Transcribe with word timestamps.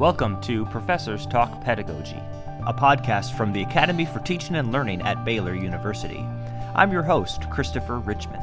Welcome 0.00 0.40
to 0.44 0.64
Professors 0.64 1.26
Talk 1.26 1.60
Pedagogy, 1.60 2.22
a 2.66 2.72
podcast 2.72 3.36
from 3.36 3.52
the 3.52 3.60
Academy 3.60 4.06
for 4.06 4.18
Teaching 4.20 4.56
and 4.56 4.72
Learning 4.72 5.02
at 5.02 5.26
Baylor 5.26 5.54
University. 5.54 6.26
I'm 6.74 6.90
your 6.90 7.02
host, 7.02 7.50
Christopher 7.50 7.98
Richmond. 7.98 8.42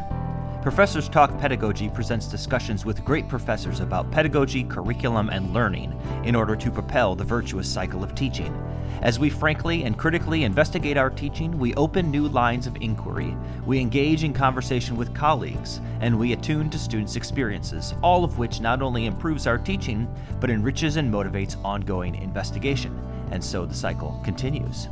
Professors 0.62 1.10
Talk 1.10 1.36
Pedagogy 1.40 1.90
presents 1.90 2.28
discussions 2.28 2.86
with 2.86 3.04
great 3.04 3.28
professors 3.28 3.80
about 3.80 4.12
pedagogy, 4.12 4.66
curriculum, 4.66 5.32
and 5.32 5.52
learning 5.52 6.00
in 6.24 6.36
order 6.36 6.56
to 6.56 6.70
propel 6.70 7.16
the 7.16 7.24
virtuous 7.24 7.68
cycle 7.68 8.04
of 8.04 8.14
teaching. 8.14 8.56
As 9.02 9.18
we 9.18 9.30
frankly 9.30 9.84
and 9.84 9.98
critically 9.98 10.44
investigate 10.44 10.98
our 10.98 11.10
teaching, 11.10 11.58
we 11.58 11.74
open 11.74 12.12
new 12.12 12.28
lines 12.28 12.68
of 12.68 12.78
inquiry, 12.82 13.36
we 13.66 13.80
engage 13.80 14.24
in 14.24 14.34
conversation 14.34 14.96
with 14.96 15.16
colleagues, 15.16 15.82
and 16.02 16.20
we 16.20 16.34
attune 16.34 16.70
to 16.70 16.78
students' 16.78 17.16
experiences, 17.16 17.96
all 18.04 18.24
of 18.24 18.38
which 18.38 18.62
not 18.62 18.84
only 18.84 19.08
improves 19.08 19.48
our 19.48 19.58
teaching, 19.58 20.08
but 20.40 20.50
enriches 20.50 20.98
and 20.98 21.12
motivates 21.12 21.56
ongoing 21.64 22.16
investigation. 22.16 22.98
And 23.32 23.44
so 23.44 23.66
the 23.66 23.74
cycle 23.74 24.20
continues. 24.24 24.88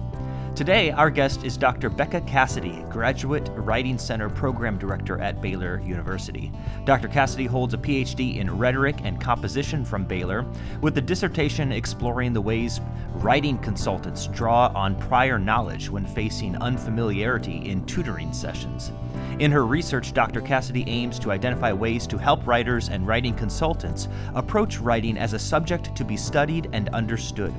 Today, 0.55 0.89
our 0.91 1.09
guest 1.09 1.43
is 1.43 1.57
Dr. 1.57 1.89
Becca 1.89 2.21
Cassady, 2.21 2.89
Graduate 2.89 3.49
Writing 3.55 3.97
Center 3.97 4.29
Program 4.29 4.77
Director 4.77 5.19
at 5.19 5.41
Baylor 5.41 5.81
University. 5.81 6.49
Dr. 6.85 7.09
Cassady 7.09 7.45
holds 7.45 7.73
a 7.73 7.77
PhD 7.77 8.37
in 8.37 8.57
Rhetoric 8.57 8.95
and 9.03 9.19
Composition 9.19 9.83
from 9.83 10.05
Baylor, 10.05 10.45
with 10.79 10.97
a 10.97 11.01
dissertation 11.01 11.73
exploring 11.73 12.31
the 12.31 12.39
ways 12.39 12.79
writing 13.15 13.57
consultants 13.57 14.27
draw 14.27 14.71
on 14.73 14.95
prior 14.95 15.37
knowledge 15.37 15.89
when 15.89 16.05
facing 16.05 16.55
unfamiliarity 16.55 17.69
in 17.69 17.85
tutoring 17.85 18.31
sessions. 18.31 18.93
In 19.39 19.51
her 19.51 19.65
research, 19.65 20.13
Dr. 20.13 20.39
Cassady 20.39 20.85
aims 20.87 21.19
to 21.19 21.33
identify 21.33 21.73
ways 21.73 22.07
to 22.07 22.17
help 22.17 22.47
writers 22.47 22.87
and 22.87 23.05
writing 23.05 23.33
consultants 23.33 24.07
approach 24.35 24.79
writing 24.79 25.17
as 25.17 25.33
a 25.33 25.39
subject 25.39 25.93
to 25.97 26.05
be 26.05 26.15
studied 26.15 26.69
and 26.71 26.87
understood. 26.89 27.53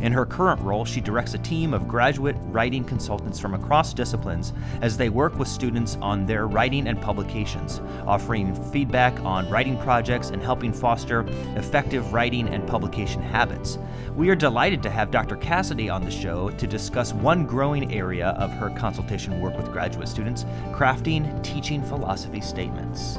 In 0.00 0.12
her 0.12 0.24
current 0.24 0.60
role, 0.60 0.84
she 0.84 1.00
directs 1.00 1.34
a 1.34 1.38
team 1.38 1.74
of 1.74 1.88
graduate 1.88 2.36
writing 2.42 2.84
consultants 2.84 3.40
from 3.40 3.54
across 3.54 3.92
disciplines 3.92 4.52
as 4.80 4.96
they 4.96 5.08
work 5.08 5.38
with 5.38 5.48
students 5.48 5.96
on 6.00 6.24
their 6.24 6.46
writing 6.46 6.86
and 6.86 7.00
publications, 7.00 7.80
offering 8.06 8.54
feedback 8.70 9.18
on 9.24 9.50
writing 9.50 9.76
projects 9.78 10.30
and 10.30 10.40
helping 10.40 10.72
foster 10.72 11.26
effective 11.56 12.12
writing 12.12 12.48
and 12.48 12.66
publication 12.66 13.20
habits. 13.20 13.78
We 14.14 14.30
are 14.30 14.36
delighted 14.36 14.82
to 14.84 14.90
have 14.90 15.10
Dr. 15.10 15.36
Cassady 15.36 15.92
on 15.92 16.04
the 16.04 16.10
show 16.10 16.50
to 16.50 16.66
discuss 16.66 17.12
one 17.12 17.44
growing 17.44 17.92
area 17.92 18.28
of 18.38 18.52
her 18.52 18.70
consultation 18.70 19.40
work 19.40 19.56
with 19.56 19.72
graduate 19.72 20.08
students 20.08 20.44
crafting 20.72 21.42
teaching 21.42 21.82
philosophy 21.82 22.40
statements. 22.40 23.18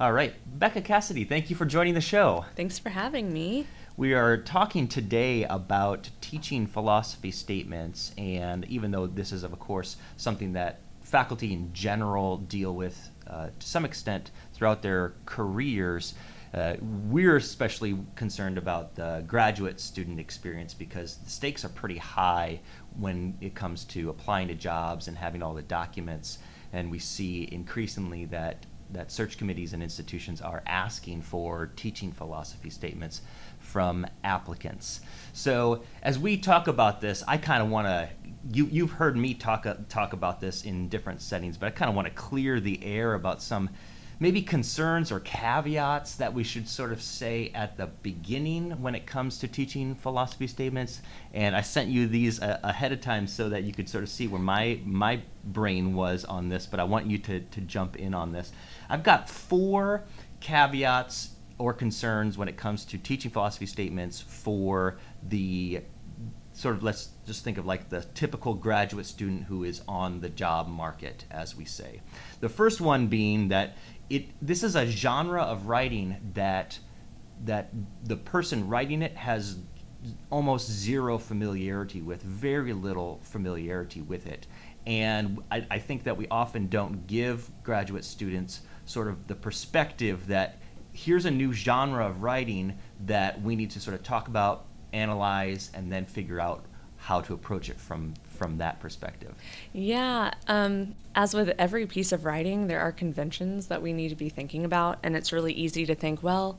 All 0.00 0.12
right. 0.12 0.32
Becca 0.46 0.82
Cassady, 0.82 1.28
thank 1.28 1.50
you 1.50 1.56
for 1.56 1.64
joining 1.64 1.94
the 1.94 2.00
show. 2.00 2.44
Thanks 2.54 2.78
for 2.78 2.88
having 2.88 3.32
me. 3.32 3.66
We 3.96 4.14
are 4.14 4.36
talking 4.36 4.86
today 4.86 5.42
about 5.42 6.10
teaching 6.20 6.68
philosophy 6.68 7.32
statements, 7.32 8.12
and 8.16 8.64
even 8.66 8.92
though 8.92 9.08
this 9.08 9.32
is, 9.32 9.42
of 9.42 9.58
course, 9.58 9.96
something 10.16 10.52
that 10.52 10.78
faculty 11.00 11.52
in 11.52 11.72
general 11.72 12.36
deal 12.36 12.76
with 12.76 13.10
uh, 13.26 13.48
to 13.58 13.66
some 13.66 13.84
extent 13.84 14.30
throughout 14.52 14.82
their 14.82 15.14
careers, 15.26 16.14
uh, 16.54 16.74
we're 16.80 17.36
especially 17.36 17.98
concerned 18.14 18.56
about 18.56 18.94
the 18.94 19.24
graduate 19.26 19.80
student 19.80 20.20
experience 20.20 20.74
because 20.74 21.16
the 21.16 21.30
stakes 21.30 21.64
are 21.64 21.70
pretty 21.70 21.98
high 21.98 22.60
when 22.96 23.36
it 23.40 23.56
comes 23.56 23.82
to 23.86 24.10
applying 24.10 24.46
to 24.46 24.54
jobs 24.54 25.08
and 25.08 25.18
having 25.18 25.42
all 25.42 25.54
the 25.54 25.62
documents. 25.62 26.38
And 26.72 26.88
we 26.88 27.00
see 27.00 27.48
increasingly 27.50 28.26
that 28.26 28.64
that 28.90 29.10
search 29.10 29.38
committees 29.38 29.72
and 29.72 29.82
institutions 29.82 30.40
are 30.40 30.62
asking 30.66 31.22
for 31.22 31.66
teaching 31.76 32.12
philosophy 32.12 32.70
statements 32.70 33.20
from 33.58 34.06
applicants. 34.24 35.00
So 35.32 35.82
as 36.02 36.18
we 36.18 36.36
talk 36.36 36.68
about 36.68 37.00
this, 37.00 37.22
I 37.28 37.36
kind 37.36 37.62
of 37.62 37.68
want 37.68 37.86
to 37.86 38.08
you 38.52 38.66
you've 38.70 38.92
heard 38.92 39.16
me 39.16 39.34
talk 39.34 39.66
uh, 39.66 39.74
talk 39.88 40.12
about 40.12 40.40
this 40.40 40.64
in 40.64 40.88
different 40.88 41.20
settings, 41.20 41.56
but 41.56 41.66
I 41.66 41.70
kind 41.70 41.88
of 41.88 41.94
want 41.94 42.06
to 42.08 42.14
clear 42.14 42.60
the 42.60 42.82
air 42.84 43.14
about 43.14 43.42
some 43.42 43.70
maybe 44.20 44.42
concerns 44.42 45.12
or 45.12 45.20
caveats 45.20 46.16
that 46.16 46.34
we 46.34 46.42
should 46.42 46.68
sort 46.68 46.92
of 46.92 47.00
say 47.00 47.50
at 47.54 47.76
the 47.76 47.86
beginning 47.86 48.70
when 48.82 48.94
it 48.94 49.06
comes 49.06 49.38
to 49.38 49.48
teaching 49.48 49.94
philosophy 49.94 50.46
statements. 50.46 51.00
And 51.32 51.54
I 51.54 51.60
sent 51.60 51.88
you 51.88 52.06
these 52.06 52.40
uh, 52.40 52.58
ahead 52.62 52.92
of 52.92 53.00
time 53.00 53.26
so 53.26 53.48
that 53.48 53.64
you 53.64 53.72
could 53.72 53.88
sort 53.88 54.02
of 54.04 54.10
see 54.10 54.26
where 54.26 54.40
my 54.40 54.80
my 54.84 55.22
brain 55.44 55.94
was 55.94 56.24
on 56.24 56.48
this, 56.48 56.66
but 56.66 56.80
I 56.80 56.84
want 56.84 57.06
you 57.06 57.18
to 57.18 57.40
to 57.40 57.60
jump 57.60 57.96
in 57.96 58.14
on 58.14 58.32
this. 58.32 58.52
I've 58.88 59.02
got 59.02 59.28
four 59.28 60.04
caveats 60.40 61.30
or 61.58 61.72
concerns 61.72 62.38
when 62.38 62.48
it 62.48 62.56
comes 62.56 62.84
to 62.86 62.98
teaching 62.98 63.30
philosophy 63.30 63.66
statements 63.66 64.20
for 64.20 64.98
the 65.28 65.82
sort 66.52 66.74
of 66.74 66.82
let's 66.82 67.10
just 67.24 67.44
think 67.44 67.56
of 67.56 67.66
like 67.66 67.88
the 67.88 68.00
typical 68.14 68.52
graduate 68.52 69.06
student 69.06 69.44
who 69.44 69.62
is 69.62 69.80
on 69.86 70.20
the 70.20 70.28
job 70.28 70.66
market 70.66 71.24
as 71.30 71.54
we 71.54 71.64
say 71.64 72.00
the 72.40 72.48
first 72.48 72.80
one 72.80 73.06
being 73.06 73.48
that 73.48 73.76
it 74.10 74.30
this 74.40 74.62
is 74.62 74.76
a 74.76 74.86
genre 74.86 75.42
of 75.42 75.66
writing 75.66 76.16
that 76.34 76.78
that 77.44 77.70
the 78.04 78.16
person 78.16 78.68
writing 78.68 79.02
it 79.02 79.16
has 79.16 79.58
almost 80.30 80.70
zero 80.70 81.18
familiarity 81.18 82.00
with 82.02 82.22
very 82.22 82.72
little 82.72 83.20
familiarity 83.22 84.00
with 84.00 84.26
it. 84.26 84.46
And 84.86 85.42
I, 85.50 85.66
I 85.70 85.78
think 85.78 86.04
that 86.04 86.16
we 86.16 86.26
often 86.28 86.68
don't 86.68 87.06
give 87.06 87.50
graduate 87.62 88.04
students 88.04 88.62
sort 88.86 89.08
of 89.08 89.26
the 89.26 89.34
perspective 89.34 90.26
that 90.28 90.60
here's 90.92 91.26
a 91.26 91.30
new 91.30 91.52
genre 91.52 92.06
of 92.06 92.22
writing 92.22 92.78
that 93.04 93.40
we 93.42 93.54
need 93.54 93.70
to 93.70 93.80
sort 93.80 93.94
of 93.94 94.02
talk 94.02 94.28
about, 94.28 94.66
analyze, 94.92 95.70
and 95.74 95.92
then 95.92 96.06
figure 96.06 96.40
out 96.40 96.64
how 96.96 97.20
to 97.20 97.34
approach 97.34 97.68
it 97.68 97.78
from 97.78 98.14
from 98.38 98.58
that 98.58 98.80
perspective. 98.80 99.34
Yeah, 99.72 100.30
um, 100.46 100.94
as 101.14 101.34
with 101.34 101.50
every 101.58 101.86
piece 101.86 102.12
of 102.12 102.24
writing, 102.24 102.68
there 102.68 102.80
are 102.80 102.92
conventions 102.92 103.66
that 103.66 103.82
we 103.82 103.92
need 103.92 104.08
to 104.10 104.14
be 104.14 104.28
thinking 104.28 104.64
about, 104.64 104.98
and 105.02 105.16
it's 105.16 105.32
really 105.32 105.52
easy 105.52 105.84
to 105.86 105.94
think, 105.94 106.22
well. 106.22 106.58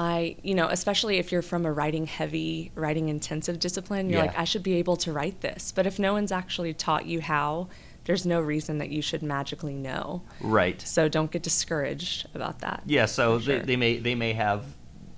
I, 0.00 0.36
you 0.44 0.54
know, 0.54 0.68
especially 0.68 1.16
if 1.18 1.32
you're 1.32 1.42
from 1.42 1.66
a 1.66 1.72
writing 1.72 2.06
heavy, 2.06 2.70
writing 2.76 3.08
intensive 3.08 3.58
discipline, 3.58 4.08
you're 4.08 4.20
Yeah. 4.20 4.26
like, 4.26 4.38
I 4.38 4.44
should 4.44 4.62
be 4.62 4.74
able 4.74 4.96
to 4.98 5.12
write 5.12 5.40
this. 5.40 5.72
But 5.72 5.88
if 5.88 5.98
no 5.98 6.12
one's 6.12 6.30
actually 6.30 6.72
taught 6.72 7.06
you 7.06 7.20
how, 7.20 7.66
there's 8.04 8.24
no 8.24 8.40
reason 8.40 8.78
that 8.78 8.90
you 8.90 9.02
should 9.02 9.24
magically 9.24 9.74
know. 9.74 10.22
Right. 10.40 10.80
So 10.82 11.08
don't 11.08 11.32
get 11.32 11.42
discouraged 11.42 12.28
about 12.32 12.60
that. 12.60 12.84
Yeah. 12.86 13.06
So 13.06 13.40
For 13.40 13.46
they, 13.46 13.58
they 13.58 13.76
may 13.76 13.98
they 13.98 14.14
may 14.14 14.34
have. 14.34 14.66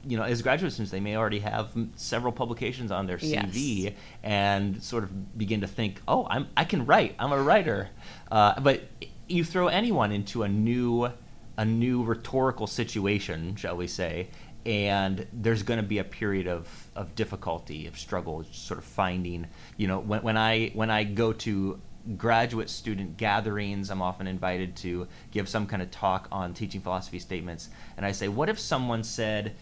You 0.06 0.16
know, 0.16 0.22
as 0.22 0.40
graduate 0.42 0.72
students, 0.72 0.90
they 0.90 1.00
may 1.00 1.16
already 1.16 1.40
have 1.40 1.70
several 1.96 2.32
publications 2.32 2.90
on 2.90 3.06
their 3.06 3.18
CV 3.18 3.82
Yes. 3.84 3.94
and 4.22 4.82
sort 4.82 5.04
of 5.04 5.36
begin 5.38 5.60
to 5.60 5.66
think, 5.66 6.00
"Oh, 6.08 6.26
I'm 6.30 6.48
I 6.56 6.64
can 6.64 6.86
write. 6.86 7.14
I'm 7.18 7.32
a 7.32 7.42
writer." 7.42 7.90
Uh, 8.30 8.58
but 8.60 8.82
you 9.28 9.44
throw 9.44 9.68
anyone 9.68 10.10
into 10.12 10.42
a 10.42 10.48
new 10.48 11.10
a 11.58 11.64
new 11.64 12.02
rhetorical 12.02 12.66
situation, 12.66 13.54
shall 13.56 13.76
we 13.76 13.86
say, 13.86 14.28
and 14.64 15.26
there's 15.32 15.62
going 15.62 15.78
to 15.78 15.86
be 15.86 15.98
a 15.98 16.04
period 16.04 16.46
of, 16.48 16.66
of 16.96 17.14
difficulty, 17.14 17.86
of 17.86 17.98
struggle, 17.98 18.44
sort 18.50 18.78
of 18.78 18.84
finding. 18.84 19.46
You 19.76 19.88
know, 19.88 19.98
when, 19.98 20.22
when 20.22 20.36
I 20.38 20.70
when 20.74 20.90
I 20.90 21.04
go 21.04 21.32
to 21.34 21.78
graduate 22.16 22.70
student 22.70 23.18
gatherings, 23.18 23.90
I'm 23.90 24.00
often 24.00 24.26
invited 24.26 24.74
to 24.76 25.06
give 25.30 25.48
some 25.50 25.66
kind 25.66 25.82
of 25.82 25.90
talk 25.90 26.28
on 26.32 26.54
teaching 26.54 26.80
philosophy 26.80 27.18
statements, 27.18 27.68
and 27.98 28.06
I 28.06 28.12
say, 28.12 28.28
what 28.28 28.48
if 28.48 28.58
someone 28.58 29.04
said, 29.04 29.54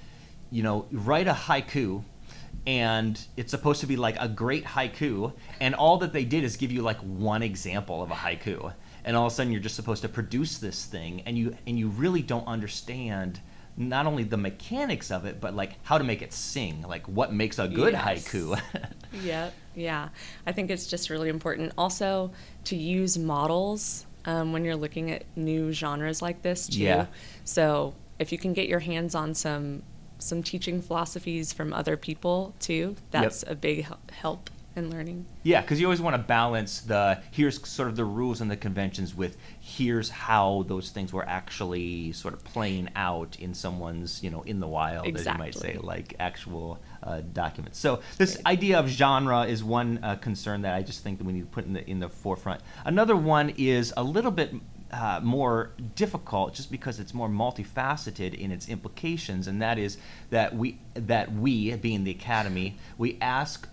you 0.50 0.62
know, 0.62 0.86
write 0.90 1.28
a 1.28 1.32
haiku 1.32 2.02
and 2.66 3.18
it's 3.36 3.50
supposed 3.50 3.80
to 3.80 3.86
be 3.86 3.96
like 3.96 4.16
a 4.20 4.28
great 4.28 4.64
haiku 4.64 5.32
and 5.60 5.74
all 5.74 5.98
that 5.98 6.12
they 6.12 6.24
did 6.24 6.44
is 6.44 6.56
give 6.56 6.70
you 6.72 6.82
like 6.82 6.98
one 6.98 7.42
example 7.42 8.02
of 8.02 8.10
a 8.10 8.14
haiku 8.14 8.72
and 9.04 9.16
all 9.16 9.26
of 9.26 9.32
a 9.32 9.34
sudden 9.34 9.52
you're 9.52 9.62
just 9.62 9.76
supposed 9.76 10.02
to 10.02 10.08
produce 10.08 10.58
this 10.58 10.84
thing 10.84 11.22
and 11.24 11.38
you 11.38 11.56
and 11.66 11.78
you 11.78 11.88
really 11.88 12.20
don't 12.20 12.46
understand 12.46 13.40
not 13.76 14.06
only 14.06 14.24
the 14.24 14.36
mechanics 14.36 15.10
of 15.10 15.24
it 15.24 15.40
but 15.40 15.54
like 15.54 15.72
how 15.84 15.96
to 15.96 16.04
make 16.04 16.20
it 16.20 16.32
sing 16.32 16.82
like 16.82 17.06
what 17.08 17.32
makes 17.32 17.58
a 17.58 17.68
good 17.68 17.92
Yes. 17.92 18.26
haiku 18.28 18.60
Yeah, 19.22 19.50
yeah. 19.74 20.10
I 20.46 20.52
think 20.52 20.70
it's 20.70 20.86
just 20.86 21.08
really 21.08 21.30
important 21.30 21.72
also 21.78 22.30
to 22.64 22.76
use 22.76 23.16
models 23.18 24.04
um, 24.26 24.52
when 24.52 24.64
you're 24.64 24.76
looking 24.76 25.10
at 25.10 25.24
new 25.36 25.72
genres 25.72 26.20
like 26.20 26.42
this 26.42 26.68
too. 26.68 26.80
Yeah. 26.80 27.06
So 27.44 27.94
if 28.18 28.30
you 28.30 28.36
can 28.36 28.52
get 28.52 28.68
your 28.68 28.80
hands 28.80 29.14
on 29.14 29.32
some 29.34 29.82
some 30.18 30.42
teaching 30.42 30.82
philosophies 30.82 31.52
from 31.52 31.72
other 31.72 31.96
people 31.96 32.54
too, 32.60 32.96
that's 33.10 33.44
a 33.46 33.54
big 33.54 33.86
help 34.12 34.50
in 34.78 34.90
learning. 34.90 35.26
Yeah, 35.42 35.60
because 35.60 35.80
you 35.80 35.86
always 35.86 36.00
want 36.00 36.14
to 36.14 36.22
balance 36.22 36.80
the 36.80 37.20
here's 37.30 37.66
sort 37.68 37.88
of 37.88 37.96
the 37.96 38.04
rules 38.04 38.40
and 38.40 38.50
the 38.50 38.56
conventions 38.56 39.14
with 39.14 39.36
here's 39.60 40.08
how 40.08 40.64
those 40.68 40.90
things 40.90 41.12
were 41.12 41.28
actually 41.28 42.12
sort 42.12 42.32
of 42.32 42.42
playing 42.44 42.88
out 42.96 43.36
in 43.38 43.52
someone's 43.52 44.22
you 44.22 44.30
know 44.30 44.42
in 44.42 44.60
the 44.60 44.66
wild, 44.66 45.06
as 45.06 45.26
you 45.26 45.34
might 45.34 45.54
say, 45.54 45.76
like 45.78 46.14
actual 46.18 46.80
uh, 47.02 47.20
documents. 47.32 47.78
So 47.78 48.00
this 48.16 48.40
idea 48.46 48.78
of 48.78 48.88
genre 48.88 49.42
is 49.42 49.62
one 49.62 49.98
uh, 50.02 50.16
concern 50.16 50.62
that 50.62 50.74
I 50.74 50.82
just 50.82 51.02
think 51.02 51.18
that 51.18 51.24
we 51.24 51.32
need 51.32 51.40
to 51.40 51.46
put 51.46 51.66
in 51.66 51.74
the 51.74 51.88
in 51.88 51.98
the 51.98 52.08
forefront. 52.08 52.62
Another 52.84 53.16
one 53.16 53.50
is 53.58 53.92
a 53.96 54.02
little 54.02 54.30
bit. 54.30 54.54
Uh, 54.90 55.20
more 55.22 55.72
difficult 55.96 56.54
just 56.54 56.70
because 56.70 56.98
it's 56.98 57.12
more 57.12 57.28
multifaceted 57.28 58.32
in 58.32 58.50
its 58.50 58.70
implications 58.70 59.46
and 59.46 59.60
that 59.60 59.76
is 59.76 59.98
that 60.30 60.56
we 60.56 60.78
that 60.94 61.30
we 61.30 61.76
being 61.76 62.04
the 62.04 62.10
academy 62.10 62.74
we 62.96 63.18
ask 63.20 63.68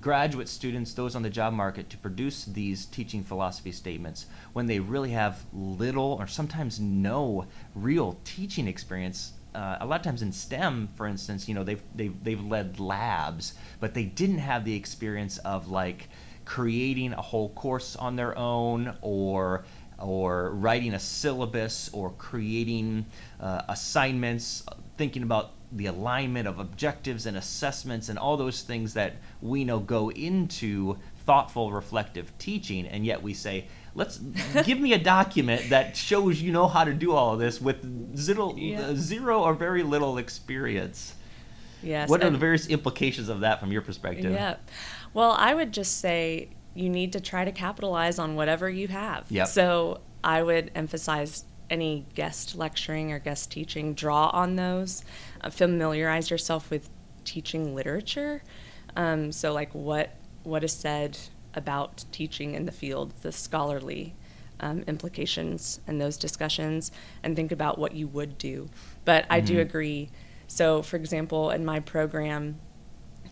graduate 0.00 0.48
students, 0.48 0.92
those 0.92 1.16
on 1.16 1.22
the 1.22 1.30
job 1.30 1.52
market, 1.52 1.88
to 1.90 1.96
produce 1.96 2.44
these 2.44 2.86
teaching 2.86 3.22
philosophy 3.22 3.72
statements 3.72 4.26
when 4.52 4.66
they 4.66 4.78
really 4.78 5.10
have 5.10 5.44
little 5.52 6.16
or 6.18 6.26
sometimes 6.26 6.78
no 6.78 7.46
real 7.74 8.18
teaching 8.24 8.68
experience. 8.68 9.32
Uh, 9.54 9.78
a 9.80 9.86
lot 9.86 10.00
of 10.00 10.04
times 10.04 10.22
in 10.22 10.30
STEM, 10.30 10.88
for 10.94 11.06
instance, 11.06 11.48
you 11.48 11.54
know, 11.54 11.64
they've, 11.64 11.82
they've, 11.94 12.22
they've 12.22 12.44
led 12.44 12.78
labs, 12.78 13.54
but 13.80 13.94
they 13.94 14.04
didn't 14.04 14.38
have 14.38 14.64
the 14.64 14.74
experience 14.74 15.38
of 15.38 15.68
like 15.68 16.08
creating 16.44 17.12
a 17.12 17.22
whole 17.22 17.50
course 17.50 17.96
on 17.96 18.16
their 18.16 18.36
own 18.36 18.94
or 19.00 19.64
or 19.98 20.50
writing 20.50 20.94
a 20.94 20.98
syllabus 20.98 21.90
or 21.92 22.10
creating 22.10 23.06
uh, 23.40 23.62
assignments, 23.68 24.64
thinking 24.96 25.22
about 25.22 25.52
the 25.72 25.86
alignment 25.86 26.48
of 26.48 26.58
objectives 26.58 27.26
and 27.26 27.36
assessments 27.36 28.08
and 28.08 28.18
all 28.18 28.36
those 28.36 28.62
things 28.62 28.94
that 28.94 29.14
we 29.42 29.64
know 29.64 29.78
go 29.78 30.10
into 30.10 30.96
thoughtful, 31.26 31.72
reflective 31.72 32.36
teaching. 32.38 32.86
And 32.86 33.04
yet 33.04 33.22
we 33.22 33.34
say, 33.34 33.66
let's 33.94 34.18
give 34.64 34.80
me 34.80 34.94
a 34.94 34.98
document 34.98 35.68
that 35.70 35.96
shows 35.96 36.40
you 36.40 36.52
know 36.52 36.66
how 36.68 36.84
to 36.84 36.94
do 36.94 37.12
all 37.12 37.34
of 37.34 37.38
this 37.38 37.60
with 37.60 38.16
zero, 38.16 38.54
Yeah. 38.56 38.94
zero 38.94 39.42
or 39.42 39.52
very 39.54 39.82
little 39.82 40.16
experience. 40.18 41.14
Yes. 41.82 42.08
what 42.08 42.24
are 42.24 42.30
the 42.30 42.38
various 42.38 42.66
implications 42.66 43.28
of 43.28 43.40
that 43.40 43.60
from 43.60 43.70
your 43.70 43.82
perspective? 43.82 44.32
Yeah. 44.32 44.56
Well, 45.14 45.32
I 45.38 45.54
would 45.54 45.72
just 45.72 45.98
say 45.98 46.48
you 46.78 46.88
need 46.88 47.12
to 47.12 47.20
try 47.20 47.44
to 47.44 47.50
capitalize 47.52 48.18
on 48.18 48.36
whatever 48.36 48.70
you 48.70 48.86
have. 48.88 49.24
Yep. 49.30 49.48
So 49.48 50.00
I 50.22 50.42
would 50.42 50.70
emphasize 50.74 51.44
any 51.70 52.06
guest 52.14 52.54
lecturing 52.54 53.12
or 53.12 53.18
guest 53.18 53.50
teaching, 53.50 53.94
draw 53.94 54.28
on 54.28 54.56
those, 54.56 55.04
uh, 55.40 55.50
familiarize 55.50 56.30
yourself 56.30 56.70
with 56.70 56.88
teaching 57.24 57.74
literature. 57.74 58.42
Um, 58.96 59.32
so, 59.32 59.52
like 59.52 59.74
what 59.74 60.14
what 60.44 60.64
is 60.64 60.72
said 60.72 61.18
about 61.54 62.04
teaching 62.12 62.54
in 62.54 62.64
the 62.64 62.72
field, 62.72 63.12
the 63.22 63.32
scholarly 63.32 64.14
um, 64.60 64.82
implications 64.86 65.80
and 65.86 66.00
those 66.00 66.16
discussions, 66.16 66.90
and 67.22 67.34
think 67.36 67.52
about 67.52 67.76
what 67.78 67.92
you 67.94 68.06
would 68.06 68.38
do. 68.38 68.68
But 69.04 69.26
I 69.28 69.40
do 69.40 69.56
Mhm. 69.56 69.60
agree. 69.62 70.10
So, 70.46 70.80
for 70.82 70.96
example, 70.96 71.50
in 71.50 71.64
my 71.64 71.80
program, 71.80 72.58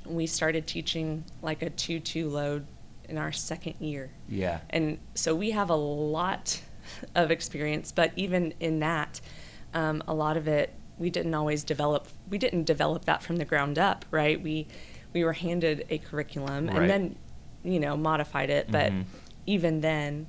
we 0.04 0.26
started 0.26 0.66
teaching 0.66 1.24
like 1.42 1.62
a 1.62 1.70
2 1.70 2.00
2 2.00 2.28
load 2.28 2.66
in 3.08 3.18
our 3.18 3.32
second 3.32 3.74
year. 3.80 4.10
Yeah. 4.28 4.60
And 4.70 4.98
so 5.14 5.34
we 5.34 5.50
have 5.52 5.70
a 5.70 5.74
lot 5.76 6.60
of 7.14 7.30
experience, 7.30 7.92
but 7.92 8.12
even 8.16 8.54
in 8.60 8.80
that, 8.80 9.20
um, 9.74 10.02
a 10.06 10.14
lot 10.14 10.36
of 10.36 10.48
it 10.48 10.72
we 10.98 11.10
didn't 11.10 11.34
always 11.34 11.62
develop. 11.62 12.08
We 12.30 12.38
didn't 12.38 12.64
develop 12.64 13.04
that 13.04 13.22
from 13.22 13.36
the 13.36 13.44
ground 13.44 13.78
up, 13.78 14.04
right? 14.10 14.40
We 14.42 14.66
we 15.12 15.24
were 15.24 15.34
handed 15.34 15.86
a 15.90 15.98
curriculum 15.98 16.66
Right. 16.68 16.76
and 16.78 16.90
then, 16.90 17.16
you 17.64 17.80
know, 17.80 17.96
modified 17.98 18.48
it. 18.50 18.70
But 18.70 18.92
Mhm. 18.92 19.04
even 19.46 19.80
then, 19.82 20.26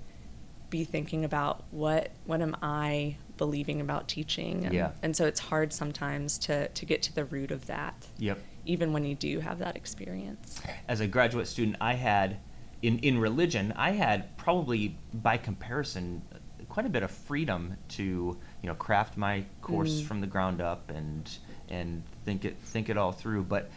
be 0.69 0.83
thinking 0.83 1.23
about 1.23 1.63
what 1.71 2.11
what 2.25 2.41
am 2.41 2.55
I 2.61 3.15
believing 3.37 3.79
about 3.79 4.07
teaching? 4.09 4.65
And, 4.65 4.73
Yeah. 4.73 4.91
and 5.01 5.15
so 5.15 5.25
it's 5.25 5.39
hard 5.39 5.71
sometimes 5.71 6.37
to 6.39 6.67
to 6.67 6.85
get 6.85 7.01
to 7.03 7.15
the 7.15 7.23
root 7.23 7.51
of 7.51 7.67
that, 7.67 8.07
Yep. 8.17 8.39
even 8.65 8.91
when 8.91 9.05
you 9.05 9.15
do 9.15 9.39
have 9.39 9.59
that 9.59 9.77
experience. 9.77 10.59
as 10.89 10.99
a 10.99 11.07
graduate 11.07 11.47
student, 11.47 11.77
I 11.79 11.93
had 11.93 12.37
in 12.81 12.99
in 12.99 13.17
religion, 13.19 13.73
I 13.75 13.91
had 13.91 14.35
probably 14.37 14.97
by 15.13 15.37
comparison 15.37 16.21
quite 16.69 16.85
a 16.85 16.89
bit 16.89 17.01
of 17.03 17.09
freedom 17.11 17.75
to 17.89 18.03
you 18.03 18.67
know 18.69 18.75
craft 18.75 19.17
my 19.17 19.45
course 19.61 20.01
Mm. 20.01 20.05
from 20.05 20.21
the 20.21 20.27
ground 20.27 20.61
up 20.61 20.89
and 20.91 21.29
and 21.69 22.03
think 22.25 22.45
it 22.45 22.57
think 22.61 22.89
it 22.89 22.97
all 22.97 23.11
through. 23.11 23.43
But 23.43 23.69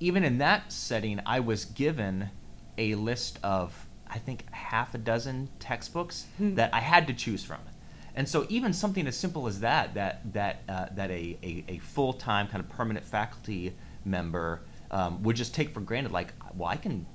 even 0.00 0.24
in 0.24 0.38
that 0.38 0.72
setting, 0.72 1.20
I 1.26 1.40
was 1.40 1.64
given 1.66 2.30
a 2.78 2.94
list 2.94 3.38
of 3.42 3.86
I 4.08 4.18
think 4.18 4.44
half 4.52 4.94
a 4.94 4.98
dozen 4.98 5.48
textbooks 5.60 6.26
Hmm. 6.38 6.54
that 6.56 6.74
I 6.74 6.80
had 6.80 7.06
to 7.06 7.14
choose 7.14 7.44
from. 7.44 7.58
And 8.16 8.28
so 8.28 8.44
even 8.48 8.72
something 8.72 9.06
as 9.06 9.16
simple 9.16 9.46
as 9.46 9.60
that, 9.60 9.94
that 9.94 10.32
that 10.32 10.62
uh, 10.68 10.86
that 10.96 11.10
a, 11.10 11.38
a, 11.42 11.64
a 11.68 11.78
full 11.78 12.12
time 12.12 12.48
kind 12.48 12.58
of 12.64 12.68
permanent 12.68 13.04
faculty 13.06 13.72
member 14.04 14.62
um, 14.90 15.22
would 15.22 15.36
just 15.36 15.54
take 15.54 15.70
for 15.72 15.80
granted, 15.80 16.10
like, 16.10 16.32
well, 16.56 16.68
I 16.68 16.76
can, 16.76 17.06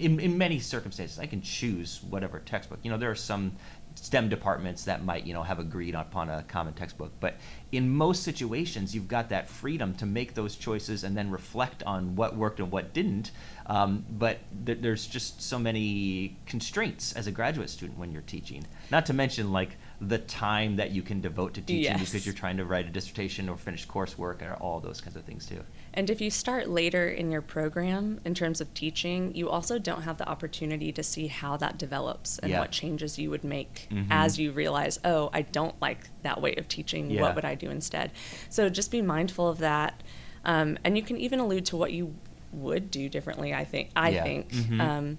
in, 0.00 0.20
in 0.20 0.38
many 0.38 0.58
circumstances, 0.58 1.18
I 1.18 1.26
can 1.26 1.42
choose 1.42 2.00
whatever 2.08 2.40
textbook. 2.40 2.78
You 2.82 2.90
know, 2.90 2.98
there 2.98 3.10
are 3.10 3.14
some 3.14 3.52
STEM 3.94 4.28
departments 4.28 4.84
that 4.84 5.04
might, 5.04 5.26
you 5.26 5.32
know, 5.32 5.42
have 5.42 5.58
agreed 5.58 5.94
upon 5.94 6.28
a 6.28 6.42
common 6.44 6.74
textbook, 6.74 7.12
but 7.18 7.36
in 7.72 7.88
most 7.88 8.22
situations, 8.22 8.94
you've 8.94 9.08
got 9.08 9.30
that 9.30 9.48
freedom 9.48 9.94
to 9.94 10.06
make 10.06 10.34
those 10.34 10.56
choices 10.56 11.02
and 11.02 11.16
then 11.16 11.30
reflect 11.30 11.82
on 11.84 12.14
what 12.14 12.36
worked 12.36 12.60
and 12.60 12.70
what 12.70 12.92
didn't. 12.92 13.30
Um, 13.66 14.04
but 14.10 14.38
th- 14.66 14.78
there's 14.80 15.06
just 15.06 15.42
so 15.42 15.58
many 15.58 16.36
constraints 16.46 17.14
as 17.14 17.26
a 17.26 17.32
graduate 17.32 17.70
student 17.70 17.98
when 17.98 18.12
you're 18.12 18.22
teaching. 18.22 18.66
Not 18.90 19.06
to 19.06 19.14
mention 19.14 19.50
like 19.50 19.76
the 20.00 20.18
time 20.18 20.76
that 20.76 20.90
you 20.90 21.00
can 21.00 21.20
devote 21.22 21.54
to 21.54 21.60
teaching 21.62 21.84
Yes. 21.84 22.00
because 22.00 22.26
you're 22.26 22.34
trying 22.34 22.58
to 22.58 22.66
write 22.66 22.86
a 22.86 22.90
dissertation 22.90 23.48
or 23.48 23.56
finish 23.56 23.86
coursework 23.88 24.42
and 24.42 24.52
all 24.60 24.78
those 24.78 25.00
kinds 25.00 25.16
of 25.16 25.24
things 25.24 25.46
too. 25.46 25.62
And 25.94 26.10
if 26.10 26.20
you 26.20 26.30
start 26.30 26.68
later 26.68 27.08
in 27.08 27.30
your 27.30 27.40
program 27.40 28.20
in 28.26 28.34
terms 28.34 28.60
of 28.60 28.72
teaching, 28.74 29.34
you 29.34 29.48
also 29.48 29.78
don't 29.78 30.02
have 30.02 30.18
the 30.18 30.28
opportunity 30.28 30.92
to 30.92 31.02
see 31.02 31.28
how 31.28 31.56
that 31.56 31.78
develops 31.78 32.38
and 32.40 32.50
Yeah. 32.50 32.60
what 32.60 32.72
changes 32.72 33.18
you 33.18 33.30
would 33.30 33.42
make 33.42 33.88
Mhm. 33.90 34.08
as 34.10 34.38
you 34.38 34.52
realize, 34.52 35.00
oh, 35.02 35.30
I 35.32 35.40
don't 35.42 35.80
like 35.80 36.10
that 36.22 36.42
way 36.42 36.54
of 36.56 36.68
teaching. 36.68 37.10
Yeah. 37.10 37.22
What 37.22 37.34
would 37.34 37.46
I 37.46 37.54
do 37.54 37.70
instead? 37.70 38.10
So 38.50 38.68
just 38.68 38.90
be 38.90 39.00
mindful 39.00 39.48
of 39.48 39.58
that. 39.58 40.02
Um, 40.44 40.78
and 40.84 40.96
you 40.98 41.02
can 41.02 41.16
even 41.16 41.40
allude 41.40 41.64
to 41.66 41.76
what 41.78 41.92
you 41.94 42.14
would 42.52 42.90
do 42.90 43.08
differently, 43.08 43.54
I 43.54 43.64
think. 43.64 43.90
I 43.96 44.10
Yeah. 44.10 44.22
think. 44.22 44.50
Mhm. 44.52 44.80
Um, 44.80 45.18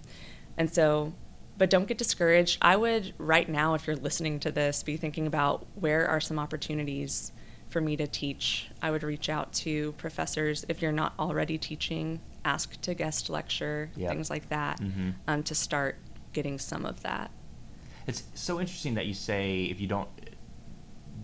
and 0.56 0.72
so, 0.72 1.14
but 1.58 1.70
don't 1.70 1.88
get 1.88 1.98
discouraged. 1.98 2.58
I 2.62 2.76
would, 2.76 3.14
right 3.18 3.48
now, 3.50 3.74
if 3.74 3.88
you're 3.88 3.96
listening 3.96 4.40
to 4.42 4.52
this, 4.52 4.84
be 4.84 4.98
thinking 4.98 5.28
about 5.28 5.66
where 5.76 6.08
are 6.08 6.20
some 6.20 6.38
opportunities 6.40 7.32
for 7.70 7.82
me 7.82 7.98
to 7.98 8.08
teach. 8.08 8.70
I 8.82 8.92
would 8.92 9.04
reach 9.04 9.28
out 9.30 9.52
to 9.54 9.92
professors 9.94 10.66
if 10.70 10.82
you're 10.82 10.92
not 10.92 11.14
already 11.20 11.58
teaching, 11.58 12.22
ask 12.46 12.80
to 12.82 12.94
guest 12.94 13.30
lecture, 13.30 13.90
Yep. 13.96 14.10
things 14.12 14.30
like 14.30 14.50
that, 14.50 14.80
Mhm. 14.80 15.14
um, 15.28 15.44
to 15.44 15.56
start 15.56 15.98
getting 16.34 16.60
some 16.60 16.86
of 16.86 17.02
that. 17.04 17.32
It's 18.06 18.24
so 18.36 18.60
interesting 18.62 18.94
that 18.94 19.06
you 19.06 19.14
say 19.14 19.64
if 19.66 19.82
you 19.82 19.88
don't 19.88 20.08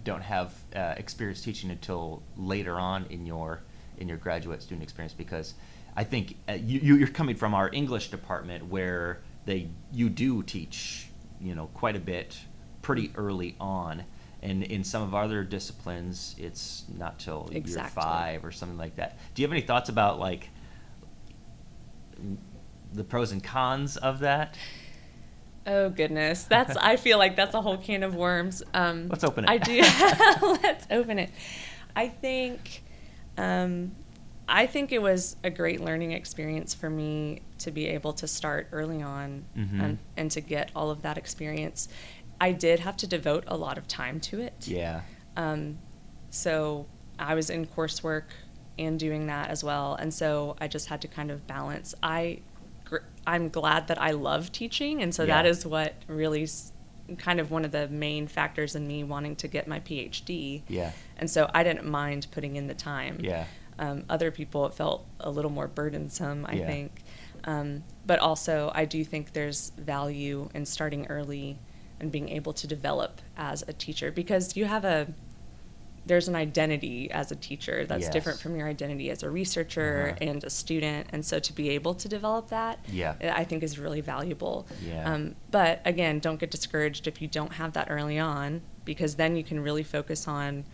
don't 0.03 0.23
have 0.23 0.53
uh, 0.75 0.95
experience 0.97 1.41
teaching 1.41 1.69
until 1.71 2.21
later 2.35 2.77
on 2.77 3.05
in 3.05 3.25
your 3.25 3.61
in 3.97 4.09
your 4.09 4.17
graduate 4.17 4.61
student 4.61 4.83
experience 4.83 5.13
because 5.13 5.53
I 5.95 6.03
think 6.03 6.35
uh, 6.49 6.53
you- 6.53 6.95
you're 6.97 7.07
coming 7.07 7.35
from 7.37 7.53
our 7.53 7.69
English 7.71 8.09
department 8.09 8.65
where 8.65 9.21
they 9.45 9.69
you 9.91 10.09
do 10.09 10.43
teach 10.43 11.07
you 11.41 11.55
know 11.55 11.67
quite 11.73 11.95
a 11.95 12.00
bit 12.00 12.38
pretty 12.81 13.12
early 13.15 13.55
on 13.59 14.03
and 14.41 14.63
in 14.63 14.83
some 14.83 15.01
of 15.01 15.15
our 15.15 15.23
other 15.23 15.43
disciplines 15.43 16.35
it's 16.38 16.83
not 16.97 17.17
till 17.17 17.50
year 17.51 17.83
five 17.85 18.43
or 18.43 18.51
something 18.51 18.77
like 18.77 18.97
that. 18.97 19.17
Do 19.33 19.41
you 19.41 19.47
have 19.47 19.53
any 19.53 19.62
thoughts 19.62 19.89
about 19.89 20.19
like 20.19 20.50
the 22.93 23.03
pros 23.03 23.31
and 23.31 23.43
cons 23.43 23.97
of 23.97 24.19
that? 24.19 24.57
Oh 25.65 25.89
goodness, 25.89 26.43
that's 26.43 26.75
I 26.75 26.97
feel 26.97 27.17
like 27.17 27.38
that's 27.38 27.53
a 27.53 27.62
whole 27.62 27.77
can 27.77 28.03
of 28.03 28.15
worms. 28.15 28.63
Um, 28.73 29.07
Let's 29.07 29.23
open 29.23 29.45
it. 29.45 29.50
I 29.50 29.57
do. 29.57 29.81
Let's 30.62 30.85
open 30.91 31.19
it. 31.19 31.31
I 31.95 32.09
think, 32.09 32.81
um, 33.38 33.95
I 34.47 34.65
think 34.67 34.91
it 34.91 35.01
was 35.01 35.35
a 35.43 35.50
great 35.50 35.79
learning 35.81 36.12
experience 36.12 36.73
for 36.73 36.89
me 36.89 37.41
to 37.59 37.71
be 37.71 37.88
able 37.88 38.13
to 38.13 38.27
start 38.27 38.67
early 38.71 39.01
on 39.01 39.45
Mhm. 39.57 39.81
and, 39.81 39.97
and 40.17 40.31
to 40.31 40.41
get 40.41 40.69
all 40.75 40.89
of 40.91 41.01
that 41.03 41.17
experience. 41.17 41.88
I 42.41 42.51
did 42.51 42.79
have 42.81 42.97
to 42.97 43.07
devote 43.07 43.45
a 43.47 43.55
lot 43.55 43.77
of 43.77 43.88
time 43.88 44.19
to 44.21 44.41
it. 44.41 44.67
Yeah. 44.67 45.01
Um, 45.38 45.77
so 46.29 46.88
I 47.17 47.35
was 47.35 47.50
in 47.50 47.65
coursework 47.67 48.23
and 48.77 49.00
doing 49.00 49.27
that 49.27 49.50
as 49.50 49.63
well, 49.63 49.95
and 49.95 50.13
so 50.13 50.55
I 50.59 50.67
just 50.67 50.88
had 50.88 51.01
to 51.03 51.07
kind 51.07 51.31
of 51.31 51.45
balance. 51.47 51.93
I, 52.03 52.39
gr- 52.85 52.97
I'm 53.25 53.50
glad 53.50 53.88
that 53.88 54.01
I 54.01 54.12
love 54.12 54.51
teaching, 54.51 55.01
and 55.01 55.13
so 55.15 55.25
that 55.25 55.45
Yeah. 55.45 55.51
is 55.51 55.65
what 55.65 55.93
really, 56.07 56.43
s- 56.43 56.73
kind 57.17 57.39
of 57.39 57.51
one 57.51 57.65
of 57.65 57.71
the 57.71 57.88
main 57.89 58.27
factors 58.27 58.75
in 58.75 58.88
me 58.88 59.03
wanting 59.03 59.35
to 59.38 59.47
get 59.47 59.67
my 59.67 59.79
PhD. 59.81 60.63
Yeah. 60.67 60.91
And 61.17 61.29
so 61.29 61.50
I 61.53 61.63
didn't 61.63 61.85
mind 61.85 62.27
putting 62.31 62.55
in 62.55 62.67
the 62.67 62.73
time. 62.73 63.19
Yeah. 63.21 63.45
Um, 63.79 64.03
other 64.09 64.31
people, 64.31 64.65
it 64.65 64.73
felt 64.73 65.05
a 65.19 65.29
little 65.29 65.51
more 65.51 65.67
burdensome, 65.67 66.45
I 66.47 66.53
Yeah. 66.55 66.67
think. 66.67 67.01
Um, 67.45 67.83
but 68.05 68.19
also, 68.19 68.71
I 68.73 68.85
do 68.85 69.03
think 69.03 69.33
there's 69.33 69.71
value 69.77 70.49
in 70.53 70.65
starting 70.65 71.07
early 71.07 71.57
and 71.99 72.11
being 72.11 72.29
able 72.29 72.53
to 72.53 72.67
develop 72.67 73.21
as 73.37 73.63
a 73.67 73.73
teacher 73.73 74.11
because 74.11 74.55
you 74.55 74.65
have 74.65 74.85
a 74.85 75.07
there's 76.05 76.27
an 76.27 76.35
identity 76.35 77.09
as 77.11 77.31
a 77.31 77.35
teacher 77.37 77.85
that's 77.85 78.03
Yes. 78.03 78.11
different 78.11 78.37
from 78.41 78.57
your 78.57 78.67
identity 78.67 79.09
as 79.09 79.23
a 79.23 79.29
researcher 79.29 80.09
Uh-huh. 80.09 80.29
and 80.29 80.43
a 80.43 80.49
student 80.49 81.07
and 81.13 81.23
so 81.25 81.39
to 81.39 81.53
be 81.53 81.69
able 81.69 81.93
to 81.95 82.09
develop 82.09 82.49
that 82.49 82.79
Yeah. 82.91 83.15
i 83.33 83.45
think 83.45 83.63
is 83.63 83.79
really 83.79 84.01
valuable 84.01 84.67
Yeah. 84.85 85.09
um, 85.13 85.35
but 85.49 85.79
again 85.85 86.19
don't 86.19 86.41
get 86.41 86.51
discouraged 86.51 87.07
if 87.07 87.21
you 87.21 87.29
don't 87.29 87.53
have 87.53 87.71
that 87.73 87.87
early 87.89 88.19
on 88.19 88.63
because 88.83 89.15
then 89.15 89.37
you 89.37 89.45
can 89.45 89.61
really 89.61 89.83
focus 89.83 90.27
on 90.27 90.65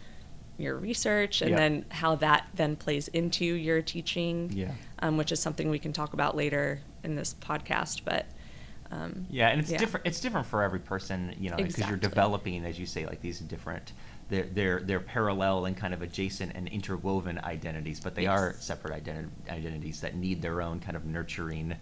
your 0.60 0.76
research 0.78 1.42
and 1.42 1.52
Yeah. 1.52 1.58
then 1.58 1.86
how 1.90 2.16
that 2.16 2.48
then 2.54 2.76
plays 2.76 3.08
into 3.10 3.46
your 3.46 3.82
teaching 3.82 4.52
Yeah. 4.54 4.72
um, 5.00 5.18
which 5.18 5.32
is 5.32 5.40
something 5.40 5.70
we 5.70 5.80
can 5.80 5.94
talk 5.94 6.14
about 6.14 6.36
later 6.36 6.82
in 7.04 7.16
this 7.16 7.34
podcast 7.40 8.02
but 8.06 8.26
um, 8.92 9.28
Yeah, 9.30 9.50
and 9.50 9.62
it's 9.62 9.70
Yeah. 9.72 9.78
different. 9.78 10.08
It's 10.08 10.20
different 10.20 10.48
for 10.48 10.64
every 10.64 10.80
person, 10.80 11.36
you 11.40 11.52
know, 11.52 11.58
because 11.58 11.78
you're 11.88 11.96
developing, 11.96 12.66
as 12.66 12.80
you 12.80 12.88
say, 12.88 13.06
like 13.06 13.22
these 13.22 13.40
different. 13.40 13.94
They're 14.30 14.48
they're 14.52 14.80
they're 14.80 15.00
parallel 15.00 15.66
and 15.66 15.78
kind 15.78 15.94
of 15.94 16.02
adjacent 16.02 16.54
and 16.56 16.68
interwoven 16.68 17.38
identities, 17.44 18.00
but 18.00 18.16
they 18.16 18.26
are 18.26 18.56
separate 18.60 19.04
identi- 19.06 19.30
identities 19.48 20.02
that 20.02 20.16
need 20.16 20.42
their 20.42 20.64
own 20.64 20.80
kind 20.80 20.98
of 20.98 21.06
nurturing 21.06 21.76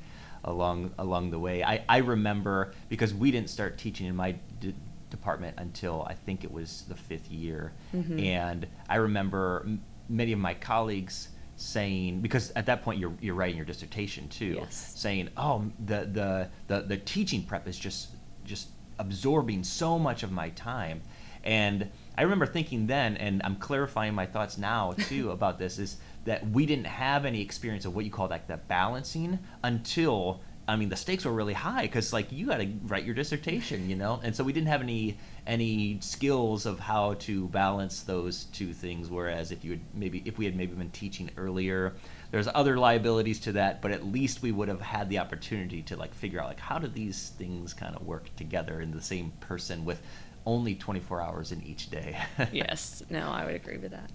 along 0.44 0.94
along 0.98 1.32
the 1.32 1.40
way. 1.40 1.64
I 1.64 1.82
I 1.88 1.98
remember 2.00 2.74
because 2.90 3.14
we 3.14 3.32
didn't 3.32 3.50
start 3.50 3.78
teaching 3.78 4.08
in 4.08 4.16
my 4.18 4.34
d- 4.60 4.76
department 5.10 5.56
until 5.58 6.04
I 6.10 6.14
think 6.14 6.44
it 6.44 6.52
was 6.52 6.84
the 6.88 6.96
fifth 6.96 7.30
year, 7.32 7.74
Mhm. 7.94 8.22
and 8.26 8.68
I 8.90 8.96
remember 8.98 9.64
m- 9.66 9.82
many 10.10 10.32
of 10.34 10.40
my 10.40 10.54
colleagues 10.54 11.30
saying 11.56 12.22
because 12.22 12.52
at 12.52 12.66
that 12.68 12.84
point 12.84 13.00
you're 13.00 13.14
you're 13.20 13.34
writing 13.36 13.58
your 13.58 13.66
dissertation 13.66 14.28
too 14.30 14.58
Yes. 14.60 14.94
saying, 14.96 15.30
"Oh, 15.38 15.72
the, 15.84 16.06
the 16.06 16.50
the 16.68 16.82
the 16.82 16.98
teaching 16.98 17.44
prep 17.44 17.68
is 17.68 17.78
just 17.80 18.10
just 18.46 18.70
absorbing 19.00 19.64
so 19.64 19.98
much 19.98 20.24
of 20.24 20.32
my 20.32 20.50
time," 20.50 21.02
and 21.44 21.90
I 22.18 22.24
remember 22.24 22.46
thinking 22.46 22.88
then, 22.88 23.16
and 23.18 23.42
I'm 23.44 23.56
clarifying 23.56 24.14
my 24.14 24.26
thoughts 24.26 24.58
now 24.58 24.92
too 24.98 25.32
about 25.32 25.58
this, 25.58 25.80
is 25.80 25.98
that 26.26 26.48
we 26.50 26.66
didn't 26.66 26.88
have 26.88 27.26
any 27.26 27.42
experience 27.42 27.86
of 27.86 27.96
what 27.96 28.04
you 28.06 28.12
call 28.12 28.28
like 28.28 28.48
the 28.48 28.58
balancing 28.58 29.40
until. 29.64 30.42
I 30.68 30.76
mean, 30.76 30.90
the 30.90 30.98
stakes 30.98 31.24
were 31.24 31.32
really 31.32 31.54
high 31.54 31.84
because, 31.84 32.12
like, 32.12 32.32
you 32.32 32.48
got 32.48 32.58
to 32.58 32.68
write 32.84 33.06
your 33.06 33.16
dissertation, 33.16 33.90
you 33.90 33.96
know, 33.96 34.20
and 34.22 34.36
so 34.36 34.44
we 34.44 34.52
didn't 34.52 34.68
have 34.68 34.82
any 34.82 35.18
any 35.46 35.98
skills 36.02 36.66
of 36.66 36.78
how 36.80 37.14
to 37.14 37.48
balance 37.48 38.02
those 38.02 38.46
two 38.46 38.74
things. 38.74 39.10
Whereas 39.10 39.52
if 39.52 39.64
you 39.64 39.72
had 39.72 39.82
maybe 39.94 40.22
if 40.26 40.38
we 40.38 40.44
had 40.46 40.58
maybe 40.58 40.76
been 40.76 40.90
teaching 40.90 41.32
earlier, 41.38 41.96
there's 42.32 42.50
other 42.54 42.78
liabilities 42.78 43.40
to 43.42 43.54
that, 43.54 43.82
but 43.82 43.92
at 43.92 44.06
least 44.06 44.42
we 44.42 44.52
would 44.52 44.68
have 44.68 44.82
had 44.82 45.10
the 45.10 45.20
opportunity 45.20 45.82
to 45.84 45.96
like 45.96 46.14
figure 46.14 46.42
out 46.42 46.48
like 46.48 46.60
how 46.60 46.78
do 46.78 46.88
these 46.88 47.30
things 47.38 47.74
kind 47.74 47.96
of 47.96 48.06
work 48.06 48.36
together 48.36 48.82
in 48.82 48.92
the 48.92 49.02
same 49.02 49.32
person 49.40 49.86
with 49.86 50.02
only 50.46 50.76
24 50.76 51.22
hours 51.22 51.52
in 51.52 51.62
each 51.64 51.90
day. 51.90 52.18
yes 52.52 53.04
no 53.10 53.30
i 53.30 53.46
would 53.46 53.56
agree 53.56 53.78
with 53.78 53.92
that 53.92 54.10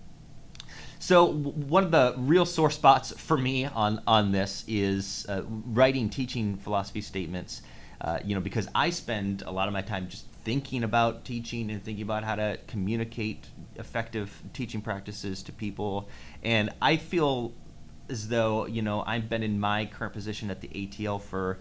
So 1.03 1.33
one 1.33 1.83
of 1.83 1.91
the 1.91 2.15
real 2.17 2.47
sore 2.47 2.71
spots 2.71 3.11
for 3.11 3.37
me 3.37 3.65
on 3.65 4.01
on 4.07 4.31
this 4.31 4.65
is 4.69 5.27
uh, 5.29 5.43
writing 5.49 6.09
teaching 6.09 6.57
philosophy 6.59 7.01
statements. 7.01 7.63
Uh, 8.01 8.21
you 8.25 8.37
know, 8.37 8.41
because 8.41 8.69
I 8.73 8.91
spend 8.91 9.43
a 9.43 9.51
lot 9.51 9.67
of 9.67 9.75
my 9.75 9.83
time 9.83 10.09
just 10.09 10.27
thinking 10.45 10.85
about 10.85 11.25
teaching 11.25 11.73
and 11.73 11.83
thinking 11.83 12.05
about 12.05 12.23
how 12.23 12.37
to 12.37 12.57
communicate 12.69 13.47
effective 13.75 14.45
teaching 14.53 14.81
practices 14.81 15.43
to 15.43 15.53
people, 15.53 16.09
and 16.45 16.71
I 16.81 16.99
feel 16.99 17.53
as 18.09 18.29
though 18.29 18.67
you 18.67 18.83
know 18.83 19.03
I've 19.05 19.29
been 19.29 19.43
in 19.43 19.59
my 19.59 19.87
current 19.87 20.13
position 20.13 20.53
at 20.53 20.61
the 20.61 20.69
ATL 20.69 21.21
for 21.21 21.59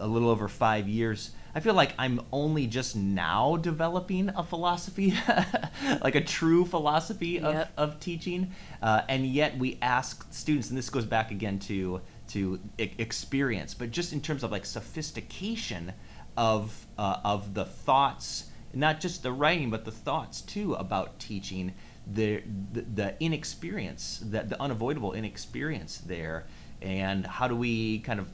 a 0.00 0.08
little 0.08 0.28
over 0.28 0.48
five 0.48 0.88
years. 0.88 1.30
I 1.54 1.60
feel 1.60 1.74
like 1.74 1.92
I'm 1.98 2.20
only 2.32 2.66
just 2.66 2.96
now 2.96 3.56
developing 3.56 4.30
a 4.30 4.42
philosophy, 4.42 5.14
like 6.02 6.14
a 6.14 6.20
true 6.22 6.64
philosophy 6.64 7.38
of, 7.40 7.54
Yep. 7.54 7.72
of 7.76 8.00
teaching, 8.00 8.52
uh, 8.82 9.02
and 9.08 9.26
yet 9.26 9.58
we 9.58 9.78
ask 9.82 10.26
students, 10.32 10.70
and 10.70 10.78
this 10.78 10.88
goes 10.88 11.04
back 11.04 11.30
again 11.30 11.58
to 11.60 12.00
to 12.28 12.58
e- 12.78 12.92
experience, 12.98 13.74
but 13.74 13.90
just 13.90 14.12
in 14.14 14.20
terms 14.22 14.42
of 14.42 14.50
like 14.50 14.64
sophistication 14.64 15.92
of 16.36 16.86
uh, 16.98 17.18
of 17.24 17.52
the 17.52 17.64
thoughts, 17.66 18.46
not 18.72 19.00
just 19.00 19.22
the 19.22 19.32
writing, 19.32 19.68
but 19.68 19.84
the 19.84 19.92
thoughts 19.92 20.40
too 20.40 20.74
about 20.74 21.18
teaching. 21.18 21.74
The 22.06 22.42
the, 22.72 22.80
the 22.80 23.14
inexperience, 23.20 24.20
the, 24.24 24.42
the 24.42 24.60
unavoidable 24.60 25.12
inexperience 25.12 25.98
there, 25.98 26.46
and 26.80 27.24
how 27.26 27.46
do 27.46 27.54
we 27.54 27.98
kind 28.00 28.18
of 28.18 28.28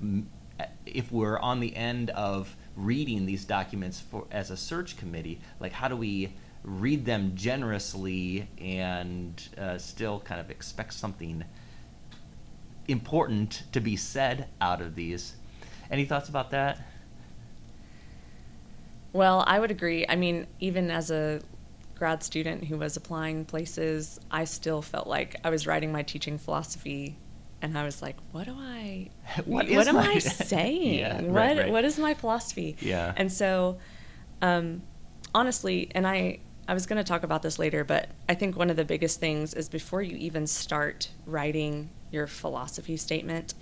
if 0.86 1.12
we're 1.12 1.38
on 1.38 1.60
the 1.60 1.74
end 1.76 2.10
of 2.10 2.56
reading 2.78 3.26
these 3.26 3.44
documents 3.44 4.00
for 4.00 4.24
as 4.30 4.50
a 4.50 4.56
search 4.56 4.96
committee, 4.96 5.40
like 5.60 5.72
how 5.72 5.88
do 5.88 5.96
we 5.96 6.32
read 6.62 7.04
them 7.04 7.32
generously 7.34 8.48
and 8.58 9.48
uh, 9.58 9.76
still 9.78 10.20
kind 10.20 10.40
of 10.40 10.50
expect 10.50 10.94
something 10.94 11.44
important 12.86 13.64
to 13.72 13.80
be 13.80 13.96
said 13.96 14.48
out 14.60 14.80
of 14.80 14.94
these? 14.94 15.34
Any 15.90 16.04
thoughts 16.04 16.28
about 16.28 16.50
that? 16.52 16.78
Well, 19.12 19.42
I 19.46 19.58
would 19.58 19.70
agree. 19.70 20.06
I 20.08 20.16
mean, 20.16 20.46
even 20.60 20.90
as 20.90 21.10
a 21.10 21.40
grad 21.96 22.22
student 22.22 22.64
who 22.64 22.76
was 22.76 22.96
applying 22.96 23.44
places, 23.44 24.20
I 24.30 24.44
still 24.44 24.82
felt 24.82 25.08
like 25.08 25.36
I 25.42 25.50
was 25.50 25.66
writing 25.66 25.90
my 25.90 26.02
teaching 26.02 26.38
philosophy 26.38 27.16
and 27.62 27.76
I 27.76 27.84
was 27.84 28.00
like, 28.02 28.16
what 28.32 28.46
do 28.46 28.54
I 28.58 29.10
What 29.44 29.68
what, 29.70 29.88
am 29.88 29.96
my- 29.96 30.06
I 30.14 30.18
saying? 30.18 30.98
Yeah, 31.00 31.20
what 31.22 31.32
right. 31.56 31.70
what 31.70 31.84
is 31.84 31.98
my 31.98 32.14
philosophy? 32.14 32.76
Yeah. 32.80 33.12
And 33.16 33.32
so 33.32 33.78
um, 34.42 34.82
honestly, 35.34 35.90
and 35.94 36.06
I 36.06 36.40
I 36.66 36.74
was 36.74 36.86
going 36.86 36.98
to 36.98 37.04
talk 37.04 37.22
about 37.22 37.42
this 37.42 37.58
later, 37.58 37.82
but 37.82 38.10
I 38.28 38.34
think 38.34 38.56
one 38.56 38.68
of 38.68 38.76
the 38.76 38.84
biggest 38.84 39.20
things 39.20 39.54
is 39.54 39.68
before 39.70 40.02
you 40.02 40.16
even 40.18 40.46
start 40.46 41.08
writing 41.24 41.88
your 42.10 42.26
philosophy 42.26 42.96
statement, 42.98 43.54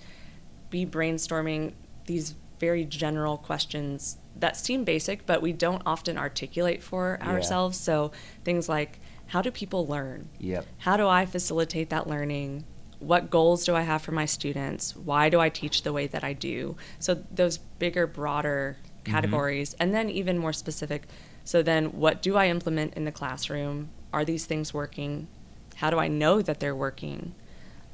be 0.69 0.85
brainstorming 0.85 1.71
these 2.05 2.35
very 2.59 2.83
general 2.83 3.37
questions 3.37 4.17
that 4.35 4.57
seem 4.57 4.83
basic, 4.83 5.25
but 5.25 5.41
we 5.41 5.53
don't 5.53 5.81
often 5.85 6.17
articulate 6.17 6.83
for 6.83 7.17
Yeah. 7.21 7.29
ourselves. 7.29 7.77
So 7.79 8.11
things 8.43 8.67
like, 8.67 8.99
how 9.27 9.41
do 9.41 9.51
people 9.51 9.87
learn? 9.87 10.27
Yep. 10.39 10.65
How 10.79 10.97
do 10.97 11.07
I 11.07 11.25
facilitate 11.25 11.89
that 11.91 12.07
learning? 12.07 12.65
What 12.99 13.29
goals 13.29 13.65
do 13.65 13.75
I 13.75 13.81
have 13.81 14.01
for 14.01 14.11
my 14.11 14.25
students? 14.25 14.95
Why 14.95 15.29
do 15.29 15.39
I 15.39 15.49
teach 15.49 15.83
the 15.83 15.93
way 15.93 16.07
that 16.07 16.23
I 16.23 16.33
do? 16.33 16.75
So 16.99 17.23
those 17.31 17.57
bigger, 17.57 18.07
broader 18.07 18.77
categories, 19.03 19.75
and 19.79 19.93
then 19.93 20.09
even 20.09 20.37
more 20.37 20.53
specific. 20.53 21.03
So 21.43 21.61
then, 21.63 21.85
what 21.93 22.21
do 22.21 22.35
I 22.35 22.47
implement 22.47 22.95
in 22.95 23.05
the 23.05 23.11
classroom? 23.11 23.89
Are 24.11 24.25
these 24.25 24.45
things 24.45 24.73
working? 24.73 25.27
How 25.75 25.89
do 25.89 25.97
I 25.99 26.07
know 26.07 26.41
that 26.41 26.59
they're 26.59 26.75
working? 26.75 27.33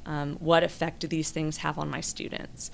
Um, 0.06 0.36
what 0.36 0.62
effect 0.62 1.00
do 1.00 1.06
these 1.06 1.30
things 1.30 1.58
have 1.58 1.78
on 1.78 1.88
my 1.90 2.00
students? 2.00 2.70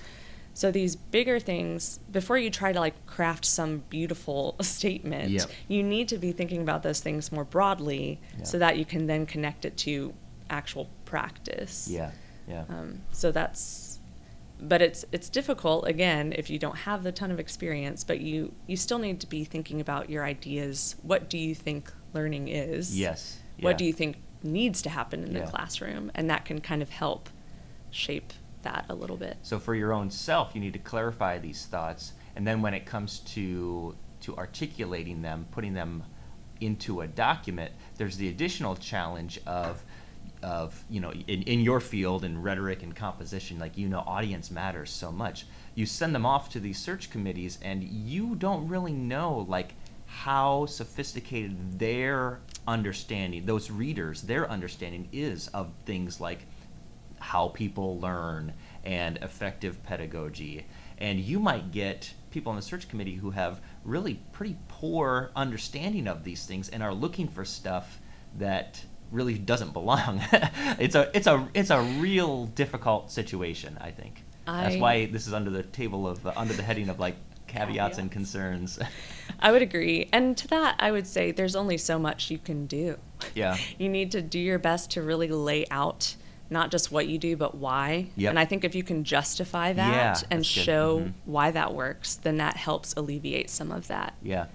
So 0.53 0.69
these 0.71 0.95
bigger 0.97 1.39
things, 1.39 1.99
before 2.11 2.37
you 2.37 2.49
try 2.49 2.73
to 2.73 2.79
like 2.79 3.05
craft 3.05 3.45
some 3.45 3.83
beautiful 3.89 4.55
statement, 4.61 5.29
Yep. 5.29 5.49
you 5.67 5.81
need 5.83 6.07
to 6.09 6.17
be 6.17 6.31
thinking 6.31 6.61
about 6.61 6.83
those 6.83 6.99
things 6.99 7.31
more 7.31 7.45
broadly 7.45 8.19
Yeah. 8.37 8.43
so 8.43 8.59
that 8.59 8.77
you 8.77 8.85
can 8.85 9.07
then 9.07 9.25
connect 9.25 9.63
it 9.65 9.77
to 9.77 10.13
actual 10.51 10.89
practice. 11.05 11.87
Yeah. 11.89 12.11
Yeah. 12.47 12.65
Um, 12.69 13.01
so 13.11 13.31
that's, 13.31 13.99
but 14.59 14.81
it's 14.81 15.05
it's 15.11 15.29
difficult 15.29 15.87
again 15.87 16.33
if 16.35 16.49
you 16.49 16.59
don't 16.59 16.75
have 16.77 17.03
the 17.03 17.11
ton 17.11 17.31
of 17.31 17.39
experience, 17.39 18.03
but 18.03 18.19
you 18.19 18.53
you 18.67 18.77
still 18.77 18.99
need 18.99 19.19
to 19.21 19.27
be 19.27 19.43
thinking 19.43 19.81
about 19.81 20.09
your 20.09 20.23
ideas. 20.23 20.95
What 21.01 21.29
do 21.29 21.37
you 21.37 21.55
think 21.55 21.91
learning 22.13 22.49
is? 22.49 22.97
yes. 22.97 23.39
What 23.59 23.77
do 23.77 23.85
you 23.85 23.93
think 23.93 24.17
needs 24.43 24.81
to 24.81 24.89
happen 24.89 25.23
in 25.23 25.33
Yeah. 25.33 25.45
the 25.45 25.51
classroom? 25.51 26.11
And 26.15 26.29
that 26.31 26.45
can 26.45 26.61
kind 26.61 26.81
of 26.81 26.89
help 26.89 27.29
shape 27.91 28.33
that 28.63 28.85
a 28.89 28.95
little 28.95 29.17
bit. 29.17 29.37
So 29.43 29.59
for 29.59 29.75
your 29.75 29.93
own 29.93 30.09
self, 30.09 30.51
you 30.55 30.61
need 30.61 30.73
to 30.73 30.79
clarify 30.79 31.37
these 31.37 31.65
thoughts, 31.65 32.13
and 32.35 32.45
then 32.45 32.61
when 32.61 32.73
it 32.73 32.85
comes 32.85 33.19
to 33.35 33.95
to 34.21 34.37
articulating 34.37 35.21
them, 35.21 35.47
putting 35.51 35.73
them 35.73 36.03
into 36.59 37.01
a 37.01 37.07
document, 37.07 37.71
there's 37.97 38.17
the 38.17 38.29
additional 38.29 38.75
challenge 38.75 39.39
of 39.47 39.83
of 40.43 40.83
you 40.89 40.99
know 40.99 41.11
in, 41.11 41.41
in 41.43 41.59
your 41.61 41.79
field 41.79 42.23
in 42.23 42.41
rhetoric 42.41 42.83
and 42.83 42.95
composition 42.95 43.59
like 43.59 43.77
you 43.77 43.87
know 43.87 44.03
audience 44.05 44.51
matters 44.51 44.89
so 44.89 45.11
much 45.11 45.45
you 45.75 45.85
send 45.85 46.13
them 46.13 46.25
off 46.25 46.49
to 46.49 46.59
these 46.59 46.77
search 46.77 47.09
committees 47.09 47.59
and 47.61 47.83
you 47.83 48.35
don't 48.35 48.67
really 48.67 48.93
know 48.93 49.45
like 49.47 49.73
how 50.05 50.65
sophisticated 50.65 51.79
their 51.79 52.39
understanding 52.67 53.45
those 53.45 53.71
readers 53.71 54.21
their 54.23 54.49
understanding 54.49 55.07
is 55.11 55.47
of 55.49 55.71
things 55.85 56.19
like 56.19 56.45
how 57.21 57.49
people 57.49 57.99
learn 57.99 58.51
and 58.83 59.17
effective 59.17 59.81
pedagogy. 59.83 60.65
And 60.97 61.19
you 61.19 61.39
might 61.39 61.71
get 61.71 62.13
people 62.31 62.49
on 62.49 62.55
the 62.55 62.61
search 62.61 62.87
committee 62.89 63.15
who 63.15 63.29
have 63.31 63.61
really 63.83 64.15
pretty 64.31 64.57
poor 64.67 65.31
understanding 65.35 66.07
of 66.07 66.23
these 66.23 66.45
things 66.45 66.69
and 66.69 66.81
are 66.81 66.93
looking 66.93 67.27
for 67.27 67.45
stuff 67.45 67.99
that 68.37 68.83
really 69.11 69.37
doesn't 69.37 69.73
belong. 69.73 70.21
it's 70.79 70.95
a 70.95 71.09
it's 71.15 71.27
a 71.27 71.47
it's 71.53 71.69
a 71.69 71.81
real 71.81 72.45
difficult 72.47 73.11
situation, 73.11 73.77
I 73.81 73.91
think. 73.91 74.23
That's 74.45 74.77
why 74.77 75.05
this 75.05 75.27
is 75.27 75.33
under 75.33 75.49
the 75.49 75.63
table 75.63 76.07
of 76.07 76.25
uh, 76.25 76.33
under 76.35 76.53
the 76.53 76.63
heading 76.63 76.89
of 76.89 76.99
like 76.99 77.15
caveats 77.47 77.97
and 77.97 78.11
concerns. 78.11 78.79
I 79.39 79.51
would 79.51 79.61
agree. 79.61 80.09
And 80.11 80.35
to 80.37 80.47
that, 80.49 80.75
I 80.79 80.91
would 80.91 81.05
say 81.07 81.31
there's 81.31 81.55
only 81.55 81.77
so 81.77 81.99
much 81.99 82.31
you 82.31 82.37
can 82.37 82.65
do. 82.65 82.97
Yeah. 83.35 83.57
You 83.77 83.89
need 83.89 84.11
to 84.11 84.21
do 84.21 84.39
your 84.39 84.59
best 84.59 84.91
to 84.91 85.01
really 85.01 85.27
lay 85.27 85.65
out 85.69 86.15
not 86.49 86.69
just 86.69 86.91
what 86.91 87.07
you 87.07 87.17
do, 87.17 87.37
but 87.37 87.55
why. 87.55 88.07
Yep. 88.17 88.29
And 88.29 88.39
I 88.39 88.45
think 88.45 88.63
if 88.65 88.75
you 88.75 88.83
can 88.83 89.03
justify 89.05 89.71
that 89.73 90.21
Yeah, 90.21 90.27
and 90.29 90.45
show 90.45 90.99
Mhm. 90.99 91.13
why 91.25 91.51
that 91.51 91.73
works, 91.73 92.15
then 92.15 92.37
that 92.37 92.57
helps 92.57 92.93
alleviate 92.95 93.49
some 93.49 93.71
of 93.71 93.87
that. 93.87 94.13
Yeah, 94.21 94.47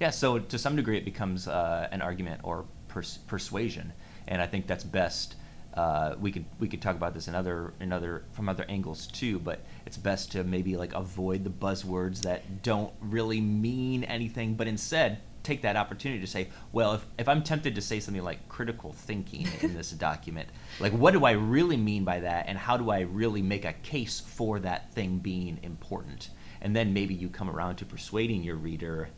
yeah. 0.00 0.10
So 0.10 0.38
to 0.40 0.58
some 0.58 0.74
degree, 0.76 0.98
it 0.98 1.04
becomes 1.04 1.46
uh, 1.46 1.88
an 1.92 2.02
argument 2.02 2.40
or 2.42 2.64
pers- 2.96 3.18
persuasion, 3.26 3.92
and 4.26 4.40
I 4.40 4.46
think 4.46 4.66
that's 4.66 4.84
best. 4.84 5.36
Uh, 5.74 6.14
we 6.18 6.32
could 6.32 6.46
we 6.58 6.66
could 6.66 6.80
talk 6.80 6.96
about 6.96 7.12
this 7.12 7.28
in 7.28 7.34
other 7.34 7.74
in 7.80 7.92
other 7.92 8.24
from 8.32 8.48
other 8.48 8.64
angles 8.70 9.06
too, 9.06 9.38
but 9.38 9.60
it's 9.84 9.98
best 9.98 10.32
to 10.32 10.42
maybe 10.42 10.76
like 10.78 10.94
avoid 10.94 11.44
the 11.44 11.50
buzzwords 11.50 12.22
that 12.22 12.62
don't 12.62 12.94
really 13.00 13.40
mean 13.42 14.02
anything, 14.04 14.54
but 14.54 14.66
instead 14.66 15.18
take 15.42 15.62
that 15.62 15.76
opportunity 15.76 16.20
to 16.20 16.26
say, 16.26 16.48
well, 16.72 16.94
if, 16.94 17.06
if 17.18 17.28
I'm 17.28 17.40
tempted 17.40 17.76
to 17.76 17.80
say 17.80 18.00
something 18.00 18.24
like 18.24 18.48
critical 18.48 18.92
thinking 18.92 19.46
in 19.60 19.74
this 19.74 19.90
document, 20.08 20.48
like 20.80 20.92
what 20.92 21.12
do 21.12 21.24
I 21.26 21.32
really 21.32 21.76
mean 21.76 22.04
by 22.04 22.20
that, 22.20 22.46
and 22.48 22.56
how 22.56 22.78
do 22.78 22.90
I 22.90 23.00
really 23.00 23.42
make 23.42 23.66
a 23.66 23.74
case 23.74 24.18
for 24.18 24.58
that 24.60 24.94
thing 24.94 25.18
being 25.18 25.60
important? 25.62 26.30
And 26.62 26.74
then 26.74 26.94
maybe 26.94 27.12
you 27.12 27.28
come 27.28 27.50
around 27.50 27.76
to 27.76 27.84
persuading 27.84 28.42
your 28.42 28.56
reader, 28.56 29.10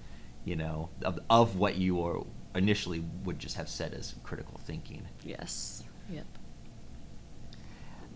you 0.45 0.57
know, 0.57 0.91
of, 1.03 1.21
of 1.31 1.57
what 1.57 1.77
you 1.77 1.99
or 1.99 2.27
initially 2.59 3.05
would 3.25 3.39
just 3.39 3.57
have 3.57 3.69
said 3.69 3.95
as 3.95 4.15
critical 4.23 4.61
thinking. 4.65 5.07
Yes. 5.25 5.83
Yep. 6.11 6.27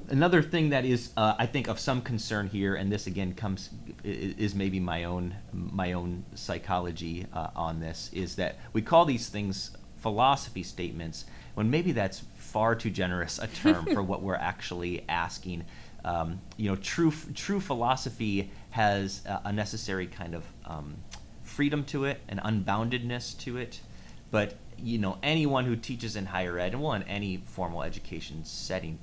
Another 0.08 0.42
thing 0.42 0.70
that 0.70 0.84
is, 0.84 1.10
uh, 1.16 1.34
I 1.38 1.46
think, 1.46 1.68
of 1.68 1.78
some 1.78 2.02
concern 2.02 2.48
here, 2.48 2.74
and 2.74 2.90
this 2.90 3.06
again 3.06 3.34
comes 3.34 3.70
is 4.04 4.54
maybe 4.54 4.80
my 4.80 5.04
own 5.04 5.36
my 5.52 5.92
own 5.92 6.24
psychology 6.34 7.26
uh, 7.32 7.48
on 7.54 7.80
this, 7.80 8.10
is 8.12 8.36
that 8.36 8.58
we 8.72 8.82
call 8.82 9.04
these 9.04 9.28
things 9.28 9.70
philosophy 9.96 10.64
statements 10.64 11.24
when 11.54 11.70
maybe 11.70 11.92
that's 11.92 12.22
far 12.36 12.74
too 12.74 12.90
generous 12.90 13.38
a 13.38 13.46
term 13.46 13.86
for 13.86 14.02
what 14.10 14.22
we're 14.22 14.34
actually 14.34 15.04
asking. 15.08 15.64
Um, 16.04 16.40
you 16.56 16.68
know, 16.68 16.76
true 16.76 17.12
true 17.34 17.60
philosophy 17.60 18.50
has 18.70 19.22
a, 19.24 19.42
a 19.46 19.52
necessary 19.52 20.08
kind 20.08 20.34
of 20.34 20.44
um, 20.66 20.96
freedom 21.42 21.84
to 21.84 22.04
it, 22.06 22.20
an 22.28 22.40
unboundedness 22.44 23.38
to 23.40 23.56
it. 23.56 23.80
But 24.32 24.54
you 24.78 24.98
know, 24.98 25.18
anyone 25.22 25.64
who 25.64 25.76
teaches 25.76 26.16
in 26.16 26.26
higher 26.26 26.58
ed, 26.58 26.72
and 26.72 26.82
well, 26.82 26.94
in 26.94 27.04
any 27.04 27.36
formal 27.36 27.84
education 27.84 28.44
setting, 28.44 28.98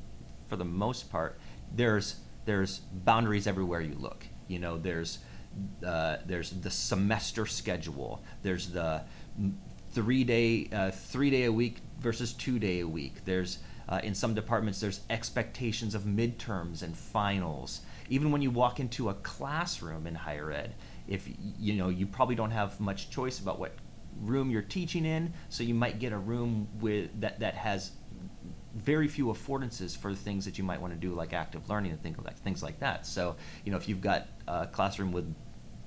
for 0.48 0.58
the 0.58 0.66
most 0.66 1.10
part, 1.10 1.40
there's 1.74 2.18
there's 2.44 2.80
boundaries 3.06 3.48
everywhere 3.48 3.80
you 3.80 3.96
look. 3.98 4.26
You 4.48 4.60
know, 4.60 4.78
there's 4.78 5.20
uh, 5.86 6.18
there's 6.26 6.50
the 6.50 6.72
semester 6.72 7.46
schedule. 7.46 8.22
There's 8.42 8.70
the 8.70 9.04
three 9.92 10.24
day 10.24 10.68
uh, 10.74 10.92
three 10.92 11.30
day 11.30 11.46
a 11.46 11.52
week 11.52 11.78
versus 12.00 12.34
two 12.34 12.60
day 12.60 12.80
a 12.80 12.88
week. 12.88 13.24
There's 13.24 13.60
uh, 13.88 14.02
in 14.04 14.16
some 14.16 14.34
departments 14.34 14.82
there's 14.82 15.02
expectations 15.12 15.94
of 15.94 16.04
midterms 16.04 16.82
and 16.82 16.98
finals. 16.98 17.82
Even 18.10 18.32
when 18.32 18.42
you 18.42 18.50
walk 18.50 18.80
into 18.80 19.10
a 19.10 19.14
classroom 19.14 20.08
in 20.08 20.16
higher 20.16 20.52
ed, 20.52 20.74
if 21.08 21.30
you 21.60 21.74
know 21.74 21.90
you 21.90 22.08
probably 22.08 22.36
don't 22.36 22.52
have 22.52 22.80
much 22.80 23.12
choice 23.12 23.40
about 23.40 23.60
what 23.60 23.74
room 24.22 24.50
you're 24.52 24.62
teaching 24.62 25.06
in, 25.06 25.34
so 25.50 25.64
you 25.64 25.74
might 25.74 26.00
get 26.00 26.14
a 26.14 26.18
room 26.18 26.68
with 26.80 27.10
that 27.22 27.40
that 27.40 27.56
has 27.56 27.92
very 28.76 29.08
few 29.08 29.26
affordances 29.26 29.98
for 29.98 30.14
things 30.14 30.46
that 30.46 30.58
you 30.58 30.64
might 30.64 30.80
want 30.80 30.94
to 30.94 31.00
do, 31.00 31.14
like 31.14 31.34
active 31.34 31.70
learning 31.70 31.92
and 31.92 32.02
things 32.02 32.18
like 32.24 32.38
things 32.40 32.62
like 32.64 32.80
that. 32.80 33.06
So, 33.06 33.36
you 33.66 33.72
know, 33.72 33.78
if 33.78 33.90
you've 33.90 34.02
got 34.02 34.28
a 34.48 34.68
classroom 34.68 35.12
with 35.12 35.34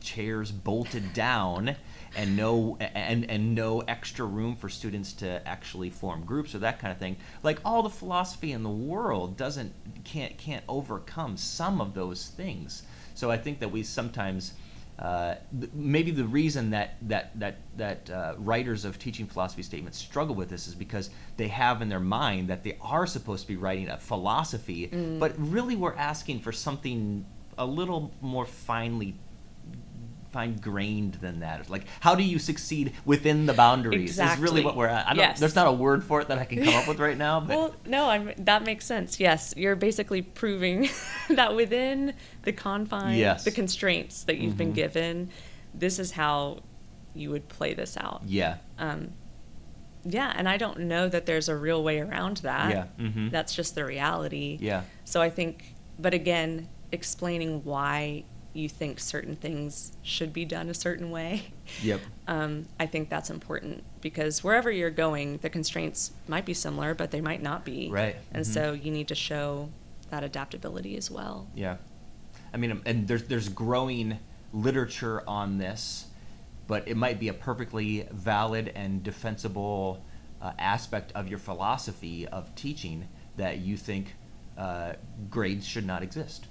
chairs 0.00 0.50
bolted 0.50 1.12
down 1.12 1.76
and 2.16 2.36
no 2.36 2.76
and 2.80 3.30
and 3.30 3.54
no 3.54 3.80
extra 3.82 4.26
room 4.26 4.56
for 4.56 4.68
students 4.68 5.12
to 5.12 5.46
actually 5.46 5.90
form 5.90 6.24
groups 6.24 6.54
or 6.54 6.58
that 6.58 6.78
kind 6.80 6.92
of 6.92 6.98
thing, 6.98 7.16
like 7.42 7.60
all 7.64 7.82
the 7.82 7.90
philosophy 7.90 8.52
in 8.52 8.62
the 8.62 8.70
world 8.70 9.36
doesn't 9.36 9.72
can't 10.04 10.36
can't 10.36 10.64
overcome 10.68 11.36
some 11.36 11.80
of 11.80 11.94
those 11.94 12.28
things. 12.28 12.82
So 13.14 13.30
I 13.30 13.38
think 13.38 13.60
that 13.60 13.70
we 13.70 13.82
sometimes 13.82 14.54
uh, 15.02 15.34
maybe 15.74 16.12
the 16.12 16.24
reason 16.24 16.70
that 16.70 16.94
that 17.02 17.38
that 17.38 17.56
that 17.76 18.08
uh, 18.08 18.34
writers 18.38 18.84
of 18.84 19.00
teaching 19.00 19.26
philosophy 19.26 19.62
statements 19.62 19.98
struggle 19.98 20.34
with 20.36 20.48
this 20.48 20.68
is 20.68 20.76
because 20.76 21.10
they 21.36 21.48
have 21.48 21.82
in 21.82 21.88
their 21.88 21.98
mind 22.00 22.46
that 22.48 22.62
they 22.62 22.78
are 22.80 23.04
supposed 23.04 23.42
to 23.42 23.48
be 23.48 23.56
writing 23.56 23.88
a 23.88 23.96
philosophy, 23.96 24.86
but 25.18 25.34
really 25.36 25.74
we're 25.74 25.96
asking 25.96 26.38
for 26.38 26.52
something 26.52 27.26
a 27.58 27.66
little 27.66 28.12
more 28.20 28.46
finely 28.46 29.14
fine 30.32 30.56
grained 30.56 31.14
than 31.14 31.40
that. 31.40 31.60
It's 31.60 31.70
like 31.70 31.84
how 32.00 32.14
do 32.14 32.22
you 32.22 32.38
succeed 32.38 32.92
within 33.04 33.46
the 33.46 33.52
boundaries? 33.52 34.18
Is 34.18 34.38
really 34.38 34.64
what 34.64 34.76
we're 34.76 34.88
at. 34.88 35.06
I 35.06 35.10
don't, 35.10 35.18
Yes. 35.18 35.38
There's 35.40 35.54
not 35.54 35.66
a 35.68 35.72
word 35.72 36.02
for 36.02 36.20
it 36.20 36.28
that 36.28 36.38
I 36.38 36.44
can 36.44 36.64
come 36.64 36.74
up 36.74 36.88
with 36.88 36.98
right 36.98 37.16
now, 37.16 37.38
but 37.46 37.48
Well, 37.56 37.74
no, 37.86 38.08
I'm, 38.08 38.32
that 38.38 38.64
makes 38.64 38.84
sense. 38.86 39.20
Yes, 39.20 39.54
you're 39.56 39.76
basically 39.76 40.22
proving 40.22 40.88
that 41.30 41.54
within 41.54 42.14
the 42.42 42.52
confines, 42.52 43.18
Yes. 43.18 43.44
the 43.44 43.50
constraints 43.50 44.24
that 44.24 44.38
you've 44.38 44.56
been 44.56 44.72
Mhm. 44.72 44.76
given, 44.76 45.30
this 45.74 45.98
is 45.98 46.12
how 46.12 46.60
you 47.14 47.30
would 47.30 47.48
play 47.48 47.74
this 47.74 47.96
out. 47.98 48.22
yeah, 48.26 48.56
Um, 48.78 49.12
yeah, 50.04 50.32
and 50.34 50.48
I 50.48 50.56
don't 50.56 50.80
know 50.80 51.08
that 51.08 51.26
there's 51.26 51.48
a 51.48 51.56
real 51.56 51.84
way 51.84 52.00
around 52.00 52.38
that. 52.38 52.70
Yeah, 52.70 52.84
mhm. 53.06 53.30
That's 53.30 53.54
just 53.54 53.74
the 53.74 53.84
reality. 53.84 54.58
yeah, 54.60 54.82
So 55.04 55.20
I 55.20 55.28
think, 55.30 55.74
but 55.98 56.14
again, 56.14 56.68
explaining 56.90 57.62
why 57.64 58.24
you 58.54 58.68
think 58.68 59.00
certain 59.00 59.34
things 59.36 59.92
should 60.02 60.32
be 60.32 60.44
done 60.44 60.68
a 60.68 60.74
certain 60.74 61.10
way. 61.10 61.44
yep, 61.82 62.00
Um, 62.28 62.66
I 62.78 62.86
think 62.86 63.08
that's 63.08 63.30
important 63.30 63.82
because 64.00 64.44
wherever 64.44 64.70
you're 64.70 64.90
going, 64.90 65.38
the 65.38 65.50
constraints 65.50 66.12
might 66.28 66.44
be 66.46 66.54
similar, 66.54 66.94
but 66.94 67.10
they 67.10 67.20
might 67.20 67.42
not 67.42 67.64
be. 67.64 67.88
Right. 67.90 68.16
And 68.32 68.44
Mhm. 68.44 68.54
so 68.54 68.72
you 68.72 68.90
need 68.92 69.08
to 69.08 69.14
show 69.14 69.68
that 70.10 70.22
adaptability 70.22 70.96
as 70.96 71.10
well. 71.10 71.46
yeah. 71.54 71.76
I 72.54 72.58
mean, 72.58 72.82
and 72.84 73.08
there's 73.08 73.24
there's 73.24 73.48
growing 73.48 74.18
literature 74.52 75.22
on 75.26 75.56
this, 75.58 76.06
but 76.66 76.86
it 76.86 76.96
might 76.98 77.18
be 77.18 77.28
a 77.28 77.32
perfectly 77.34 78.06
valid 78.12 78.68
and 78.74 79.02
defensible 79.02 80.04
uh, 80.42 80.52
aspect 80.58 81.12
of 81.14 81.28
your 81.28 81.38
philosophy 81.38 82.26
of 82.28 82.54
teaching 82.54 83.08
that 83.38 83.58
you 83.58 83.76
think 83.78 84.14
uh, 84.58 84.92
grades 85.30 85.66
should 85.66 85.86
not 85.86 86.02
exist. 86.02 86.46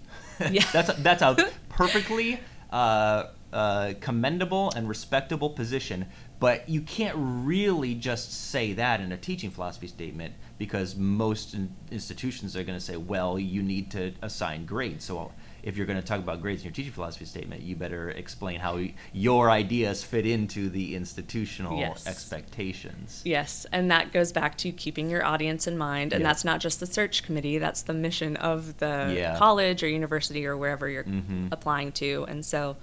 Yeah. 0.51 0.65
that's 0.71 0.89
a, 0.89 0.93
that's 1.01 1.21
a 1.21 1.35
perfectly 1.69 2.39
uh, 2.71 3.27
uh, 3.53 3.93
commendable 3.99 4.71
and 4.75 4.87
respectable 4.87 5.49
position, 5.49 6.05
but 6.39 6.67
you 6.67 6.81
can't 6.81 7.15
really 7.17 7.93
just 7.95 8.49
say 8.49 8.73
that 8.73 9.01
in 9.01 9.11
a 9.11 9.17
teaching 9.17 9.51
philosophy 9.51 9.87
statement 9.87 10.33
because 10.57 10.95
most 10.95 11.53
in- 11.53 11.75
institutions 11.91 12.55
are 12.55 12.63
going 12.63 12.77
to 12.77 12.83
say, 12.83 12.95
well, 12.95 13.37
you 13.37 13.61
need 13.61 13.91
to 13.91 14.13
assign 14.21 14.65
grades. 14.65 15.05
So 15.05 15.31
if 15.63 15.77
you're 15.77 15.85
going 15.85 15.99
to 15.99 16.05
talk 16.05 16.19
about 16.19 16.41
grades 16.41 16.61
in 16.61 16.65
your 16.65 16.73
teaching 16.73 16.91
philosophy 16.91 17.25
statement, 17.25 17.61
you 17.61 17.75
better 17.75 18.09
explain 18.09 18.59
how 18.59 18.79
your 19.13 19.49
ideas 19.51 20.03
fit 20.03 20.25
into 20.25 20.69
the 20.69 20.95
institutional 20.95 21.77
Yes. 21.79 22.07
expectations. 22.07 23.21
Yes, 23.25 23.65
and 23.71 23.91
that 23.91 24.11
goes 24.11 24.31
back 24.31 24.57
to 24.59 24.71
keeping 24.71 25.09
your 25.09 25.23
audience 25.25 25.67
in 25.67 25.77
mind. 25.77 26.13
And 26.13 26.21
Yeah. 26.21 26.27
that's 26.29 26.43
not 26.43 26.59
just 26.61 26.79
the 26.79 26.85
search 26.87 27.23
committee, 27.23 27.57
that's 27.59 27.83
the 27.83 27.93
mission 27.93 28.35
of 28.37 28.77
the 28.79 29.13
Yeah. 29.15 29.37
college 29.37 29.83
or 29.83 29.87
university 29.87 30.45
or 30.45 30.57
wherever 30.57 30.89
you're 30.89 31.03
Mhm. 31.03 31.49
applying 31.51 31.91
to. 31.93 32.25
And 32.27 32.43
so 32.45 32.77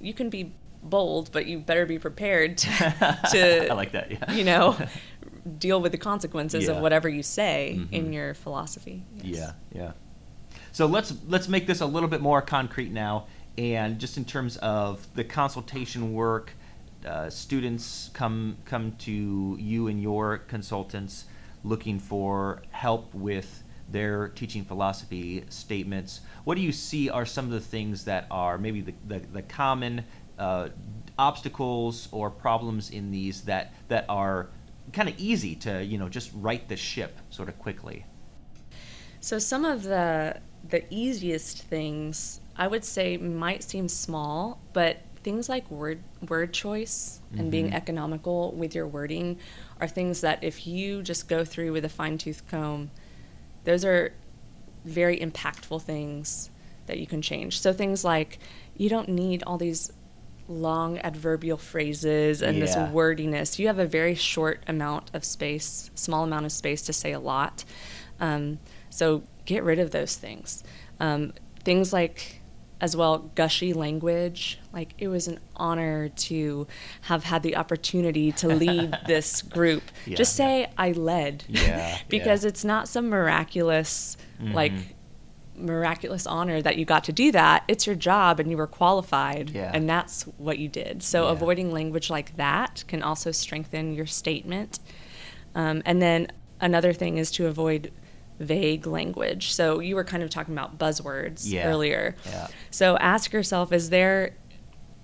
you 0.00 0.14
can 0.14 0.30
be 0.30 0.52
bold, 0.82 1.30
but 1.32 1.46
you 1.46 1.58
better 1.58 1.86
be 1.86 1.98
prepared 1.98 2.58
to, 2.58 2.68
to 3.32 3.68
I 3.70 3.74
like 3.74 3.92
that. 3.92 4.10
Yeah. 4.10 4.32
you 4.32 4.44
know, 4.44 4.76
deal 5.58 5.80
with 5.80 5.92
the 5.92 5.98
consequences 5.98 6.64
Yeah. 6.64 6.72
of 6.72 6.82
whatever 6.82 7.08
you 7.08 7.22
say 7.22 7.76
Mhm. 7.78 7.92
in 7.92 8.12
your 8.12 8.34
philosophy. 8.34 9.02
Yes. 9.22 9.36
Yeah, 9.38 9.52
yeah. 9.82 9.92
So 10.74 10.86
let's 10.86 11.14
let's 11.28 11.46
make 11.46 11.68
this 11.68 11.82
a 11.82 11.86
little 11.86 12.08
bit 12.08 12.20
more 12.20 12.42
concrete 12.42 12.90
now, 12.90 13.28
and 13.56 14.00
just 14.00 14.16
in 14.16 14.24
terms 14.24 14.56
of 14.56 15.06
the 15.14 15.22
consultation 15.22 16.12
work, 16.12 16.50
uh, 17.06 17.30
students 17.30 18.10
come 18.12 18.56
come 18.64 18.90
to 18.98 19.56
you 19.60 19.86
and 19.86 20.02
your 20.02 20.38
consultants 20.38 21.26
looking 21.62 22.00
for 22.00 22.60
help 22.72 23.14
with 23.14 23.62
their 23.88 24.30
teaching 24.30 24.64
philosophy 24.64 25.44
statements. 25.48 26.22
What 26.42 26.56
do 26.56 26.60
you 26.60 26.72
see 26.72 27.08
are 27.08 27.24
some 27.24 27.44
of 27.44 27.52
the 27.52 27.60
things 27.60 28.02
that 28.06 28.26
are 28.28 28.58
maybe 28.58 28.80
the 28.80 28.94
the, 29.06 29.20
the 29.20 29.42
common 29.42 30.04
uh, 30.40 30.70
obstacles 31.16 32.08
or 32.10 32.30
problems 32.30 32.90
in 32.90 33.12
these 33.12 33.42
that 33.42 33.72
that 33.86 34.06
are 34.08 34.48
kind 34.92 35.08
of 35.08 35.16
easy 35.20 35.54
to 35.54 35.84
you 35.84 35.98
know 35.98 36.08
just 36.08 36.32
right 36.34 36.68
the 36.68 36.76
ship 36.76 37.16
sort 37.30 37.48
of 37.48 37.56
quickly. 37.60 38.04
So 39.20 39.38
some 39.38 39.64
of 39.64 39.84
the 39.84 40.40
the 40.68 40.84
easiest 40.92 41.62
things 41.62 42.40
I 42.56 42.68
would 42.68 42.84
say 42.84 43.16
might 43.16 43.62
seem 43.62 43.88
small, 43.88 44.60
but 44.72 44.98
things 45.22 45.48
like 45.48 45.70
word 45.70 46.00
word 46.28 46.52
choice 46.52 47.20
and 47.36 47.50
being 47.50 47.70
Mhm. 47.70 47.74
economical 47.74 48.52
with 48.52 48.74
your 48.74 48.86
wording 48.86 49.38
are 49.80 49.88
things 49.88 50.20
that 50.20 50.44
if 50.44 50.66
you 50.66 51.02
just 51.02 51.28
go 51.28 51.44
through 51.44 51.72
with 51.72 51.84
a 51.84 51.88
fine 51.88 52.18
tooth 52.18 52.46
comb, 52.48 52.90
those 53.64 53.84
are 53.84 54.12
very 54.84 55.18
impactful 55.18 55.82
things 55.82 56.50
that 56.86 56.98
you 56.98 57.06
can 57.06 57.22
change. 57.22 57.58
So 57.60 57.72
things 57.72 58.04
like 58.04 58.38
you 58.76 58.88
don't 58.88 59.08
need 59.08 59.42
all 59.46 59.56
these 59.56 59.90
long 60.46 60.98
adverbial 60.98 61.56
phrases 61.56 62.42
and 62.42 62.60
this 62.60 62.76
wordiness. 62.92 63.58
You 63.58 63.66
have 63.68 63.78
a 63.78 63.86
very 63.86 64.14
short 64.14 64.62
amount 64.68 65.10
of 65.14 65.24
space, 65.24 65.90
small 65.94 66.24
amount 66.24 66.44
of 66.44 66.52
space 66.52 66.82
to 66.82 66.92
say 66.92 67.12
a 67.12 67.18
lot. 67.18 67.64
Um, 68.20 68.58
so 68.90 69.22
get 69.44 69.62
rid 69.64 69.78
of 69.78 69.90
those 69.90 70.16
things. 70.16 70.62
Um, 71.00 71.32
things 71.64 71.92
like, 71.92 72.40
as 72.80 72.96
well, 72.96 73.18
gushy 73.34 73.72
language. 73.72 74.58
Like 74.72 74.94
it 74.98 75.08
was 75.08 75.26
an 75.28 75.38
honor 75.56 76.08
to 76.10 76.66
have 77.02 77.24
had 77.24 77.42
the 77.42 77.56
opportunity 77.56 78.32
to 78.32 78.48
lead 78.48 78.94
this 79.06 79.40
group. 79.42 79.82
Yeah, 80.06 80.16
Just 80.16 80.38
yeah. 80.38 80.44
say 80.46 80.70
I 80.76 80.92
led. 80.92 81.44
Yeah, 81.48 81.98
because 82.08 82.44
yeah. 82.44 82.48
it's 82.48 82.64
not 82.64 82.88
some 82.88 83.08
miraculous, 83.08 84.16
like 84.40 84.72
Mhm. 84.72 84.82
miraculous 85.56 86.26
honor 86.26 86.60
that 86.60 86.76
you 86.76 86.84
got 86.84 87.04
to 87.04 87.12
do 87.12 87.30
that. 87.32 87.62
It's 87.68 87.86
your 87.86 87.96
job 87.96 88.40
and 88.40 88.50
you 88.50 88.56
were 88.56 88.66
qualified 88.66 89.50
Yeah. 89.50 89.70
and 89.72 89.88
that's 89.88 90.22
what 90.36 90.58
you 90.58 90.68
did. 90.68 91.02
So 91.02 91.24
Yeah. 91.26 91.32
avoiding 91.32 91.70
language 91.72 92.10
like 92.10 92.36
that 92.36 92.84
can 92.88 93.02
also 93.02 93.30
strengthen 93.30 93.94
your 93.94 94.06
statement. 94.06 94.80
Um, 95.54 95.82
and 95.86 96.02
then 96.02 96.26
another 96.60 96.92
thing 96.92 97.18
is 97.18 97.30
to 97.32 97.46
avoid 97.46 97.92
vague 98.40 98.86
language. 98.86 99.52
So 99.52 99.78
you 99.80 99.94
were 99.96 100.04
kind 100.04 100.22
of 100.22 100.30
talking 100.30 100.54
about 100.54 100.78
buzzwords 100.78 101.42
Yeah. 101.50 101.68
earlier. 101.68 102.16
Yeah. 102.26 102.48
So 102.70 102.96
ask 102.98 103.32
yourself 103.32 103.72
is 103.72 103.90
there 103.90 104.34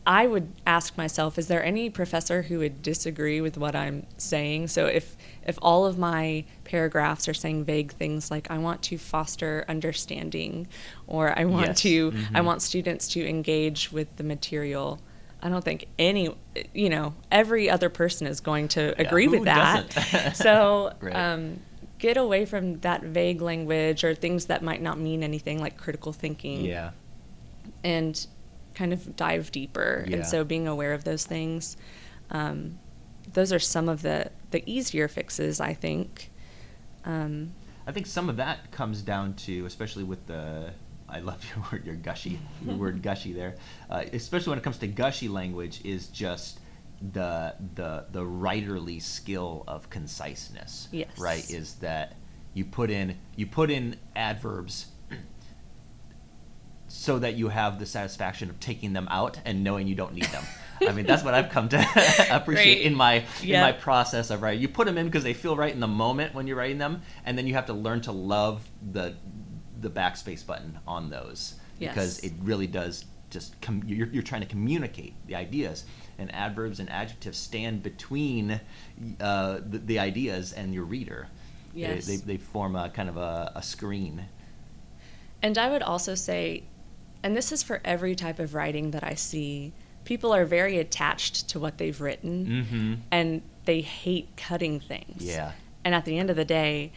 I 0.07 0.27
would 0.27 0.51
ask 0.67 0.97
myself 0.97 1.39
is 1.39 1.47
there 1.47 1.63
any 1.63 1.91
professor 1.91 2.43
who 2.43 2.59
would 2.61 2.83
disagree 2.83 3.41
with 3.41 3.57
what 3.59 3.77
I'm 3.77 4.07
saying? 4.17 4.69
So 4.69 4.87
if 4.87 5.17
if 5.47 5.59
all 5.63 5.87
of 5.87 5.99
my 5.99 6.45
paragraphs 6.65 7.29
are 7.29 7.35
saying 7.35 7.65
vague 7.65 7.93
things 7.93 8.31
like 8.31 8.51
I 8.51 8.59
want 8.59 8.83
to 8.85 8.99
foster 8.99 9.65
understanding 9.69 10.67
or 11.07 11.39
I 11.39 11.45
want 11.45 11.67
Yes. 11.69 11.81
to 11.83 12.13
I 12.35 12.41
Mhm. 12.41 12.45
want 12.45 12.63
students 12.63 13.09
to 13.09 13.29
engage 13.29 13.93
with 13.93 14.17
the 14.17 14.25
material 14.25 15.01
I 15.43 15.49
don't 15.49 15.65
think 15.65 15.87
any, 15.99 16.35
you 16.75 16.91
know, 16.91 17.15
every 17.33 17.71
other 17.71 17.89
person 17.89 18.27
is 18.27 18.41
going 18.41 18.69
to 18.69 18.95
agree 19.01 19.25
who 19.25 19.31
with 19.31 19.45
that. 19.45 20.33
so, 20.37 20.93
Right. 21.01 21.17
um, 21.17 21.61
get 22.01 22.17
away 22.17 22.45
from 22.47 22.81
that 22.81 23.03
vague 23.03 23.41
language 23.41 24.03
or 24.03 24.15
things 24.15 24.47
that 24.47 24.63
might 24.63 24.83
not 24.83 24.99
mean 24.99 25.23
anything 25.23 25.61
like 25.61 25.77
critical 25.77 26.13
thinking 26.13 26.65
Yeah. 26.65 26.91
and 27.85 28.27
kind 28.75 28.93
of 28.93 29.15
dive 29.17 29.53
deeper. 29.53 30.05
Yeah. 30.09 30.17
And 30.17 30.27
so 30.27 30.43
being 30.43 30.67
aware 30.67 30.95
of 30.95 31.05
those 31.05 31.27
things, 31.27 31.77
um, 32.31 32.79
those 33.33 33.53
are 33.53 33.59
some 33.59 33.89
of 33.89 34.03
the, 34.03 34.31
the 34.51 34.63
easier 34.71 35.09
fixes, 35.09 35.61
I 35.61 35.75
think. 35.75 36.31
Um, 37.05 37.53
I 37.87 37.93
think 37.93 38.07
some 38.07 38.29
of 38.29 38.37
that 38.37 38.71
comes 38.71 39.03
down 39.03 39.35
to, 39.35 39.67
especially 39.67 40.05
with 40.05 40.27
the, 40.27 40.71
I 41.09 41.21
love 41.21 41.45
your 41.55 41.65
word, 41.71 41.85
your 41.85 41.97
gushy, 41.97 42.39
your 42.65 42.77
word 42.77 43.03
gushy 43.03 43.33
there, 43.33 43.57
uh, 43.91 44.05
especially 44.13 44.51
when 44.51 44.59
it 44.59 44.65
comes 44.65 44.79
to 44.79 44.87
gushy 44.87 45.29
language, 45.29 45.81
is 45.85 46.07
just 46.09 46.60
the 47.01 47.55
the 47.75 48.07
the 48.11 48.21
writerly 48.23 49.01
skill 49.01 49.65
of 49.67 49.89
conciseness. 49.91 50.89
Yes. 50.93 51.09
Right. 51.19 51.49
Is 51.51 51.77
that 51.77 52.17
you 52.55 52.65
put 52.65 52.91
in 52.91 53.17
you 53.37 53.47
put 53.47 53.71
in 53.71 53.97
adverbs 54.15 54.87
so 56.89 57.21
that 57.21 57.35
you 57.37 57.49
have 57.49 57.79
the 57.79 57.87
satisfaction 57.87 58.51
of 58.51 58.59
taking 58.59 58.93
them 58.93 59.07
out 59.11 59.39
and 59.45 59.63
knowing 59.63 59.87
you 59.87 59.95
don't 59.95 60.13
need 60.13 60.25
them. 60.25 60.43
I 60.89 60.93
mean, 60.93 61.07
that's 61.07 61.23
what 61.23 61.35
I've 61.35 61.51
come 61.51 61.69
to 61.69 61.79
appreciate 62.31 62.79
Right. 62.79 62.83
in 62.87 62.95
my 62.95 63.25
in 63.43 63.61
my 63.61 63.73
process 63.73 64.31
of 64.31 64.43
writing. 64.43 64.61
You 64.61 64.69
put 64.69 64.87
them 64.87 64.99
in 64.99 65.07
because 65.07 65.23
they 65.23 65.35
feel 65.35 65.55
right 65.57 65.73
in 65.73 65.81
the 65.81 65.87
moment 65.89 66.35
when 66.35 66.47
you're 66.47 66.57
writing 66.57 66.79
them, 66.79 67.03
and 67.25 67.37
then 67.39 67.47
you 67.47 67.55
have 67.55 67.67
to 67.67 67.73
learn 67.75 68.01
to 68.03 68.13
love 68.13 68.69
the 68.93 69.15
the 69.79 69.91
backspace 69.91 70.45
button 70.45 70.79
on 70.87 71.09
those 71.11 71.55
because 71.79 72.19
it 72.21 72.33
really 72.43 72.67
does 72.67 73.05
just 73.31 73.61
com- 73.61 73.83
you're, 73.87 74.09
you're 74.09 74.23
trying 74.23 74.41
to 74.43 74.47
communicate 74.47 75.15
the 75.27 75.35
ideas 75.35 75.85
and 76.19 76.35
adverbs 76.35 76.81
and 76.81 76.91
adjectives 76.91 77.39
stand 77.39 77.83
between 77.83 78.61
uh, 79.21 79.61
the, 79.65 79.79
the 79.79 79.99
ideas 79.99 80.53
and 80.53 80.75
your 80.75 80.85
reader 80.85 81.29
They- 81.73 81.81
Yes. 81.81 82.07
they, 82.07 82.17
they, 82.17 82.37
form 82.37 82.75
a 82.77 82.89
kind 82.91 83.09
of 83.09 83.17
a, 83.17 83.53
a 83.55 83.63
screen 83.63 84.27
And 85.43 85.57
I 85.57 85.71
would 85.71 85.83
also 85.83 86.15
say, 86.15 86.65
and 87.23 87.37
this 87.37 87.53
is 87.53 87.63
for 87.63 87.81
every 87.85 88.15
type 88.15 88.39
of 88.39 88.55
writing 88.55 88.91
that 88.91 89.05
I 89.05 89.15
see, 89.15 89.73
people 90.05 90.35
are 90.35 90.45
very 90.45 90.79
attached 90.79 91.49
to 91.51 91.61
what 91.61 91.79
they've 91.79 92.01
written 92.01 92.47
mm-hmm. 92.47 92.95
and 93.11 93.43
they 93.67 93.81
hate 93.83 94.29
cutting 94.37 94.81
things. 94.81 95.23
yeah 95.23 95.53
And 95.85 95.95
at 95.95 96.05
the 96.05 96.19
end 96.19 96.29
of 96.31 96.37
the 96.37 96.45
day, 96.45 96.93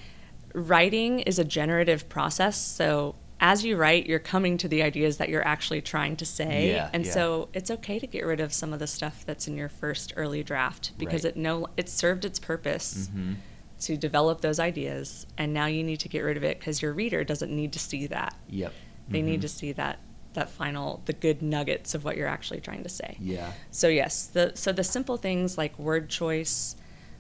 writing 0.53 1.19
is 1.19 1.37
a 1.39 1.43
generative 1.43 2.09
process. 2.09 2.57
So 2.57 3.15
as 3.45 3.65
you 3.65 3.75
write, 3.75 4.06
you're 4.08 4.19
coming 4.19 4.58
to 4.58 4.69
the 4.69 4.82
ideas 4.82 5.17
that 5.17 5.27
you're 5.27 5.45
actually 5.45 5.82
trying 5.82 6.15
to 6.15 6.25
say. 6.25 6.69
Yeah, 6.69 6.89
and 6.93 7.06
yeah. 7.06 7.12
so 7.12 7.49
it's 7.53 7.69
okay 7.69 7.99
to 7.99 8.08
get 8.08 8.25
rid 8.25 8.39
of 8.39 8.53
some 8.53 8.71
of 8.71 8.79
the 8.79 8.88
stuff 8.88 9.25
that's 9.25 9.49
in 9.49 9.58
your 9.58 9.67
first 9.67 10.13
early 10.15 10.43
draft 10.43 10.93
because 10.97 11.25
Right. 11.25 11.36
it 11.36 11.38
no 11.38 11.67
it 11.75 11.89
served 11.89 12.23
its 12.23 12.39
purpose 12.39 13.10
mm-hmm. 13.13 13.34
to 13.82 13.97
develop 13.97 14.39
those 14.39 14.60
ideas 14.62 15.27
and 15.38 15.53
now 15.53 15.65
you 15.65 15.84
need 15.84 15.99
to 15.99 16.08
get 16.10 16.21
rid 16.21 16.38
of 16.38 16.43
it 16.45 16.58
because 16.58 16.82
your 16.82 16.93
reader 16.93 17.25
doesn't 17.25 17.53
need 17.53 17.73
to 17.73 17.79
see 17.79 18.08
that. 18.08 18.34
yep 18.47 18.71
They 19.10 19.19
Mhm. 19.21 19.25
need 19.25 19.41
to 19.41 19.49
see 19.49 19.73
that 19.73 19.99
that 20.34 20.49
final 20.49 21.01
the 21.06 21.13
good 21.13 21.41
nuggets 21.41 21.93
of 21.93 22.06
what 22.06 22.15
you're 22.17 22.29
actually 22.38 22.62
trying 22.62 22.84
to 22.84 22.89
say. 22.89 23.17
yeah 23.19 23.51
So 23.71 23.89
yes, 23.89 24.25
the 24.27 24.53
so 24.56 24.71
the 24.71 24.86
simple 24.86 25.17
things 25.17 25.58
like 25.58 25.77
word 25.77 26.10
choice, 26.10 26.77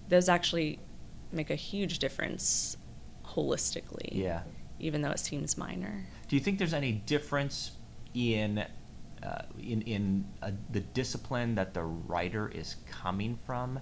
those 0.07 0.29
actually 0.29 0.79
make 1.33 1.49
a 1.49 1.55
huge 1.71 1.99
difference 1.99 2.77
holistically. 3.25 4.09
yeah 4.13 4.43
Even 4.83 5.01
though 5.01 5.11
it 5.11 5.19
seems 5.19 5.57
minor. 5.57 6.05
Do 6.27 6.35
you 6.35 6.41
think 6.41 6.57
there's 6.57 6.73
any 6.73 6.91
difference 6.91 7.71
in 8.13 8.65
uh, 9.23 9.41
in 9.57 9.81
in 9.83 10.25
uh, 10.41 10.51
the 10.71 10.81
discipline 10.81 11.55
that 11.55 11.73
the 11.73 11.83
writer 11.83 12.49
is 12.49 12.75
coming 12.91 13.39
from? 13.45 13.79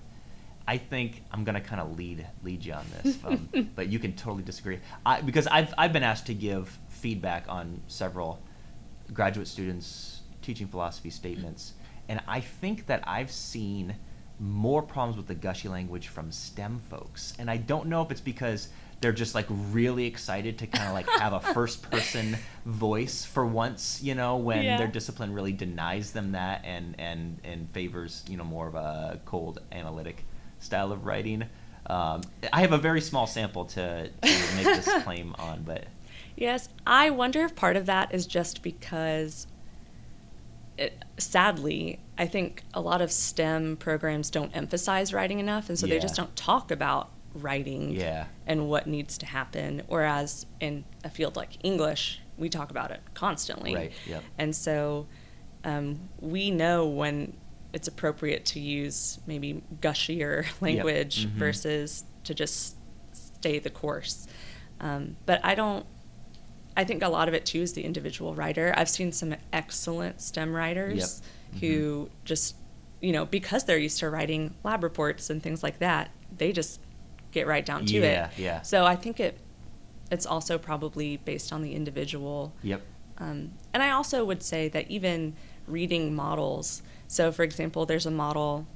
I 0.68 0.78
think 0.78 1.24
I'm 1.32 1.44
gonna 1.44 1.60
kind 1.60 1.82
of 1.82 1.98
lead 1.98 2.28
lead 2.44 2.64
you 2.64 2.74
on 2.74 2.86
this, 3.02 3.18
um, 3.26 3.50
but 3.76 3.88
you 3.88 3.98
can 3.98 4.14
totally 4.14 4.44
disagree. 4.44 4.80
I, 5.04 5.22
because 5.22 5.48
I've 5.48 5.74
I've 5.78 5.92
been 5.92 6.04
asked 6.04 6.28
to 6.28 6.36
give 6.36 6.78
feedback 6.90 7.46
on 7.50 7.82
several 7.88 8.40
graduate 9.12 9.48
students 9.48 10.22
teaching 10.44 10.68
philosophy 10.68 11.10
statements, 11.10 11.74
and 12.08 12.22
I 12.28 12.42
think 12.42 12.86
that 12.86 13.04
I've 13.08 13.32
seen 13.32 13.96
more 14.42 14.82
problems 14.82 15.16
with 15.18 15.28
the 15.28 15.36
gushy 15.36 15.70
language 15.70 16.08
from 16.08 16.32
STEM 16.32 16.82
folks, 16.90 17.34
and 17.40 17.50
I 17.50 17.58
don't 17.58 17.86
know 17.88 18.02
if 18.02 18.10
it's 18.12 18.20
because 18.22 18.70
they're 19.00 19.12
just 19.14 19.34
like 19.36 19.46
really 19.50 20.06
excited 20.06 20.58
to 20.60 20.68
kind 20.68 20.88
of 20.88 20.94
like 20.94 21.08
have 21.20 21.34
a 21.34 21.40
first 21.54 21.82
person 21.84 22.38
voice 22.66 23.24
for 23.24 23.46
once, 23.46 24.02
you 24.04 24.14
know, 24.16 24.38
when 24.38 24.64
Yeah. 24.64 24.78
their 24.78 24.88
discipline 24.88 25.34
really 25.34 25.54
denies 25.54 26.12
them 26.12 26.32
that 26.34 26.62
and 26.66 26.96
and 27.00 27.40
and 27.44 27.70
favors 27.72 28.24
you 28.28 28.38
know 28.38 28.44
more 28.44 28.68
of 28.68 28.76
a 28.76 29.20
cold 29.26 29.60
analytic 29.72 30.24
style 30.60 30.92
of 30.92 31.06
writing. 31.06 31.46
Um, 31.88 32.22
I 32.54 32.62
have 32.62 32.74
a 32.74 32.78
very 32.78 33.02
small 33.02 33.26
sample 33.28 33.66
to, 33.66 34.08
to 34.10 34.56
make 34.56 34.66
this 34.66 34.88
claim 35.04 35.36
on, 35.40 35.64
but 35.64 35.86
Yes, 36.38 36.70
I 36.88 37.10
wonder 37.10 37.44
if 37.44 37.56
part 37.56 37.76
of 37.76 37.86
that 37.88 38.14
is 38.14 38.26
just 38.28 38.62
because 38.64 39.46
it, 40.78 41.04
sadly, 41.18 42.00
I 42.18 42.28
think 42.28 42.64
a 42.74 42.82
lot 42.82 43.02
of 43.02 43.12
STEM 43.12 43.78
programs 43.78 44.30
don't 44.30 44.56
emphasize 44.56 45.14
writing 45.14 45.40
enough 45.40 45.70
and 45.70 45.78
so 45.78 45.88
they 45.88 46.00
just 46.00 46.16
don't 46.16 46.36
talk 46.36 46.72
about 46.72 47.12
writing 47.34 47.92
yeah, 47.92 48.26
and 48.46 48.68
what 48.68 48.88
needs 48.88 49.18
to 49.20 49.26
happen. 49.26 49.84
Whereas 49.88 50.46
in 50.60 50.84
a 51.04 51.10
field 51.10 51.36
like 51.36 51.58
English, 51.64 52.22
we 52.38 52.50
talk 52.50 52.72
about 52.72 52.92
it 52.92 53.02
constantly. 53.14 53.76
Right, 53.76 53.92
yep. 54.06 54.24
And 54.38 54.56
so 54.56 55.08
um, 55.64 56.10
we 56.20 56.52
know 56.52 56.88
when 56.88 57.38
it's 57.74 57.88
appropriate 57.88 58.46
to 58.46 58.60
use 58.60 59.20
maybe 59.26 59.64
gushier 59.80 60.46
language 60.62 61.28
mhm. 61.28 61.32
versus 61.32 62.04
to 62.26 62.34
just 62.34 62.76
stay 63.14 63.60
the 63.60 63.70
course. 63.70 64.28
Um, 64.80 65.16
but 65.26 65.40
I 65.44 65.56
don't. 65.56 65.86
I 66.78 66.84
think 66.84 67.04
a 67.04 67.10
lot 67.10 67.28
of 67.28 67.34
it 67.34 67.46
too 67.46 67.62
is 67.62 67.74
the 67.74 67.84
individual 67.84 68.34
writer. 68.36 68.74
I've 68.78 68.90
seen 68.90 69.12
some 69.12 69.36
excellent 69.52 70.22
STEM 70.22 70.54
writers 70.56 71.22
Yep. 71.54 71.62
who 71.62 72.10
just, 72.26 72.56
you 73.02 73.12
know, 73.12 73.26
because 73.26 73.66
they're 73.66 73.78
used 73.78 74.00
to 74.00 74.10
writing 74.10 74.54
lab 74.64 74.84
reports 74.84 75.30
and 75.30 75.42
things 75.44 75.64
like 75.64 75.80
that, 75.80 76.12
they 76.38 76.52
just 76.54 76.80
get 77.32 77.46
right 77.48 77.66
down 77.66 77.86
to 77.86 77.98
Yeah, 77.98 78.28
it. 78.30 78.40
yeah. 78.40 78.62
So 78.62 78.86
I 78.86 78.96
think 78.96 79.20
it 79.20 79.38
it's 80.12 80.26
also 80.26 80.58
probably 80.58 81.18
based 81.18 81.54
on 81.54 81.62
the 81.62 81.74
individual. 81.74 82.54
yep, 82.62 82.82
Um, 83.18 83.52
and 83.74 83.82
I 83.82 83.92
also 83.92 84.26
would 84.26 84.44
say 84.44 84.68
that 84.68 84.92
even 84.92 85.36
reading 85.68 86.14
models. 86.14 86.84
So, 87.08 87.32
for 87.32 87.44
example, 87.44 87.86
there's 87.86 88.06
a 88.06 88.12
model 88.12 88.68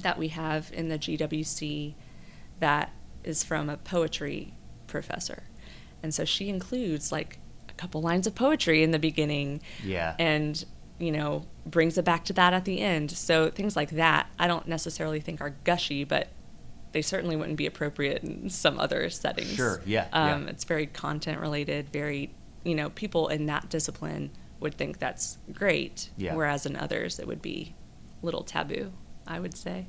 that 0.00 0.18
we 0.18 0.28
have 0.28 0.70
in 0.74 0.88
the 0.90 0.98
GWC 0.98 1.94
that 2.60 2.92
is 3.24 3.42
from 3.42 3.70
a 3.70 3.78
poetry 3.78 4.52
professor. 4.86 5.44
And 6.02 6.14
so 6.14 6.24
she 6.24 6.48
includes 6.48 7.10
like 7.12 7.38
a 7.68 7.72
couple 7.74 8.00
lines 8.00 8.26
of 8.26 8.34
poetry 8.34 8.82
in 8.82 8.90
the 8.90 8.98
beginning 8.98 9.60
yeah, 9.84 10.14
and, 10.18 10.64
you 10.98 11.12
know, 11.12 11.44
brings 11.66 11.98
it 11.98 12.04
back 12.04 12.24
to 12.26 12.32
that 12.34 12.52
at 12.54 12.64
the 12.64 12.80
end. 12.80 13.10
So 13.10 13.50
things 13.50 13.76
like 13.76 13.90
that, 13.90 14.28
I 14.38 14.46
don't 14.46 14.66
necessarily 14.68 15.20
think 15.20 15.40
are 15.40 15.54
gushy, 15.64 16.04
but 16.04 16.28
they 16.92 17.02
certainly 17.02 17.36
wouldn't 17.36 17.58
be 17.58 17.66
appropriate 17.66 18.22
in 18.22 18.48
some 18.48 18.78
other 18.78 19.10
settings. 19.10 19.54
Sure, 19.54 19.82
yeah, 19.84 20.06
Um, 20.12 20.44
yeah. 20.44 20.50
It's 20.50 20.64
very 20.64 20.86
content 20.86 21.40
related, 21.40 21.90
very 21.90 22.30
you 22.64 22.74
know, 22.74 22.90
people 22.90 23.28
in 23.28 23.46
that 23.46 23.68
discipline 23.70 24.30
would 24.60 24.74
think 24.74 24.98
that's 24.98 25.38
great, 25.52 26.10
Yeah. 26.16 26.34
whereas 26.34 26.66
in 26.66 26.76
others 26.76 27.18
it 27.18 27.26
would 27.26 27.40
be 27.40 27.74
a 28.22 28.26
little 28.26 28.42
taboo, 28.42 28.92
I 29.26 29.38
would 29.40 29.56
say. 29.56 29.86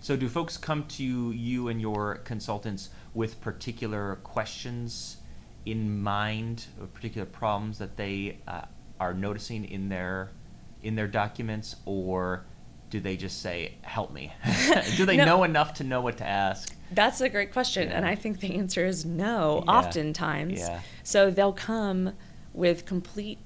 So, 0.00 0.16
do 0.16 0.28
folks 0.28 0.56
come 0.56 0.86
to 0.88 1.30
you 1.32 1.68
and 1.68 1.80
your 1.80 2.16
consultants 2.16 2.90
with 3.14 3.40
particular 3.40 4.16
questions 4.22 5.18
in 5.66 6.00
mind, 6.02 6.66
particular 6.94 7.26
problems 7.26 7.78
that 7.78 7.96
they 7.96 8.38
uh, 8.48 8.62
are 8.98 9.14
noticing 9.14 9.64
in 9.64 9.88
their 9.88 10.30
in 10.82 10.94
their 10.96 11.06
documents, 11.08 11.76
or 11.84 12.44
do 12.88 13.00
they 13.00 13.16
just 13.16 13.42
say, 13.42 13.74
"Help 13.82 14.12
me"? 14.12 14.32
do 14.96 15.04
they 15.04 15.16
No. 15.16 15.24
know 15.26 15.44
enough 15.44 15.74
to 15.74 15.84
know 15.84 16.00
what 16.00 16.16
to 16.18 16.26
ask? 16.26 16.74
That's 16.92 17.20
a 17.20 17.28
great 17.28 17.52
question, 17.52 17.88
and 17.90 18.04
I 18.06 18.14
think 18.16 18.40
the 18.40 18.56
answer 18.56 18.84
is 18.86 19.04
no, 19.04 19.62
Yeah. 19.66 19.72
oftentimes. 19.72 20.58
Yeah. 20.58 20.80
So 21.04 21.30
they'll 21.30 21.52
come 21.52 22.14
with 22.52 22.84
complete 22.86 23.38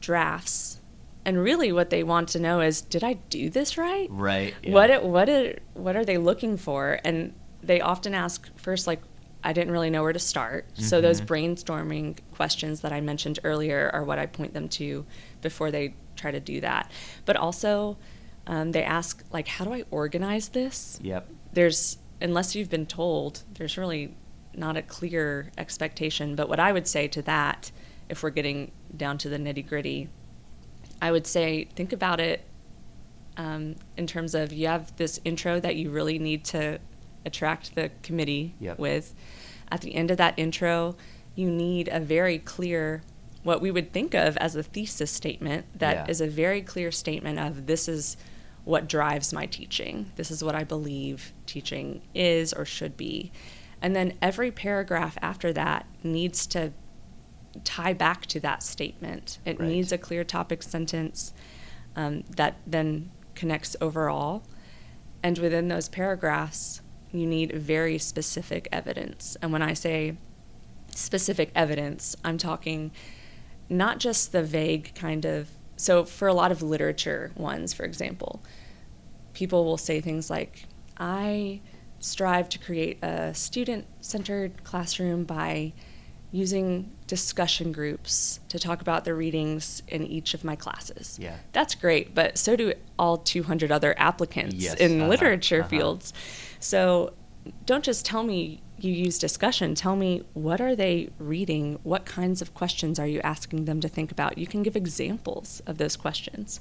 drafts, 0.00 0.80
and 1.24 1.38
really 1.42 1.72
what 1.72 1.90
they 1.90 2.02
want 2.02 2.28
to 2.30 2.40
know 2.40 2.60
is, 2.60 2.82
did 2.82 3.02
I 3.04 3.14
do 3.14 3.48
this 3.50 3.78
right? 3.78 4.08
Right. 4.10 4.54
yeah. 4.62 4.72
What 4.72 4.90
it- 4.90 5.02
what 5.04 5.28
it- 5.28 5.62
what 5.74 5.96
are 5.96 6.04
they 6.04 6.18
looking 6.18 6.56
for? 6.56 7.00
And 7.04 7.34
they 7.62 7.80
often 7.80 8.14
ask 8.14 8.48
first, 8.56 8.86
like, 8.86 9.00
I 9.44 9.52
didn't 9.52 9.72
really 9.72 9.90
know 9.90 10.02
where 10.02 10.12
to 10.12 10.18
start. 10.18 10.66
So 10.74 11.00
those 11.00 11.20
brainstorming 11.20 12.18
questions 12.34 12.80
that 12.80 12.92
I 12.92 13.00
mentioned 13.00 13.38
earlier 13.44 13.90
are 13.92 14.04
what 14.04 14.18
I 14.18 14.26
point 14.26 14.52
them 14.52 14.68
to 14.70 15.06
before 15.42 15.70
they 15.70 15.94
try 16.16 16.30
to 16.32 16.40
do 16.40 16.60
that. 16.60 16.90
But 17.24 17.36
also, 17.36 17.96
um, 18.48 18.72
they 18.72 18.82
ask 18.82 19.22
like, 19.30 19.46
how 19.46 19.64
do 19.64 19.72
I 19.72 19.84
organize 19.90 20.48
this? 20.48 20.98
Yep. 21.02 21.28
there's 21.52 21.98
unless 22.20 22.54
you've 22.54 22.70
been 22.70 22.86
told 22.86 23.42
there's 23.54 23.78
really 23.78 24.14
not 24.54 24.76
a 24.76 24.82
clear 24.82 25.50
expectation 25.56 26.34
but 26.34 26.48
what 26.48 26.58
i 26.58 26.72
would 26.72 26.86
say 26.86 27.06
to 27.06 27.22
that 27.22 27.70
if 28.08 28.22
we're 28.22 28.30
getting 28.30 28.72
down 28.96 29.16
to 29.18 29.28
the 29.28 29.36
nitty 29.38 29.66
gritty 29.66 30.08
i 31.00 31.10
would 31.12 31.26
say 31.26 31.64
think 31.76 31.92
about 31.92 32.18
it 32.20 32.44
um, 33.36 33.76
in 33.96 34.06
terms 34.06 34.34
of 34.34 34.52
you 34.52 34.66
have 34.66 34.96
this 34.96 35.20
intro 35.24 35.60
that 35.60 35.76
you 35.76 35.90
really 35.90 36.18
need 36.18 36.44
to 36.44 36.80
attract 37.28 37.74
the 37.76 37.90
committee 38.02 38.54
Yep. 38.58 38.78
with 38.78 39.14
at 39.70 39.80
the 39.82 39.94
end 39.94 40.10
of 40.10 40.16
that 40.16 40.34
intro 40.36 40.96
you 41.36 41.48
need 41.50 41.88
a 41.92 42.00
very 42.00 42.38
clear 42.38 43.02
what 43.44 43.60
we 43.60 43.70
would 43.70 43.92
think 43.92 44.14
of 44.14 44.36
as 44.38 44.56
a 44.56 44.62
thesis 44.62 45.10
statement 45.12 45.64
that 45.78 46.10
is 46.10 46.20
Yeah. 46.20 46.26
a 46.26 46.30
very 46.30 46.60
clear 46.62 46.90
statement 46.90 47.38
of 47.38 47.66
this 47.66 47.86
is 47.88 48.16
what 48.64 48.88
drives 48.88 49.32
my 49.32 49.46
teaching. 49.46 50.10
This 50.16 50.30
is 50.30 50.42
what 50.44 50.54
I 50.54 50.64
believe 50.64 51.32
teaching 51.46 52.02
is 52.14 52.52
or 52.52 52.64
should 52.66 52.96
be. 52.98 53.30
And 53.80 53.94
then 53.96 54.14
every 54.20 54.50
paragraph 54.50 55.16
after 55.22 55.52
that 55.54 55.86
needs 56.02 56.46
to 56.48 56.72
tie 57.64 57.94
back 57.94 58.26
to 58.26 58.40
that 58.40 58.62
statement. 58.62 59.38
It 59.46 59.58
Right. 59.58 59.68
needs 59.68 59.90
a 59.92 59.96
clear 59.98 60.24
topic 60.24 60.62
sentence 60.62 61.32
um, 61.96 62.24
that 62.36 62.56
then 62.66 63.10
connects 63.34 63.74
overall. 63.80 64.42
And 65.22 65.38
within 65.38 65.68
those 65.68 65.88
paragraphs, 65.88 66.82
you 67.12 67.26
need 67.26 67.52
very 67.52 67.98
specific 67.98 68.68
evidence. 68.70 69.36
And 69.40 69.52
when 69.52 69.62
I 69.62 69.74
say 69.74 70.16
specific 70.94 71.50
evidence, 71.54 72.16
I'm 72.24 72.38
talking 72.38 72.90
not 73.68 73.98
just 73.98 74.32
the 74.32 74.42
vague 74.42 74.94
kind 74.94 75.24
of 75.24 75.48
so 75.76 76.04
for 76.04 76.28
a 76.28 76.34
lot 76.34 76.50
of 76.50 76.62
literature 76.62 77.30
ones 77.36 77.72
for 77.72 77.84
example 77.84 78.42
people 79.34 79.64
will 79.64 79.76
say 79.76 80.00
things 80.00 80.30
like 80.30 80.64
i 80.98 81.60
strive 82.00 82.48
to 82.48 82.58
create 82.58 83.02
a 83.02 83.34
student-centered 83.34 84.64
classroom 84.64 85.24
by 85.24 85.72
using 86.32 86.90
discussion 87.08 87.72
groups 87.72 88.38
to 88.48 88.58
talk 88.58 88.80
about 88.80 89.04
the 89.04 89.14
readings 89.14 89.82
in 89.88 90.06
each 90.06 90.34
of 90.34 90.44
my 90.44 90.54
classes 90.54 91.18
Yeah. 91.20 91.36
that's 91.52 91.74
great 91.74 92.14
but 92.14 92.38
so 92.38 92.54
do 92.54 92.74
all 92.98 93.16
200 93.16 93.72
other 93.72 93.98
applicants 93.98 94.54
Yes, 94.54 94.74
in 94.74 95.00
uh-huh, 95.00 95.08
literature 95.08 95.60
uh-huh. 95.60 95.68
fields 95.68 96.12
so 96.60 97.14
don't 97.66 97.82
just 97.82 98.04
tell 98.04 98.22
me 98.22 98.60
you 98.80 98.92
use 98.92 99.18
discussion. 99.18 99.74
Tell 99.74 99.96
me 99.96 100.22
what 100.34 100.60
are 100.60 100.76
they 100.76 101.10
reading? 101.18 101.78
What 101.82 102.04
kinds 102.04 102.40
of 102.40 102.54
questions 102.54 102.98
are 102.98 103.06
you 103.06 103.20
asking 103.22 103.64
them 103.64 103.80
to 103.80 103.88
think 103.88 104.12
about? 104.12 104.38
You 104.38 104.46
can 104.46 104.62
give 104.62 104.76
examples 104.76 105.60
of 105.66 105.78
those 105.78 105.96
questions. 105.96 106.60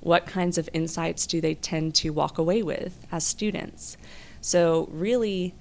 What 0.00 0.26
kinds 0.26 0.58
of 0.58 0.68
insights 0.72 1.26
do 1.26 1.40
they 1.40 1.54
tend 1.54 1.94
to 1.96 2.10
walk 2.10 2.38
away 2.38 2.62
with 2.62 3.06
as 3.10 3.26
students? 3.26 3.96
So, 4.40 4.88
really, 4.92 5.54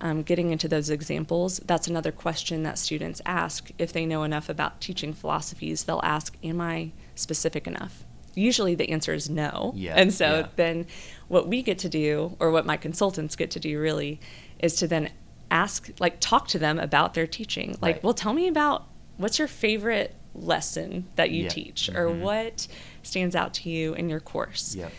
um, 0.00 0.22
getting 0.22 0.50
into 0.52 0.68
those 0.68 0.90
examples, 0.90 1.58
that's 1.66 1.88
another 1.88 2.12
question 2.12 2.62
that 2.62 2.78
students 2.78 3.20
ask. 3.26 3.70
If 3.78 3.92
they 3.92 4.06
know 4.06 4.22
enough 4.22 4.48
about 4.48 4.80
teaching 4.80 5.12
philosophies, 5.12 5.84
they'll 5.84 6.00
ask, 6.04 6.36
Am 6.42 6.60
I 6.60 6.92
specific 7.14 7.66
enough? 7.66 8.04
Usually 8.34 8.74
the 8.76 8.90
answer 8.90 9.12
is 9.12 9.28
no. 9.28 9.72
Yeah, 9.74 9.94
and 9.96 10.14
so 10.14 10.40
yeah. 10.40 10.46
then 10.56 10.86
what 11.26 11.48
we 11.48 11.62
get 11.62 11.78
to 11.80 11.88
do, 11.88 12.36
or 12.38 12.50
what 12.52 12.64
my 12.66 12.76
consultants 12.76 13.34
get 13.34 13.50
to 13.52 13.60
do 13.60 13.80
really, 13.80 14.20
is 14.60 14.76
to 14.76 14.86
then 14.86 15.10
ask, 15.50 15.90
like, 15.98 16.20
talk 16.20 16.46
to 16.48 16.58
them 16.58 16.78
about 16.78 17.14
their 17.14 17.26
teaching. 17.26 17.70
Like, 17.80 17.96
Right. 17.96 18.04
well, 18.04 18.14
tell 18.14 18.32
me 18.34 18.46
about 18.46 18.86
what's 19.16 19.38
your 19.38 19.48
favorite 19.48 20.14
lesson 20.34 21.06
that 21.16 21.30
you 21.32 21.44
Yeah. 21.44 21.48
teach, 21.48 21.88
or 21.88 22.06
Mhm. 22.06 22.20
what 22.20 22.68
stands 23.02 23.34
out 23.34 23.54
to 23.54 23.70
you 23.70 23.94
in 23.94 24.08
your 24.08 24.20
course. 24.20 24.76
Yep. 24.76 24.92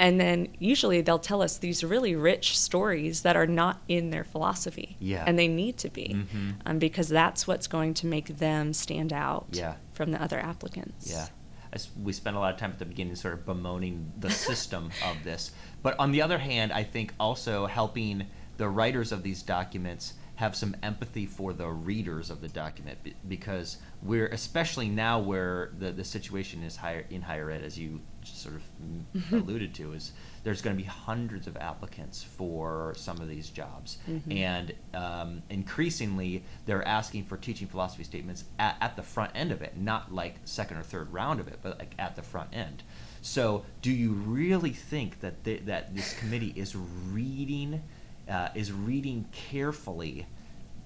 And 0.00 0.18
then 0.18 0.48
usually 0.58 1.02
they'll 1.02 1.18
tell 1.18 1.42
us 1.42 1.58
these 1.58 1.84
really 1.84 2.16
rich 2.16 2.58
stories 2.58 3.20
that 3.20 3.36
are 3.36 3.46
not 3.46 3.82
in 3.86 4.08
their 4.10 4.24
philosophy. 4.24 4.96
Yeah. 4.98 5.22
And 5.26 5.38
they 5.38 5.46
need 5.46 5.76
to 5.78 5.90
be 5.90 6.16
Mhm. 6.32 6.54
um, 6.64 6.78
because 6.78 7.08
that's 7.10 7.46
what's 7.46 7.66
going 7.66 7.92
to 7.94 8.06
make 8.06 8.38
them 8.38 8.72
stand 8.72 9.12
out 9.12 9.48
Yeah. 9.52 9.74
from 9.92 10.10
the 10.10 10.20
other 10.20 10.40
applicants. 10.40 11.10
Yeah. 11.10 11.28
As 11.72 11.90
we 12.02 12.14
spent 12.14 12.34
a 12.34 12.40
lot 12.40 12.54
of 12.54 12.58
time 12.58 12.70
at 12.70 12.78
the 12.78 12.86
beginning 12.86 13.14
sort 13.14 13.34
of 13.34 13.44
bemoaning 13.44 14.10
the 14.18 14.30
system 14.48 14.90
of 15.04 15.22
this. 15.22 15.52
But 15.82 16.00
on 16.00 16.12
the 16.12 16.22
other 16.22 16.38
hand, 16.38 16.72
I 16.72 16.82
think 16.82 17.12
also 17.20 17.66
helping 17.66 18.26
the 18.56 18.68
writers 18.70 19.12
of 19.12 19.22
these 19.22 19.42
documents 19.42 20.14
have 20.36 20.56
some 20.56 20.74
empathy 20.82 21.26
for 21.26 21.52
the 21.52 21.68
readers 21.68 22.30
of 22.30 22.40
the 22.40 22.48
document 22.48 22.98
because 23.28 23.76
we're 24.02 24.28
especially 24.28 24.88
now 24.88 25.18
where 25.18 25.72
the, 25.78 25.92
the 25.92 26.04
situation 26.04 26.62
is 26.62 26.76
higher 26.76 27.04
in 27.10 27.20
higher 27.20 27.50
ed 27.50 27.62
as 27.62 27.78
you 27.78 28.00
just 28.22 28.42
sort 28.42 28.54
of 28.56 28.62
mm, 28.82 29.32
alluded 29.32 29.74
to 29.74 29.92
is 29.92 30.12
there's 30.44 30.62
going 30.62 30.76
to 30.76 30.82
be 30.82 30.88
hundreds 30.88 31.46
of 31.46 31.56
applicants 31.56 32.22
for 32.22 32.92
some 32.96 33.18
of 33.20 33.28
these 33.28 33.48
jobs. 33.50 33.98
Mhm. 34.08 34.36
and 34.36 34.74
um, 34.94 35.42
increasingly 35.50 36.44
they're 36.66 36.86
asking 36.86 37.24
for 37.24 37.36
teaching 37.36 37.68
philosophy 37.68 38.04
statements 38.04 38.44
at, 38.58 38.76
at 38.80 38.96
the 38.96 39.02
front 39.02 39.30
end 39.34 39.52
of 39.52 39.62
it 39.62 39.76
not 39.76 40.14
like 40.14 40.36
second 40.44 40.76
or 40.78 40.82
third 40.82 41.12
round 41.12 41.40
of 41.40 41.48
it 41.48 41.58
but 41.62 41.78
like 41.78 41.94
at 41.98 42.16
the 42.16 42.22
front 42.22 42.48
end. 42.52 42.82
So 43.22 43.64
do 43.82 43.90
you 43.90 44.12
really 44.12 44.70
think 44.72 45.20
that 45.20 45.44
th- 45.44 45.62
that 45.66 45.94
this 45.94 46.18
committee 46.18 46.52
is 46.56 46.74
reading 46.76 47.82
uh, 48.28 48.48
is 48.54 48.72
reading 48.72 49.26
carefully 49.32 50.26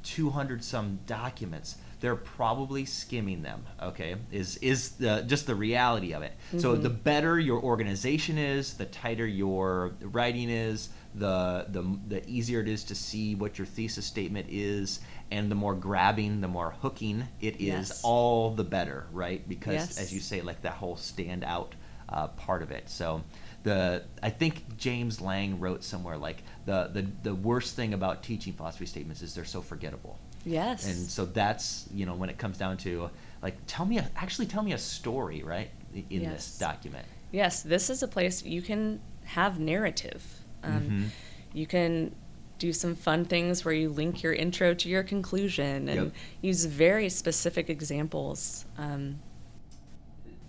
200 0.02 0.62
some 0.64 0.98
documents 1.06 1.76
they're 2.00 2.16
probably 2.16 2.84
skimming 2.84 3.42
them 3.42 3.64
okay 3.82 4.16
is 4.32 4.56
is 4.58 4.90
the 4.92 5.22
just 5.26 5.46
the 5.46 5.54
reality 5.54 6.12
of 6.12 6.22
it 6.22 6.32
so 6.58 6.76
Mhm. 6.76 6.82
the 6.82 6.90
better 6.90 7.38
your 7.38 7.60
organization 7.62 8.38
is 8.38 8.74
the 8.74 8.86
tighter 8.86 9.26
your 9.26 9.92
writing 10.00 10.50
is 10.50 10.88
the 11.14 11.66
the 11.68 11.82
the 12.08 12.28
easier 12.28 12.60
it 12.60 12.68
is 12.68 12.84
to 12.84 12.94
see 12.94 13.34
what 13.34 13.58
your 13.58 13.66
thesis 13.66 14.04
statement 14.06 14.46
is 14.50 15.00
and 15.30 15.50
the 15.50 15.54
more 15.54 15.74
grabbing 15.74 16.40
the 16.40 16.48
more 16.48 16.74
hooking 16.82 17.24
it 17.40 17.54
is 17.56 17.88
Yes. 17.88 18.00
all 18.04 18.50
the 18.50 18.64
better 18.64 19.06
right 19.12 19.48
because 19.48 19.74
Yes. 19.74 19.98
as 19.98 20.12
you 20.14 20.20
say 20.20 20.40
like 20.42 20.62
that 20.62 20.74
whole 20.74 20.96
standout 20.96 21.68
uh, 22.08 22.26
part 22.28 22.62
of 22.62 22.70
it 22.70 22.88
so 22.90 23.22
the 23.62 24.02
I 24.22 24.28
think 24.28 24.76
James 24.76 25.22
Lang 25.22 25.58
wrote 25.58 25.82
somewhere 25.82 26.18
like 26.18 26.42
the, 26.66 26.90
the 26.92 27.06
the 27.22 27.34
worst 27.34 27.74
thing 27.76 27.94
about 27.94 28.22
teaching 28.22 28.52
philosophy 28.52 28.84
statements 28.84 29.22
is 29.22 29.34
they're 29.34 29.44
so 29.46 29.62
forgettable. 29.62 30.18
Yes. 30.44 30.86
And 30.86 31.08
so 31.08 31.24
that's 31.24 31.88
you 31.94 32.06
know 32.06 32.14
when 32.14 32.28
it 32.30 32.38
comes 32.38 32.58
down 32.58 32.76
to 32.78 33.10
like 33.42 33.56
tell 33.66 33.86
me 33.86 33.98
a, 33.98 34.10
actually 34.16 34.46
tell 34.46 34.62
me 34.62 34.72
a 34.72 34.78
story 34.78 35.42
right 35.42 35.70
in 36.10 36.22
this 36.24 36.58
document. 36.58 37.06
Yes, 37.32 37.62
this 37.62 37.90
is 37.90 38.02
a 38.02 38.08
place 38.08 38.42
you 38.44 38.62
can 38.62 39.00
have 39.24 39.58
narrative. 39.58 40.22
Um, 40.62 40.82
Mhm. 40.90 41.08
You 41.52 41.66
can 41.66 42.14
do 42.58 42.72
some 42.72 42.94
fun 42.94 43.24
things 43.24 43.64
where 43.64 43.74
you 43.74 43.88
link 43.90 44.22
your 44.22 44.32
intro 44.32 44.74
to 44.74 44.88
your 44.88 45.02
conclusion 45.02 45.88
and 45.88 46.04
Yep. 46.06 46.12
use 46.42 46.64
very 46.64 47.08
specific 47.08 47.68
examples. 47.68 48.64
Um, 48.78 49.20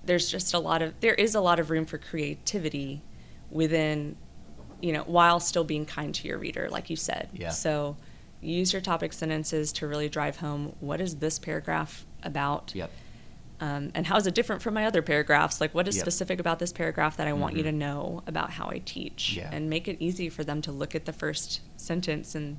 there's 0.06 0.30
just 0.30 0.54
a 0.54 0.60
lot 0.60 0.82
of 0.82 0.94
there 1.02 1.16
is 1.16 1.36
a 1.36 1.42
lot 1.42 1.60
of 1.60 1.70
room 1.70 1.86
for 1.86 1.98
creativity 1.98 3.02
within, 3.50 4.16
you 4.82 4.92
know, 4.94 5.04
while 5.04 5.40
still 5.40 5.64
being 5.64 5.86
kind 5.86 6.14
to 6.16 6.28
your 6.28 6.38
reader, 6.38 6.70
like 6.70 6.90
you 6.90 6.96
said. 6.96 7.30
Yeah. 7.34 7.50
So 7.50 7.98
use 8.42 8.74
your 8.74 8.82
topic 8.82 9.14
sentences 9.14 9.72
to 9.74 9.88
really 9.88 10.10
drive 10.10 10.38
home 10.38 10.76
what 10.80 11.02
is 11.02 11.18
this 11.18 11.40
paragraph 11.40 12.06
about 12.24 12.72
Yep. 12.76 12.92
um, 13.60 13.92
and 13.96 14.06
how 14.06 14.18
is 14.18 14.28
it 14.28 14.36
different 14.36 14.62
from 14.62 14.74
my 14.74 14.86
other 14.86 15.02
paragraphs? 15.02 15.62
Like, 15.62 15.74
what 15.74 15.88
is 15.88 15.96
Yep. 15.96 16.04
specific 16.04 16.40
about 16.40 16.60
this 16.60 16.74
paragraph 16.74 17.18
that 17.18 17.28
I 17.28 17.34
want 17.34 17.56
you 17.56 17.64
to 17.64 17.72
know 17.72 18.22
about 18.28 18.52
how 18.52 18.70
I 18.70 18.82
teach? 18.86 19.34
Yeah. 19.36 19.50
And 19.52 19.70
make 19.70 19.88
it 19.88 19.98
easy 20.00 20.30
for 20.30 20.44
them 20.44 20.62
to 20.64 20.72
look 20.72 20.94
at 20.96 21.06
the 21.06 21.14
first 21.14 21.62
sentence 21.78 22.36
and 22.36 22.58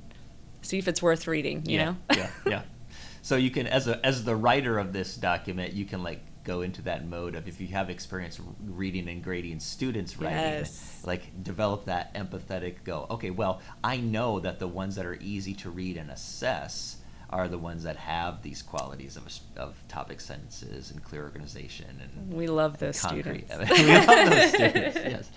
see 0.61 0.77
if 0.79 0.87
it's 0.87 1.01
worth 1.01 1.27
reading, 1.27 1.65
you 1.65 1.77
yeah, 1.77 1.85
know? 1.85 1.95
yeah, 2.15 2.29
yeah. 2.45 2.61
so 3.21 3.35
you 3.35 3.51
can 3.51 3.67
as 3.67 3.87
a 3.87 4.03
as 4.05 4.23
the 4.23 4.35
writer 4.35 4.77
of 4.79 4.93
this 4.93 5.15
document 5.15 5.73
you 5.73 5.85
can 5.85 6.01
like 6.03 6.21
go 6.47 6.61
into 6.61 6.81
that 6.81 7.05
mode 7.05 7.35
of 7.35 7.47
if 7.47 7.59
you 7.61 7.67
have 7.67 7.89
experience 7.89 8.39
reading 8.65 9.07
and 9.09 9.23
grading 9.23 9.59
students 9.59 10.17
writing 10.17 10.37
Yes. 10.39 11.03
like 11.05 11.23
develop 11.43 11.85
that 11.85 12.13
empathetic 12.15 12.75
go 12.85 13.05
okay 13.11 13.29
well 13.31 13.61
i 13.83 13.97
know 13.97 14.39
that 14.39 14.57
the 14.59 14.67
ones 14.67 14.95
that 14.95 15.05
are 15.05 15.17
easy 15.21 15.53
to 15.55 15.69
read 15.69 15.97
and 15.97 16.09
assess 16.09 16.97
are 17.29 17.49
the 17.49 17.57
ones 17.57 17.83
that 17.83 17.97
have 17.97 18.41
these 18.41 18.61
qualities 18.61 19.17
of, 19.17 19.23
of 19.57 19.75
topic 19.89 20.21
sentences 20.21 20.91
and 20.91 21.03
clear 21.03 21.23
organization 21.23 21.87
and 22.01 22.31
We 22.33 22.47
love 22.47 22.77
those 22.79 23.01
concrete. 23.01 23.47
students. 23.49 23.69
we 23.81 23.85
love 23.97 24.29
those 24.29 24.49
students. 24.53 24.95
Yes, 24.95 25.29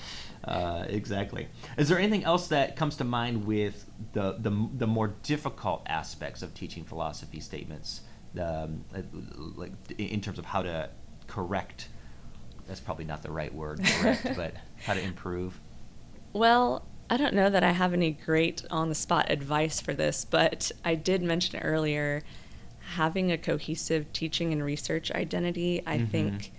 uh, 0.44 0.84
exactly. 0.88 1.48
Is 1.76 1.88
there 1.88 1.98
anything 1.98 2.22
else 2.22 2.46
that 2.48 2.76
comes 2.76 2.94
to 2.98 3.04
mind 3.04 3.44
with 3.44 3.76
the 4.12 4.36
the, 4.38 4.52
the 4.82 4.86
more 4.86 5.08
difficult 5.24 5.82
aspects 5.86 6.42
of 6.42 6.54
teaching 6.54 6.84
philosophy 6.84 7.40
statements, 7.40 8.02
um, 8.40 8.84
like 9.56 9.72
in 9.98 10.20
terms 10.20 10.38
of 10.38 10.44
how 10.46 10.62
to 10.62 10.90
correct? 11.30 11.88
That's 12.66 12.80
probably 12.80 13.04
not 13.04 13.22
the 13.22 13.30
right 13.30 13.54
word, 13.54 13.80
correct, 13.82 14.30
but 14.36 14.54
how 14.84 14.94
to 14.94 15.00
improve. 15.00 15.58
Well, 16.32 16.84
I 17.08 17.16
don't 17.16 17.34
know 17.34 17.50
that 17.50 17.64
I 17.64 17.72
have 17.72 17.92
any 17.92 18.12
great 18.12 18.64
on 18.70 18.88
the 18.88 18.94
spot 18.94 19.30
advice 19.30 19.80
for 19.80 19.94
this, 19.94 20.24
but 20.24 20.70
I 20.84 20.94
did 20.94 21.22
mention 21.22 21.60
earlier 21.60 22.22
having 22.94 23.30
a 23.30 23.38
cohesive 23.38 24.12
teaching 24.12 24.52
and 24.52 24.62
research 24.64 25.10
identity, 25.12 25.82
I 25.86 25.98
Mhm. 25.98 26.08
think, 26.08 26.52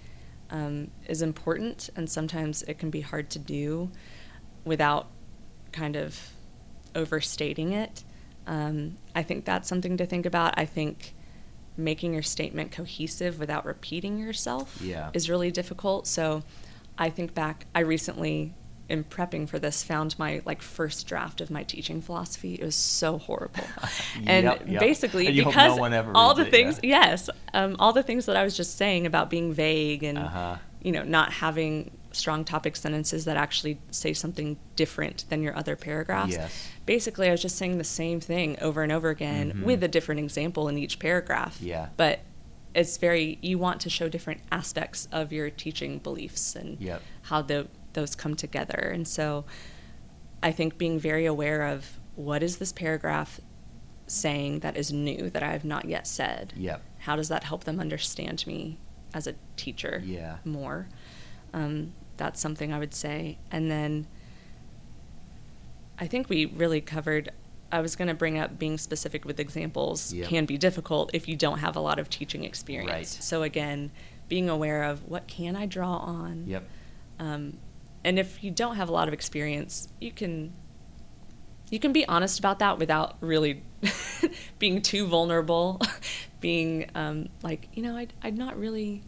um, 0.50 0.92
is 1.08 1.22
important, 1.22 1.90
and 1.96 2.10
sometimes 2.10 2.64
it 2.64 2.78
can 2.80 2.90
be 2.90 3.02
hard 3.02 3.30
to 3.32 3.40
do 3.40 3.92
without 4.66 5.08
kind 5.72 5.96
of 5.96 6.32
overstating 6.96 7.72
it. 7.72 8.04
Um, 8.48 8.98
I 9.16 9.24
think 9.24 9.46
that's 9.46 9.68
something 9.70 9.98
to 9.98 10.06
think 10.06 10.26
about. 10.26 10.54
I 10.58 10.66
think 10.66 11.14
making 11.78 12.14
your 12.14 12.24
statement 12.24 12.72
cohesive 12.72 13.40
without 13.40 13.66
repeating 13.66 14.18
yourself 14.20 14.78
Yeah. 14.82 15.10
is 15.14 15.30
really 15.30 15.52
difficult. 15.52 16.08
So 16.08 16.44
I 16.98 17.10
think 17.10 17.34
back, 17.34 17.66
I 17.74 17.80
recently, 17.80 18.54
in 18.90 19.04
prepping 19.06 19.48
for 19.48 19.58
this, 19.58 19.82
found 19.84 20.20
my 20.20 20.42
like 20.46 20.62
first 20.62 21.08
draft 21.08 21.40
of 21.40 21.50
my 21.50 21.64
teaching 21.64 22.02
philosophy. 22.02 22.56
It 22.56 22.64
was 22.66 22.76
so 22.76 23.18
horrible. 23.18 23.64
and 24.26 24.44
Yep, 24.46 24.64
yep. 24.68 24.80
basically, 24.82 25.28
And 25.28 25.36
because 25.38 25.78
no 25.78 26.12
all 26.14 26.34
the 26.34 26.46
it, 26.46 26.52
things, 26.52 26.80
yeah. 26.84 27.08
yes, 27.10 27.30
um, 27.54 27.78
all 27.80 27.94
the 27.94 28.04
things 28.04 28.26
that 28.26 28.36
I 28.36 28.44
was 28.44 28.56
just 28.58 28.78
saying 28.78 29.06
about 29.06 29.30
being 29.30 29.54
vague 29.54 30.04
and, 30.04 30.18
Uh-huh. 30.18 30.58
you 30.84 30.92
know, 30.92 31.04
not 31.04 31.32
having 31.32 31.92
strong 32.12 32.44
topic 32.44 32.76
sentences 32.76 33.26
that 33.26 33.38
actually 33.38 33.80
say 33.92 34.14
something 34.14 34.58
different 34.76 35.26
than 35.30 35.42
your 35.42 35.56
other 35.58 35.76
paragraphs. 35.76 36.34
Yes. 36.34 36.68
Basically, 36.86 37.28
I 37.28 37.32
was 37.32 37.42
just 37.42 37.56
saying 37.58 37.78
the 37.78 37.84
same 37.84 38.20
thing 38.20 38.58
over 38.62 38.84
and 38.84 38.92
over 38.92 39.10
again 39.10 39.52
Mhm. 39.54 39.64
with 39.64 39.84
a 39.84 39.88
different 39.88 40.20
example 40.20 40.68
in 40.68 40.78
each 40.78 41.00
paragraph. 41.00 41.58
Yeah. 41.62 41.90
But 41.98 42.20
it's 42.74 42.98
very, 42.98 43.38
you 43.42 43.58
want 43.58 43.82
to 43.82 43.90
show 43.90 44.08
different 44.10 44.42
aspects 44.52 45.08
of 45.12 45.32
your 45.34 45.50
teaching 45.50 46.00
beliefs 46.00 46.56
and 46.56 46.80
Yep. 46.80 47.02
how 47.24 47.42
the, 47.42 47.68
those 47.94 48.16
come 48.16 48.36
together. 48.36 48.92
And 48.94 49.08
so 49.08 49.46
I 50.44 50.52
think 50.52 50.78
being 50.78 51.00
very 51.00 51.26
aware 51.26 51.64
of 51.68 52.00
what 52.16 52.42
is 52.44 52.58
this 52.58 52.72
paragraph 52.74 53.40
saying 54.08 54.60
that 54.60 54.76
is 54.76 54.92
new 54.92 55.30
that 55.30 55.44
I 55.44 55.52
have 55.52 55.64
not 55.66 55.86
yet 55.86 56.08
said? 56.08 56.54
Yep. 56.58 56.82
How 57.00 57.16
does 57.16 57.30
that 57.30 57.44
help 57.46 57.64
them 57.64 57.80
understand 57.80 58.46
me 58.48 58.78
as 59.14 59.28
a 59.28 59.36
teacher 59.56 60.02
Yeah. 60.06 60.38
more? 60.46 60.88
Um, 61.54 61.94
that's 62.22 62.40
something 62.40 62.72
I 62.72 62.78
would 62.78 62.94
say. 62.94 63.40
And 63.50 63.72
then 63.72 64.06
I 65.98 66.06
think 66.06 66.30
we 66.30 66.46
really 66.46 66.80
covered. 66.80 67.32
I 67.72 67.82
was 67.82 67.96
going 67.96 68.10
to 68.10 68.14
bring 68.14 68.38
up 68.38 68.60
being 68.60 68.78
specific 68.78 69.26
with 69.26 69.40
examples 69.40 70.14
Yep. 70.14 70.28
can 70.28 70.46
be 70.46 70.56
difficult 70.56 71.10
if 71.14 71.28
you 71.28 71.36
don't 71.36 71.58
have 71.58 71.76
a 71.76 71.80
lot 71.80 71.98
of 71.98 72.12
teaching 72.12 72.44
experience. 72.44 72.92
Right. 72.92 73.08
So 73.24 73.42
again, 73.42 73.92
being 74.30 74.50
aware 74.50 74.84
of 74.84 75.08
what 75.08 75.26
can 75.28 75.56
I 75.56 75.66
draw 75.66 75.98
on. 75.98 76.44
Yep. 76.46 76.64
Um, 77.18 77.58
and 78.04 78.20
if 78.20 78.44
you 78.44 78.52
don't 78.52 78.76
have 78.76 78.88
a 78.90 78.92
lot 78.92 79.08
of 79.08 79.16
experience, 79.16 79.88
you 80.00 80.12
can 80.12 80.54
you 81.72 81.80
can 81.80 81.92
be 81.94 82.06
honest 82.06 82.38
about 82.38 82.60
that 82.60 82.78
without 82.78 83.16
really 83.22 83.64
being 84.60 84.84
too 84.84 85.08
vulnerable. 85.08 85.82
being 86.40 86.90
um, 86.94 87.30
like, 87.42 87.70
you 87.74 87.82
know, 87.82 87.96
I 87.98 88.08
I'm 88.22 88.36
not 88.36 88.60
really 88.60 89.02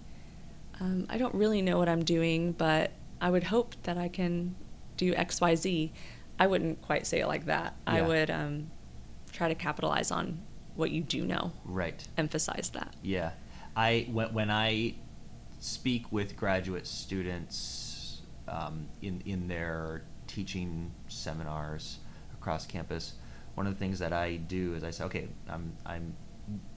um, 0.80 1.06
I 1.10 1.17
don't 1.17 1.36
really 1.36 1.62
know 1.62 1.78
what 1.78 1.88
I'm 1.88 2.04
doing, 2.04 2.52
but 2.52 2.91
I 3.24 3.30
would 3.30 3.46
hope 3.46 3.76
that 3.84 3.98
I 3.98 4.10
can 4.10 4.54
do 4.98 5.16
X 5.16 5.40
Y 5.40 5.56
Z. 5.56 5.94
I 6.38 6.46
wouldn't 6.46 6.82
quite 6.82 7.08
say 7.08 7.22
it 7.22 7.28
like 7.28 7.46
that. 7.46 7.74
I 7.88 8.02
would 8.02 8.30
um, 8.30 8.70
try 9.32 9.48
to 9.48 9.56
capitalize 9.56 10.12
on 10.12 10.42
what 10.76 10.92
you 10.92 11.02
do 11.02 11.24
know. 11.24 11.54
Right. 11.64 12.06
Emphasize 12.18 12.70
that. 12.74 12.94
Yeah, 13.02 13.32
I 13.78 14.08
when 14.12 14.34
when 14.34 14.52
I 14.52 14.96
speak 15.60 16.12
with 16.12 16.36
graduate 16.36 16.86
students 16.86 18.22
um, 18.50 18.88
in 19.02 19.22
in 19.26 19.48
their 19.48 20.04
teaching 20.28 20.92
seminars 21.08 22.00
across 22.34 22.66
campus, 22.66 23.14
one 23.56 23.68
of 23.68 23.74
the 23.74 23.80
things 23.80 24.00
that 24.00 24.12
I 24.12 24.36
do 24.36 24.76
is 24.76 24.84
I 24.84 24.92
say, 24.92 25.06
okay, 25.06 25.30
I'm 25.48 25.72
I'm 25.86 26.14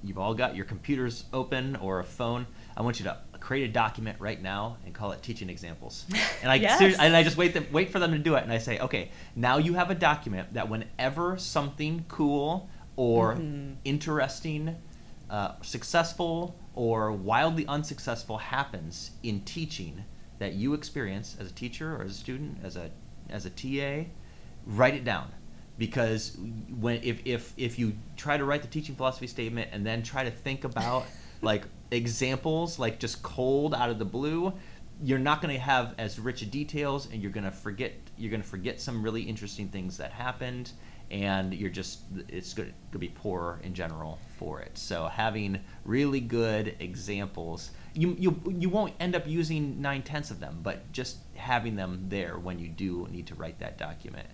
you've 0.04 0.18
all 0.18 0.34
got 0.34 0.54
your 0.54 0.64
computers 0.64 1.24
open 1.32 1.74
or 1.74 1.98
a 1.98 2.04
phone. 2.04 2.46
I 2.76 2.82
want 2.82 3.00
you 3.00 3.04
to 3.06 3.16
create 3.46 3.70
a 3.70 3.72
document 3.72 4.16
right 4.18 4.42
now 4.42 4.76
and 4.84 4.92
call 4.92 5.12
it 5.12 5.22
teaching 5.22 5.48
examples. 5.48 6.04
And 6.42 6.50
I 6.50 6.56
Yes. 6.56 6.98
and 6.98 7.14
I 7.14 7.22
just 7.22 7.36
wait 7.36 7.54
them, 7.54 7.64
wait 7.70 7.90
for 7.90 8.00
them 8.00 8.10
to 8.10 8.18
do 8.18 8.34
it, 8.34 8.42
and 8.42 8.52
I 8.52 8.58
say, 8.58 8.80
okay, 8.80 9.10
now 9.36 9.58
you 9.58 9.74
have 9.74 9.88
a 9.88 9.94
document 9.94 10.54
that 10.54 10.68
whenever 10.68 11.38
something 11.38 12.04
cool 12.08 12.68
or 12.96 13.36
Mhm. 13.36 13.76
interesting, 13.84 14.76
uh, 15.30 15.52
successful, 15.62 16.56
or 16.74 17.12
wildly 17.12 17.64
unsuccessful 17.68 18.38
happens 18.38 19.12
in 19.22 19.40
teaching 19.42 20.04
that 20.40 20.54
you 20.54 20.74
experience 20.74 21.36
as 21.40 21.48
a 21.48 21.54
teacher 21.54 21.94
or 21.96 22.02
as 22.02 22.10
a 22.10 22.14
student, 22.14 22.58
as 22.64 22.74
a 22.76 22.90
as 23.30 23.46
a 23.46 23.50
TA, 23.50 24.06
write 24.66 24.94
it 24.94 25.04
down. 25.04 25.28
Because 25.78 26.36
when 26.80 27.00
if, 27.04 27.20
if 27.24 27.54
if 27.56 27.78
you 27.78 27.92
try 28.16 28.36
to 28.36 28.44
write 28.44 28.62
the 28.62 28.68
teaching 28.76 28.96
philosophy 28.96 29.28
statement 29.28 29.70
and 29.72 29.86
then 29.86 30.02
try 30.02 30.24
to 30.24 30.30
think 30.32 30.64
about 30.64 31.04
like 31.42 31.64
examples 31.90 32.78
like 32.78 32.98
just 32.98 33.22
cold 33.22 33.74
out 33.74 33.90
of 33.90 33.98
the 33.98 34.04
blue, 34.04 34.52
you're 35.02 35.18
not 35.18 35.42
going 35.42 35.54
to 35.54 35.60
have 35.60 35.94
as 35.98 36.18
rich 36.18 36.48
details 36.50 37.08
and 37.12 37.22
you're 37.22 37.32
going 37.32 37.44
to 37.44 37.50
forget 37.50 37.92
you're 38.16 38.30
going 38.30 38.42
to 38.42 38.48
forget 38.48 38.80
some 38.80 39.02
really 39.02 39.22
interesting 39.22 39.68
things 39.68 39.98
that 39.98 40.10
happened 40.10 40.72
and 41.10 41.54
you're 41.54 41.70
just 41.70 42.00
it's 42.28 42.54
going 42.54 42.72
to 42.92 42.98
be 42.98 43.08
poor 43.08 43.60
in 43.62 43.74
general 43.74 44.18
for 44.38 44.60
it. 44.60 44.76
So 44.78 45.06
having 45.06 45.60
really 45.84 46.20
good 46.20 46.76
examples 46.80 47.70
you 47.96 48.16
you, 48.18 48.40
you 48.58 48.68
won't 48.68 48.94
end 49.00 49.14
up 49.14 49.26
using 49.26 49.80
nine 49.80 50.02
tenths 50.02 50.30
of 50.30 50.40
them 50.40 50.60
but 50.62 50.90
just 50.92 51.18
having 51.34 51.76
them 51.76 52.06
there 52.08 52.38
when 52.38 52.58
you 52.58 52.68
do 52.68 53.06
need 53.10 53.26
to 53.26 53.34
write 53.34 53.58
that 53.58 53.78
document 53.78 54.28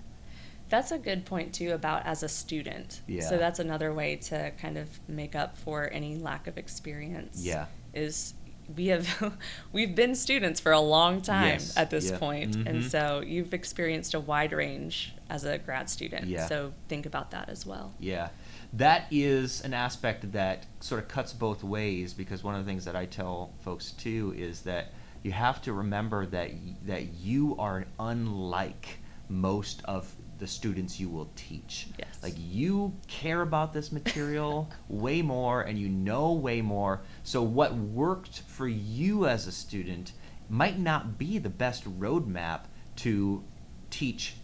That's 0.73 0.91
a 0.91 0.97
good 0.99 1.27
point 1.27 1.53
too 1.53 1.73
about 1.73 2.07
as 2.07 2.23
a 2.23 2.29
student. 2.31 3.03
Yeah. 3.07 3.29
So 3.29 3.37
that's 3.37 3.59
another 3.59 3.93
way 3.93 4.17
to 4.31 4.53
kind 4.53 4.79
of 4.79 4.89
make 5.07 5.37
up 5.37 5.59
for 5.59 5.91
any 5.93 6.17
lack 6.17 6.47
of 6.47 6.57
experience. 6.57 7.45
Yeah. 7.45 7.67
Is 7.93 8.33
we 8.75 8.87
have 8.87 9.07
we've 9.73 9.95
been 9.95 10.15
students 10.15 10.61
for 10.61 10.73
a 10.73 10.81
long 10.81 11.21
time 11.21 11.59
Yes. 11.61 11.77
at 11.77 11.91
this 11.91 12.11
Yeah. 12.11 12.17
point, 12.19 12.57
and 12.57 12.83
Mhm. 12.85 12.91
so 12.91 13.21
you've 13.21 13.53
experienced 13.53 14.15
a 14.15 14.21
wide 14.21 14.53
range 14.53 15.13
as 15.29 15.45
a 15.45 15.59
grad 15.59 15.91
student. 15.91 16.27
Yeah. 16.27 16.47
So 16.49 16.73
think 16.89 17.05
about 17.05 17.33
that 17.33 17.51
as 17.51 17.67
well. 17.67 17.93
Yeah, 18.01 18.31
that 18.73 19.09
is 19.11 19.61
an 19.61 19.75
aspect 19.75 20.33
that 20.33 20.65
sort 20.81 21.03
of 21.03 21.09
cuts 21.09 21.35
both 21.35 21.63
ways 21.63 22.15
because 22.15 22.43
one 22.43 22.55
of 22.55 22.65
the 22.65 22.71
things 22.71 22.87
that 22.87 22.97
I 22.97 23.05
tell 23.05 23.51
folks 23.61 23.91
too 23.91 24.33
is 24.39 24.63
that 24.63 24.87
you 25.23 25.33
have 25.33 25.61
to 25.63 25.75
remember 25.75 26.25
that 26.27 26.51
that 26.87 27.13
you 27.13 27.57
are 27.59 27.85
unlike 28.01 29.01
most 29.29 29.83
of 29.85 30.15
the 30.43 30.49
students 30.49 30.99
you 30.99 31.09
will 31.09 31.31
teach. 31.37 31.87
Yes. 32.01 32.19
Like 32.21 32.35
you 32.37 32.93
care 33.07 33.43
about 33.43 33.73
this 33.73 33.93
material 33.93 34.69
way 34.89 35.23
more 35.23 35.63
and 35.63 35.79
you 35.79 35.89
know 35.89 36.33
way 36.33 36.61
more. 36.61 37.03
So 37.23 37.45
what 37.45 37.77
worked 37.77 38.41
for 38.49 38.67
you 38.67 39.27
as 39.29 39.47
a 39.47 39.53
student 39.53 40.11
might 40.51 40.81
not 40.81 41.17
be 41.17 41.39
the 41.39 41.49
best 41.49 41.85
roadmap 42.01 42.63
to 42.97 43.45
teach 43.91 44.35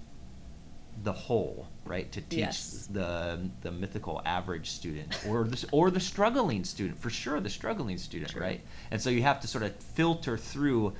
the 1.02 1.12
whole, 1.12 1.66
right? 1.84 2.10
To 2.12 2.20
teach 2.20 2.38
Yes. 2.38 2.88
the 2.92 3.50
the 3.62 3.72
mythical 3.72 4.22
average 4.24 4.70
student 4.70 5.18
or 5.28 5.42
the 5.48 5.68
or 5.72 5.90
the 5.90 6.00
struggling 6.00 6.62
student 6.64 6.96
for 6.96 7.10
sure 7.10 7.40
the 7.40 7.50
struggling 7.50 7.98
student 7.98 8.30
True. 8.30 8.42
right 8.42 8.60
and 8.92 9.00
so 9.00 9.10
you 9.10 9.22
have 9.22 9.40
to 9.40 9.46
sort 9.48 9.64
of 9.64 9.74
filter 9.76 10.36
through 10.36 10.92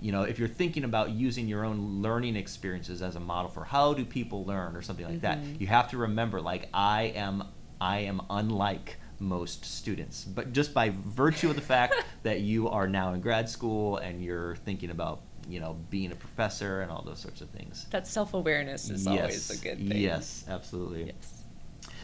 you 0.00 0.12
know 0.12 0.22
if 0.22 0.38
you're 0.38 0.48
thinking 0.48 0.84
about 0.84 1.10
using 1.10 1.48
your 1.48 1.64
own 1.64 2.02
learning 2.02 2.36
experiences 2.36 3.02
as 3.02 3.16
a 3.16 3.20
model 3.20 3.50
for 3.50 3.64
how 3.64 3.92
do 3.94 4.04
people 4.04 4.44
learn 4.44 4.76
or 4.76 4.82
something 4.82 5.06
like 5.06 5.20
that 5.22 5.38
Mhm. 5.38 5.60
you 5.60 5.66
have 5.66 5.90
to 5.90 5.98
remember 5.98 6.40
like 6.40 6.68
i 6.72 7.12
am 7.16 7.42
i 7.80 7.98
am 8.00 8.20
unlike 8.30 8.98
most 9.20 9.64
students 9.64 10.24
but 10.24 10.52
just 10.52 10.72
by 10.72 10.92
virtue 11.06 11.50
of 11.50 11.56
the 11.56 11.62
fact 11.62 11.94
that 12.22 12.40
you 12.40 12.68
are 12.68 12.86
now 12.86 13.12
in 13.12 13.20
grad 13.20 13.48
school 13.48 13.96
and 13.96 14.22
you're 14.22 14.54
thinking 14.56 14.90
about 14.90 15.20
you 15.48 15.58
know 15.58 15.76
being 15.90 16.12
a 16.12 16.14
professor 16.16 16.82
and 16.82 16.90
all 16.92 17.02
those 17.02 17.18
sorts 17.18 17.40
of 17.40 17.48
things 17.50 17.86
That 17.90 18.06
self 18.06 18.34
awareness 18.34 18.90
is 18.90 19.06
always 19.06 19.50
a 19.50 19.56
good 19.62 19.78
thing. 19.78 19.96
Yes, 19.96 20.44
absolutely. 20.48 21.06
Yes. 21.06 21.42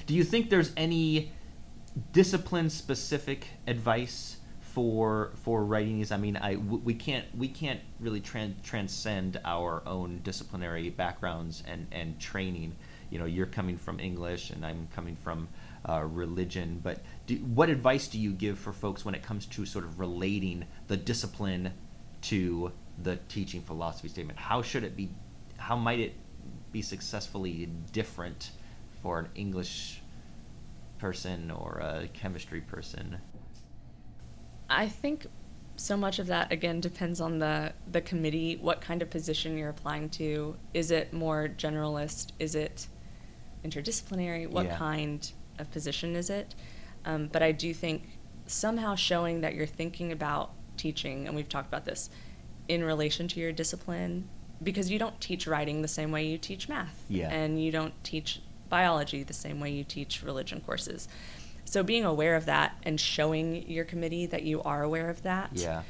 Do 0.06 0.14
you 0.14 0.24
think 0.24 0.50
there's 0.50 0.72
any 0.76 1.30
discipline 2.12 2.70
specific 2.70 3.46
advice 3.66 4.38
for 4.74 5.30
for 5.44 5.64
writing 5.64 5.98
these? 5.98 6.10
I 6.10 6.16
mean, 6.16 6.36
I 6.36 6.56
we 6.56 6.94
can't 6.94 7.24
we 7.36 7.46
can't 7.46 7.80
really 8.00 8.20
tran- 8.20 8.60
transcend 8.62 9.40
our 9.44 9.82
own 9.86 10.20
disciplinary 10.24 10.90
backgrounds 10.90 11.62
and 11.66 11.86
and 11.92 12.18
training. 12.18 12.74
You 13.08 13.20
know, 13.20 13.24
you're 13.24 13.46
coming 13.46 13.78
from 13.78 14.00
English, 14.00 14.50
and 14.50 14.66
I'm 14.66 14.88
coming 14.92 15.14
from 15.14 15.48
uh, 15.88 16.02
religion. 16.02 16.80
But 16.82 17.02
do, 17.26 17.36
what 17.36 17.70
advice 17.70 18.08
do 18.08 18.18
you 18.18 18.32
give 18.32 18.58
for 18.58 18.72
folks 18.72 19.04
when 19.04 19.14
it 19.14 19.22
comes 19.22 19.46
to 19.46 19.64
sort 19.64 19.84
of 19.84 20.00
relating 20.00 20.64
the 20.88 20.96
discipline 20.96 21.72
to 22.22 22.72
the 23.00 23.16
teaching 23.28 23.62
philosophy 23.62 24.08
statement? 24.08 24.40
How 24.40 24.60
should 24.60 24.82
it 24.82 24.96
be? 24.96 25.08
How 25.56 25.76
might 25.76 26.00
it 26.00 26.14
be 26.72 26.82
successfully 26.82 27.68
different 27.92 28.50
for 29.02 29.20
an 29.20 29.28
English 29.36 30.00
person 30.98 31.52
or 31.52 31.78
a 31.80 32.08
chemistry 32.08 32.60
person? 32.60 33.18
I 34.68 34.88
think 34.88 35.26
so 35.76 35.96
much 35.96 36.18
of 36.18 36.28
that 36.28 36.52
again 36.52 36.80
depends 36.80 37.20
on 37.20 37.38
the 37.38 37.72
the 37.90 38.00
committee, 38.00 38.56
what 38.60 38.80
kind 38.80 39.02
of 39.02 39.10
position 39.10 39.58
you're 39.58 39.70
applying 39.70 40.08
to. 40.10 40.56
Is 40.72 40.90
it 40.90 41.12
more 41.12 41.48
generalist? 41.56 42.28
Is 42.38 42.54
it 42.54 42.86
interdisciplinary? 43.64 44.48
What 44.48 44.66
Yeah. 44.66 44.76
kind 44.76 45.30
of 45.58 45.70
position 45.70 46.14
is 46.16 46.30
it? 46.30 46.54
Um, 47.04 47.28
but 47.28 47.42
I 47.42 47.52
do 47.52 47.74
think 47.74 48.18
somehow 48.46 48.94
showing 48.94 49.40
that 49.40 49.54
you're 49.54 49.66
thinking 49.66 50.12
about 50.12 50.52
teaching, 50.76 51.26
and 51.26 51.34
we've 51.36 51.48
talked 51.48 51.68
about 51.68 51.84
this, 51.84 52.10
in 52.68 52.82
relation 52.82 53.28
to 53.28 53.40
your 53.40 53.52
discipline, 53.52 54.28
because 54.62 54.90
you 54.90 54.98
don't 54.98 55.18
teach 55.20 55.46
writing 55.46 55.82
the 55.82 55.88
same 55.88 56.10
way 56.10 56.26
you 56.26 56.38
teach 56.38 56.68
math, 56.68 57.04
Yeah. 57.08 57.30
and 57.30 57.62
you 57.62 57.70
don't 57.70 57.92
teach 58.04 58.40
biology 58.68 59.22
the 59.22 59.32
same 59.34 59.60
way 59.60 59.70
you 59.70 59.84
teach 59.84 60.22
religion 60.22 60.60
courses. 60.60 61.08
So 61.64 61.82
being 61.82 62.04
aware 62.04 62.36
of 62.36 62.46
that 62.46 62.76
and 62.84 63.00
showing 63.00 63.68
your 63.68 63.84
committee 63.84 64.26
that 64.26 64.42
you 64.42 64.62
are 64.62 64.82
aware 64.82 65.08
of 65.10 65.22
that, 65.22 65.50
Yeah. 65.54 65.82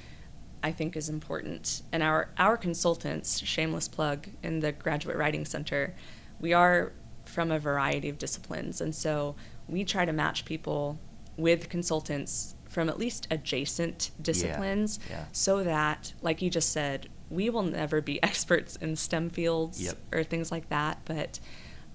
I 0.63 0.73
think 0.73 0.97
is 0.97 1.09
important. 1.11 1.83
And 1.93 2.03
our 2.03 2.31
our 2.39 2.57
consultants, 2.57 3.41
shameless 3.41 3.87
plug 3.89 4.29
in 4.43 4.61
the 4.61 4.73
Graduate 4.73 5.17
Writing 5.17 5.45
Center, 5.45 5.95
we 6.41 6.53
are 6.55 6.93
from 7.27 7.51
a 7.51 7.59
variety 7.59 8.09
of 8.09 8.17
disciplines, 8.19 8.81
and 8.81 8.95
so 8.95 9.35
we 9.69 9.85
try 9.85 10.05
to 10.05 10.13
match 10.13 10.45
people 10.45 10.99
with 11.37 11.69
consultants 11.69 12.55
from 12.69 12.89
at 12.89 12.99
least 12.99 13.27
adjacent 13.31 14.11
disciplines, 14.21 14.99
yeah. 15.11 15.25
so 15.33 15.63
that, 15.65 16.13
like 16.23 16.43
you 16.43 16.51
just 16.51 16.71
said, 16.71 17.09
we 17.31 17.49
will 17.51 17.63
never 17.63 18.01
be 18.01 18.23
experts 18.31 18.77
in 18.77 18.97
STEM 18.97 19.31
fields 19.31 19.83
Yep. 19.83 19.99
or 20.13 20.25
things 20.25 20.51
like 20.51 20.69
that, 20.71 20.99
but 21.05 21.41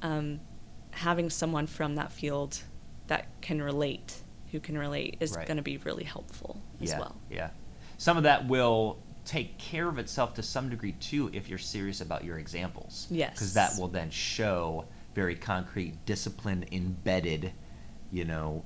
um, 0.02 0.40
having 0.92 1.30
someone 1.30 1.68
from 1.68 1.96
that 1.96 2.12
field 2.12 2.62
that 3.10 3.28
can 3.42 3.62
relate, 3.62 4.16
who 4.52 4.60
can 4.60 4.78
relate, 4.78 5.18
is 5.20 5.36
Right. 5.36 5.46
going 5.46 5.58
to 5.58 5.64
be 5.64 5.78
really 5.78 6.04
helpful 6.04 6.62
as 6.82 6.90
yeah, 6.92 7.00
well. 7.00 7.16
Yeah. 7.30 7.50
Some 7.98 8.18
of 8.18 8.24
that 8.24 8.48
will 8.48 9.00
take 9.26 9.58
care 9.58 9.88
of 9.90 10.00
itself 10.00 10.34
to 10.36 10.44
some 10.44 10.70
degree 10.70 10.94
too 10.94 11.30
if 11.34 11.50
you're 11.50 11.60
serious 11.60 12.02
about 12.02 12.24
your 12.24 12.40
examples. 12.40 13.08
Yes. 13.12 13.34
Because 13.34 13.54
that 13.56 13.78
will 13.78 13.88
then 13.90 14.10
show 14.10 14.86
very 15.14 15.36
concrete, 15.36 16.06
discipline 16.06 16.66
embedded, 16.72 17.52
you 18.12 18.26
know, 18.26 18.64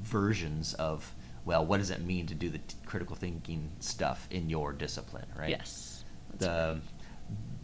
versions 0.00 0.74
of 0.74 1.14
well, 1.44 1.66
what 1.66 1.78
does 1.78 1.90
it 1.90 2.00
mean 2.02 2.26
to 2.28 2.34
do 2.36 2.48
the 2.48 2.58
t- 2.58 2.76
critical 2.86 3.16
thinking 3.16 3.68
stuff 3.80 4.28
in 4.30 4.48
your 4.48 4.72
discipline, 4.72 5.26
right? 5.36 5.50
Yes. 5.50 6.04
that's 6.30 6.44
The 6.44 6.80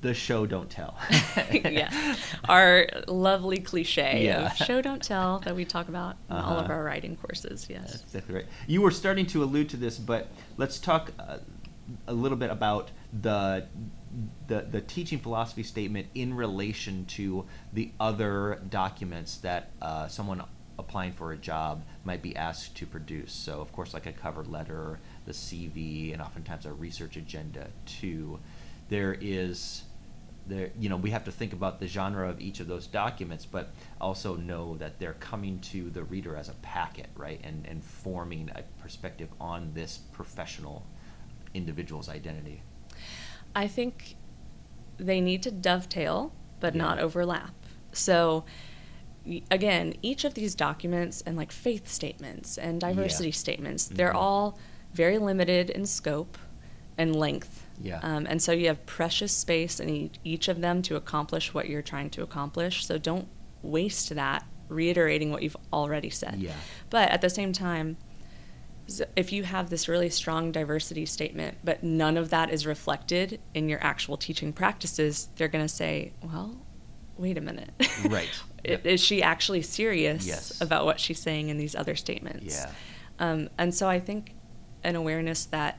the 0.00 0.14
show 0.14 0.46
don't 0.46 0.70
tell. 0.70 0.96
yes. 1.52 2.18
Our 2.48 2.86
lovely 3.08 3.58
cliche 3.58 4.24
Yeah. 4.26 4.46
of 4.46 4.56
show 4.56 4.80
don't 4.80 5.02
tell 5.02 5.40
that 5.40 5.56
we 5.56 5.64
talk 5.64 5.88
about 5.88 6.16
in 6.30 6.36
all 6.36 6.56
of 6.58 6.64
Uh-huh. 6.64 6.72
our 6.74 6.84
writing 6.84 7.16
courses. 7.16 7.66
Yes. 7.68 7.90
That's 7.92 8.02
exactly 8.04 8.34
right. 8.36 8.46
You 8.66 8.82
were 8.82 8.90
starting 8.92 9.26
to 9.26 9.42
allude 9.42 9.68
to 9.70 9.76
this, 9.76 9.98
but 9.98 10.28
let's 10.56 10.78
talk 10.78 11.12
uh, 11.18 11.38
a 12.06 12.12
little 12.12 12.38
bit 12.38 12.50
about 12.50 12.90
the, 13.12 13.66
the 14.46 14.60
the 14.70 14.80
teaching 14.82 15.18
philosophy 15.18 15.62
statement 15.62 16.06
in 16.14 16.34
relation 16.34 17.04
to 17.06 17.46
the 17.72 17.90
other 17.98 18.60
documents 18.68 19.38
that 19.38 19.70
uh, 19.82 20.06
someone 20.08 20.42
applying 20.78 21.12
for 21.12 21.32
a 21.32 21.36
job 21.36 21.82
might 22.04 22.22
be 22.22 22.36
asked 22.36 22.76
to 22.76 22.86
produce. 22.86 23.32
So, 23.32 23.60
of 23.60 23.72
course, 23.72 23.92
like 23.94 24.06
a 24.06 24.12
cover 24.12 24.44
letter, 24.44 25.00
the 25.26 25.32
CV, 25.32 26.12
and 26.12 26.22
oftentimes 26.22 26.66
a 26.66 26.72
research 26.72 27.16
agenda 27.16 27.68
too. 27.84 28.38
There 28.90 29.16
is 29.20 29.82
there 30.48 30.70
you 30.78 30.88
know 30.88 30.96
we 30.96 31.10
have 31.10 31.24
to 31.24 31.30
think 31.32 31.52
about 31.52 31.78
the 31.80 31.86
genre 31.86 32.28
of 32.28 32.40
each 32.40 32.60
of 32.60 32.66
those 32.66 32.86
documents 32.86 33.44
but 33.44 33.70
also 34.00 34.34
know 34.36 34.76
that 34.76 34.98
they're 34.98 35.14
coming 35.14 35.58
to 35.60 35.90
the 35.90 36.02
reader 36.02 36.36
as 36.36 36.48
a 36.48 36.54
packet 36.54 37.08
right 37.16 37.40
and 37.44 37.66
and 37.66 37.84
forming 37.84 38.50
a 38.54 38.62
perspective 38.82 39.28
on 39.40 39.70
this 39.74 39.98
professional 40.12 40.86
individual's 41.54 42.08
identity 42.08 42.62
I 43.54 43.66
think 43.66 44.16
they 44.98 45.20
need 45.20 45.42
to 45.44 45.50
dovetail, 45.50 46.32
but 46.60 46.74
Yeah. 46.74 46.82
not 46.82 46.98
overlap. 46.98 47.54
So, 47.92 48.44
again, 49.50 49.94
each 50.02 50.24
of 50.24 50.34
these 50.34 50.54
documents 50.54 51.22
and 51.22 51.36
like 51.36 51.50
faith 51.52 51.88
statements 51.88 52.58
and 52.58 52.80
diversity 52.80 53.30
statements, 53.32 53.86
they're 53.86 54.12
Mhm. 54.12 54.16
all 54.16 54.58
very 54.92 55.18
limited 55.18 55.70
in 55.70 55.86
scope 55.86 56.36
and 56.98 57.14
length. 57.16 57.64
Yeah. 57.80 58.00
Um, 58.02 58.26
and 58.28 58.42
so 58.42 58.52
you 58.52 58.66
have 58.66 58.84
precious 58.86 59.32
space 59.32 59.78
in 59.80 60.10
each 60.24 60.48
of 60.48 60.60
them 60.60 60.82
to 60.82 60.96
accomplish 60.96 61.54
what 61.54 61.68
you're 61.68 61.80
trying 61.82 62.10
to 62.10 62.22
accomplish. 62.22 62.84
So 62.84 62.98
don't 62.98 63.28
waste 63.62 64.14
that 64.14 64.44
reiterating 64.68 65.30
what 65.30 65.42
you've 65.42 65.56
already 65.72 66.10
said. 66.10 66.36
Yeah. 66.38 66.52
But 66.90 67.10
at 67.10 67.20
the 67.20 67.30
same 67.30 67.52
time, 67.52 67.96
if 69.16 69.32
you 69.32 69.44
have 69.44 69.70
this 69.70 69.86
really 69.86 70.10
strong 70.10 70.50
diversity 70.50 71.06
statement, 71.06 71.58
but 71.62 71.82
none 71.82 72.16
of 72.16 72.30
that 72.30 72.50
is 72.50 72.66
reflected 72.66 73.40
in 73.54 73.68
your 73.68 73.82
actual 73.82 74.16
teaching 74.16 74.52
practices, 74.52 75.28
they're 75.36 75.48
going 75.48 75.64
to 75.64 75.72
say, 75.72 76.12
well, 76.22 76.56
wait 77.16 77.38
a 77.38 77.40
minute. 77.40 77.70
Right. 78.08 78.28
Yep. 78.64 78.86
Is 78.86 79.00
she 79.00 79.22
actually 79.22 79.62
serious 79.62 80.26
Yes. 80.26 80.60
about 80.60 80.84
what 80.84 80.98
she's 80.98 81.20
saying 81.20 81.48
in 81.48 81.58
these 81.58 81.76
other 81.76 81.94
statements? 81.94 82.56
Yeah. 82.58 82.70
Um, 83.20 83.48
and 83.56 83.72
so 83.72 83.88
I 83.88 84.00
think 84.00 84.34
an 84.82 84.96
awareness 84.96 85.44
that 85.46 85.78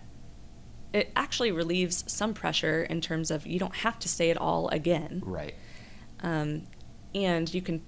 it 0.93 1.11
actually 1.15 1.51
relieves 1.51 2.03
some 2.11 2.33
pressure 2.33 2.83
in 2.83 2.99
terms 3.01 3.29
of 3.31 3.45
you 3.45 3.59
don't 3.59 3.75
have 3.77 3.99
to 3.99 4.09
say 4.09 4.29
it 4.29 4.37
all 4.37 4.67
again. 4.69 5.21
right 5.25 5.53
Um, 6.21 6.63
and 7.13 7.51
you 7.53 7.61
can, 7.61 7.81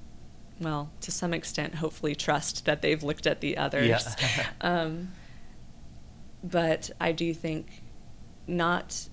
well, 0.59 0.91
to 1.01 1.11
some 1.11 1.33
extent, 1.33 1.75
hopefully 1.75 2.15
trust 2.15 2.65
that 2.65 2.81
they've 2.81 3.01
looked 3.03 3.25
at 3.27 3.41
the 3.41 3.57
others. 3.57 3.87
Yeah. 3.87 4.47
um, 4.61 5.11
but 6.43 6.89
I 6.99 7.11
do 7.11 7.33
think 7.33 7.83
not 8.47 9.07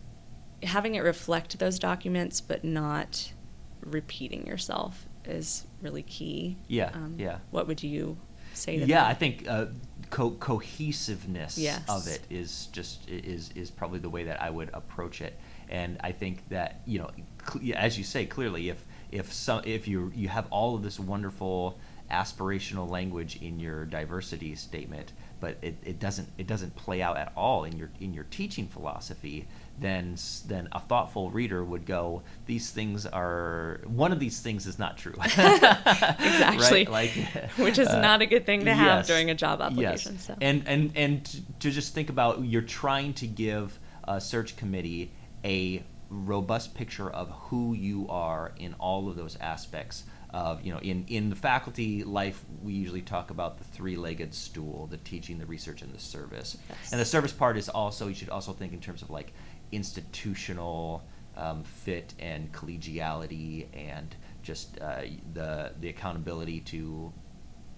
having 0.63 0.95
it 0.95 1.01
reflect 1.01 1.59
those 1.59 1.79
documents, 1.79 2.41
but 2.41 2.65
not 2.65 3.33
repeating 3.81 4.47
yourself 4.47 5.07
is 5.25 5.67
really 5.83 6.03
key. 6.03 6.57
Yeah, 6.69 6.91
Um, 6.95 7.15
yeah. 7.19 7.39
What 7.51 7.67
would 7.69 7.83
you 7.83 8.17
say 8.55 8.79
to 8.79 8.87
yeah 8.87 9.03
that? 9.03 9.07
i 9.11 9.15
think 9.15 9.47
uh, 9.47 9.67
co- 10.11 10.31
cohesiveness 10.33 11.59
Yes. 11.59 11.83
of 11.89 12.07
it 12.09 12.21
is 12.31 12.67
just 12.73 13.09
is 13.09 13.51
is 13.55 13.71
probably 13.71 13.99
the 13.99 14.09
way 14.11 14.25
that 14.25 14.41
i 14.43 14.51
would 14.51 14.71
approach 14.73 15.21
it 15.21 15.37
and 15.69 15.99
i 16.03 16.13
think 16.13 16.49
that 16.49 16.81
you 16.87 16.99
know 16.99 17.11
cl- 17.53 17.75
as 17.77 17.99
you 17.99 18.05
say 18.05 18.25
clearly 18.27 18.69
if 18.69 18.85
if 19.13 19.33
some 19.33 19.63
if 19.65 19.87
you 19.89 20.13
you 20.15 20.29
have 20.29 20.47
all 20.51 20.75
of 20.75 20.83
this 20.83 20.99
wonderful 21.01 21.79
aspirational 22.11 22.89
language 22.89 23.37
in 23.43 23.61
your 23.61 23.85
diversity 23.85 24.55
statement 24.55 25.13
but 25.41 25.57
it, 25.63 25.77
it 25.85 25.99
doesn't 25.99 26.29
it 26.39 26.47
doesn't 26.47 26.75
play 26.77 27.01
out 27.03 27.17
at 27.17 27.33
all 27.37 27.65
in 27.65 27.77
your 27.79 27.91
in 28.01 28.13
your 28.13 28.25
teaching 28.25 28.67
philosophy 28.67 29.47
then 29.81 30.17
then 30.47 30.69
a 30.73 30.81
thoughtful 30.81 31.31
reader 31.31 31.65
would 31.65 31.87
go 31.87 32.23
these 32.47 32.71
things 32.71 33.07
are 33.07 33.81
one 33.87 34.11
of 34.13 34.19
these 34.19 34.41
things 34.41 34.67
is 34.67 34.79
not 34.79 34.97
true 34.99 35.15
Exactly. 35.19 36.85
Right? 36.85 36.91
like 36.91 37.11
Which 37.57 37.79
is 37.79 37.89
uh, 37.89 38.01
not 38.01 38.23
a 38.23 38.27
good 38.27 38.47
thing 38.47 38.65
to 38.65 38.75
have 38.75 38.99
yes, 38.99 39.07
during 39.07 39.31
a 39.31 39.35
job 39.35 39.61
application, 39.61 40.15
Yes. 40.15 40.27
so. 40.27 40.37
And 40.41 40.63
and 40.67 40.93
and 40.97 41.43
to 41.61 41.71
just 41.71 41.95
think 41.95 42.11
about 42.11 42.45
you're 42.45 42.63
trying 42.63 43.15
to 43.15 43.27
give 43.27 43.79
a 44.05 44.21
search 44.21 44.57
committee 44.57 45.13
a 45.45 45.83
robust 46.11 46.75
picture 46.75 47.11
of 47.11 47.31
who 47.31 47.75
you 47.75 48.07
are 48.09 48.53
in 48.59 48.75
all 48.75 49.09
of 49.09 49.17
those 49.17 49.37
aspects 49.41 50.05
of 50.31 50.63
you 50.65 50.73
know 50.73 50.79
in 50.81 51.05
in 51.09 51.31
the 51.31 51.37
faculty 51.37 52.05
life 52.05 52.45
we 52.63 52.73
usually 52.75 53.01
talk 53.03 53.31
about 53.31 53.57
the 53.59 53.65
three-legged 53.65 54.35
stool 54.35 54.87
the 54.91 54.99
teaching 54.99 55.39
the 55.39 55.47
research 55.47 55.81
and 55.83 55.93
the 55.95 55.99
service 55.99 56.59
Yes. 56.69 56.93
and 56.93 57.01
the 57.01 57.05
service 57.05 57.33
part 57.33 57.57
is 57.57 57.69
also 57.71 58.09
you 58.09 58.15
should 58.15 58.29
also 58.29 58.53
think 58.53 58.73
in 58.75 58.81
terms 58.81 59.01
of 59.03 59.09
like 59.11 59.33
institutional 59.73 61.03
um, 61.37 61.63
fit 61.63 62.15
and 62.19 62.53
collegiality 62.53 63.67
and 63.73 64.15
just 64.43 64.79
uh, 64.81 65.03
the 65.35 65.73
the 65.81 65.89
accountability 65.89 66.61
to 66.61 67.13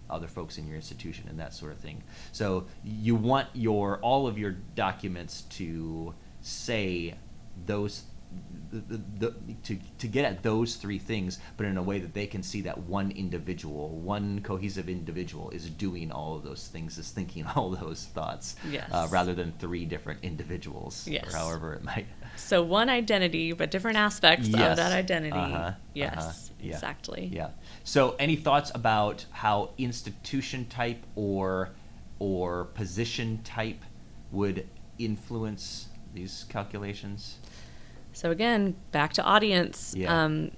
other 0.08 0.26
folks 0.26 0.58
in 0.58 0.66
your 0.66 0.74
institution 0.76 1.26
and 1.28 1.38
that 1.38 1.54
sort 1.54 1.70
of 1.70 1.78
thing. 1.78 2.02
So 2.32 2.66
you 2.82 3.14
want 3.14 3.46
your 3.54 3.98
all 4.00 4.26
of 4.26 4.38
your 4.38 4.52
documents 4.74 5.42
to 5.50 6.14
say 6.40 7.14
those 7.66 8.02
the, 8.72 9.00
the, 9.18 9.34
to, 9.64 9.78
to 9.98 10.06
get 10.06 10.24
at 10.24 10.42
those 10.44 10.76
three 10.76 10.98
things, 10.98 11.40
but 11.56 11.66
in 11.66 11.76
a 11.76 11.82
way 11.82 11.98
that 11.98 12.14
they 12.14 12.26
can 12.26 12.42
see 12.42 12.60
that 12.62 12.78
one 12.78 13.10
individual, 13.10 13.88
one 13.88 14.40
cohesive 14.42 14.88
individual, 14.88 15.50
is 15.50 15.68
doing 15.68 16.12
all 16.12 16.36
of 16.36 16.44
those 16.44 16.68
things, 16.68 16.96
is 16.96 17.10
thinking 17.10 17.44
all 17.56 17.70
those 17.70 18.04
thoughts, 18.06 18.54
Yes. 18.70 18.88
uh, 18.92 19.08
rather 19.10 19.34
than 19.34 19.52
three 19.58 19.84
different 19.84 20.20
individuals, 20.22 21.06
Yes. 21.08 21.32
or 21.32 21.36
however 21.36 21.72
it 21.74 21.82
might. 21.82 22.06
So 22.36 22.62
one 22.62 22.88
identity, 22.88 23.52
but 23.52 23.70
different 23.72 23.96
aspects 23.96 24.46
Yes. 24.48 24.70
of 24.70 24.76
that 24.76 24.92
identity. 24.92 25.36
Uh-huh. 25.36 25.72
Yes, 25.94 26.16
Uh-huh. 26.16 26.32
Yeah. 26.62 26.74
exactly. 26.74 27.30
Yeah. 27.32 27.50
So, 27.82 28.14
any 28.20 28.36
thoughts 28.36 28.70
about 28.74 29.24
how 29.30 29.70
institution 29.78 30.66
type 30.66 31.04
or 31.16 31.70
or 32.20 32.66
position 32.66 33.40
type 33.42 33.82
would 34.30 34.68
influence 34.98 35.88
these 36.14 36.44
calculations? 36.48 37.36
So 38.12 38.30
again, 38.30 38.76
back 38.92 39.12
to 39.14 39.22
audience. 39.22 39.94
Yeah. 39.96 40.24
Um, 40.24 40.50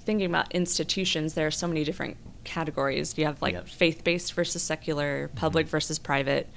thinking 0.00 0.26
about 0.26 0.52
institutions, 0.52 1.34
there 1.34 1.46
are 1.46 1.50
so 1.52 1.66
many 1.66 1.84
different 1.84 2.16
categories. 2.44 3.16
You 3.16 3.24
have 3.26 3.40
like 3.40 3.54
Yep. 3.54 3.68
faith-based 3.68 4.32
versus 4.34 4.62
secular, 4.62 5.28
public 5.34 5.66
Mhm. 5.66 5.70
versus 5.70 5.98
private, 5.98 6.48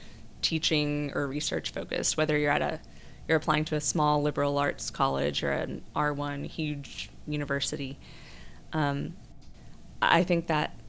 teaching 0.41 1.11
or 1.15 1.27
research 1.27 1.71
focused. 1.71 2.17
Whether 2.17 2.37
you're 2.37 2.51
at 2.51 2.61
a 2.61 2.79
you're 3.27 3.35
applying 3.35 3.65
to 3.65 3.75
a 3.75 3.81
small 3.81 4.21
liberal 4.21 4.57
arts 4.57 4.89
college 4.89 5.43
or 5.43 5.51
an 5.51 5.81
R1 5.93 6.45
huge 6.45 7.09
university. 7.27 7.99
Um, 8.71 9.17
I 10.01 10.23
think 10.23 10.47
that 10.47 10.79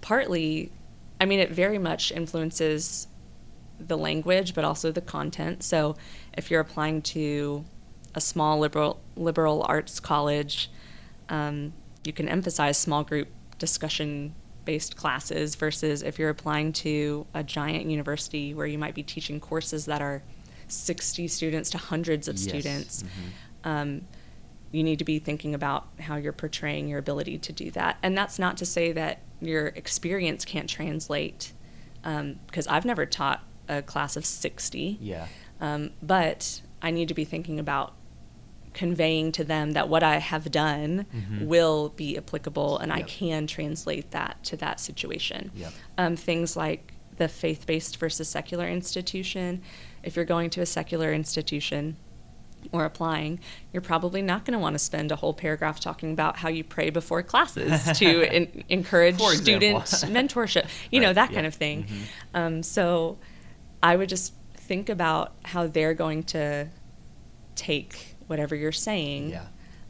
partly, 0.00 0.70
I 1.20 1.24
mean, 1.24 1.40
it 1.40 1.50
very 1.50 1.78
much 1.78 2.12
influences 2.12 3.08
the 3.80 3.98
language, 3.98 4.54
but 4.54 4.64
also 4.64 4.92
the 4.92 5.00
content. 5.00 5.64
So 5.64 5.96
if 6.38 6.52
you're 6.52 6.60
applying 6.60 7.02
to 7.02 7.64
a 8.14 8.20
small 8.20 8.58
liberal 8.58 9.00
liberal 9.16 9.64
arts 9.68 10.00
college, 10.00 10.70
um, 11.28 11.72
you 12.04 12.12
can 12.12 12.28
emphasize 12.28 12.76
small 12.78 13.04
group 13.04 13.28
discussion 13.58 14.34
based 14.64 14.96
classes 14.96 15.54
versus 15.56 16.02
if 16.02 16.18
you're 16.18 16.30
applying 16.30 16.72
to 16.72 17.26
a 17.34 17.42
giant 17.42 17.86
university 17.86 18.54
where 18.54 18.66
you 18.66 18.78
might 18.78 18.94
be 18.94 19.02
teaching 19.02 19.40
courses 19.40 19.86
that 19.86 20.00
are 20.00 20.22
60 20.68 21.26
students 21.28 21.68
to 21.70 21.78
hundreds 21.78 22.28
of 22.28 22.36
Yes. 22.36 22.42
students. 22.48 23.02
Mhm. 23.02 23.68
Um, 23.68 24.00
you 24.70 24.82
need 24.82 24.98
to 25.00 25.04
be 25.04 25.18
thinking 25.18 25.54
about 25.54 25.88
how 26.00 26.16
you're 26.16 26.32
portraying 26.32 26.88
your 26.88 26.98
ability 26.98 27.38
to 27.38 27.52
do 27.52 27.70
that. 27.72 27.98
And 28.02 28.16
that's 28.16 28.38
not 28.38 28.56
to 28.58 28.64
say 28.66 28.92
that 28.92 29.18
your 29.40 29.68
experience 29.68 30.44
can't 30.44 30.68
translate, 30.70 31.52
because 32.02 32.66
I've 32.68 32.84
never 32.84 33.04
taught 33.04 33.44
a 33.68 33.82
class 33.82 34.16
of 34.16 34.24
60. 34.24 34.98
Yeah. 35.00 35.26
Um, 35.60 35.90
but 36.02 36.62
I 36.80 36.90
need 36.90 37.08
to 37.08 37.14
be 37.14 37.24
thinking 37.24 37.58
about 37.58 37.94
conveying 38.74 39.32
to 39.32 39.44
them 39.44 39.72
that 39.72 39.88
what 39.88 40.02
I 40.02 40.18
have 40.18 40.50
done 40.50 41.06
Mhm. 41.14 41.46
will 41.46 41.90
be 41.90 42.16
applicable 42.16 42.78
and 42.78 42.92
I 42.92 43.02
can 43.02 43.46
translate 43.46 44.10
that 44.12 44.42
to 44.44 44.56
that 44.58 44.80
situation. 44.80 45.50
Yep. 45.54 45.72
Um, 45.98 46.16
things 46.16 46.56
like 46.56 46.94
the 47.18 47.28
faith 47.28 47.66
based 47.66 47.98
versus 47.98 48.28
secular 48.28 48.66
institution. 48.68 49.62
If 50.02 50.16
you're 50.16 50.24
going 50.24 50.50
to 50.50 50.60
a 50.62 50.66
secular 50.66 51.12
institution, 51.12 51.96
or 52.70 52.84
applying, 52.84 53.40
you're 53.72 53.82
probably 53.82 54.22
not 54.22 54.44
going 54.44 54.52
to 54.52 54.58
want 54.58 54.72
to 54.74 54.78
spend 54.78 55.10
a 55.10 55.16
whole 55.16 55.34
paragraph 55.34 55.80
talking 55.80 56.12
about 56.12 56.36
how 56.36 56.48
you 56.48 56.62
pray 56.62 56.90
before 56.90 57.20
classes 57.20 57.82
to 57.98 58.22
en- 58.32 58.62
encourage 58.68 59.18
student 59.20 59.78
mentorship, 59.84 60.66
you 60.92 61.00
know, 61.00 61.12
that 61.12 61.30
yeah. 61.30 61.34
kind 61.34 61.46
of 61.48 61.54
thing. 61.56 61.84
Mhm. 61.84 62.38
Um, 62.38 62.62
so 62.62 63.18
I 63.82 63.96
would 63.96 64.08
just 64.08 64.34
think 64.54 64.88
about 64.88 65.32
how 65.44 65.66
they're 65.66 65.92
going 65.92 66.22
to 66.22 66.68
take 67.56 68.11
whatever 68.32 68.54
you're 68.56 68.72
saying. 68.72 69.28
Yeah. 69.28 69.44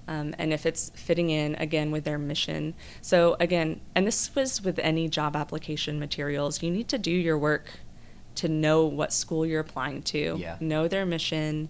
Um, 0.09 0.35
and 0.37 0.53
if 0.53 0.67
it's 0.67 0.91
fitting 0.97 1.31
in 1.31 1.55
again 1.55 1.93
with 1.93 2.03
their 2.03 2.19
mission. 2.19 2.75
So, 3.03 3.37
again, 3.39 3.81
and 3.95 4.05
this 4.05 4.35
was 4.35 4.61
with 4.61 4.81
any 4.81 5.09
job 5.09 5.37
application 5.37 6.01
materials, 6.01 6.61
you 6.61 6.73
need 6.73 6.89
to 6.89 6.99
do 6.99 7.13
your 7.13 7.39
work 7.39 7.71
to 8.35 8.49
know 8.49 8.85
what 8.85 9.13
school 9.13 9.47
you're 9.47 9.61
applying 9.61 10.03
to, 10.03 10.37
Yeah. 10.41 10.57
know 10.59 10.89
their 10.89 11.07
mission, 11.07 11.69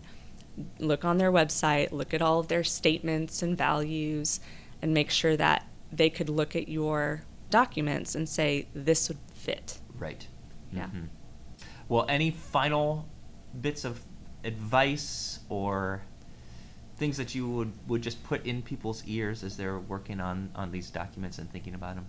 look 0.78 1.04
on 1.04 1.18
their 1.18 1.30
website, 1.30 1.92
look 1.92 2.14
at 2.14 2.22
all 2.22 2.40
of 2.40 2.48
their 2.48 2.64
statements 2.64 3.42
and 3.42 3.56
values, 3.58 4.40
and 4.80 4.94
make 4.94 5.10
sure 5.10 5.36
that 5.36 5.66
they 5.92 6.08
could 6.08 6.30
look 6.30 6.56
at 6.56 6.68
your 6.70 7.24
documents 7.50 8.14
and 8.14 8.26
say, 8.26 8.66
this 8.74 9.08
would 9.10 9.18
fit. 9.34 9.78
Right. 9.98 10.26
Yeah. 10.72 10.86
Mhm. 10.86 11.08
Well, 11.88 12.06
any 12.08 12.30
final 12.30 13.06
bits 13.60 13.84
of 13.84 14.00
advice 14.42 15.40
or 15.50 16.02
things 17.02 17.16
that 17.16 17.34
you 17.34 17.48
would, 17.48 17.72
would 17.88 18.00
just 18.00 18.22
put 18.22 18.46
in 18.46 18.62
people's 18.62 19.02
ears 19.06 19.42
as 19.42 19.56
they're 19.56 19.80
working 19.80 20.20
on, 20.20 20.48
on 20.54 20.70
these 20.70 20.88
documents 20.88 21.38
and 21.38 21.50
thinking 21.50 21.74
about 21.74 21.96
them? 21.96 22.06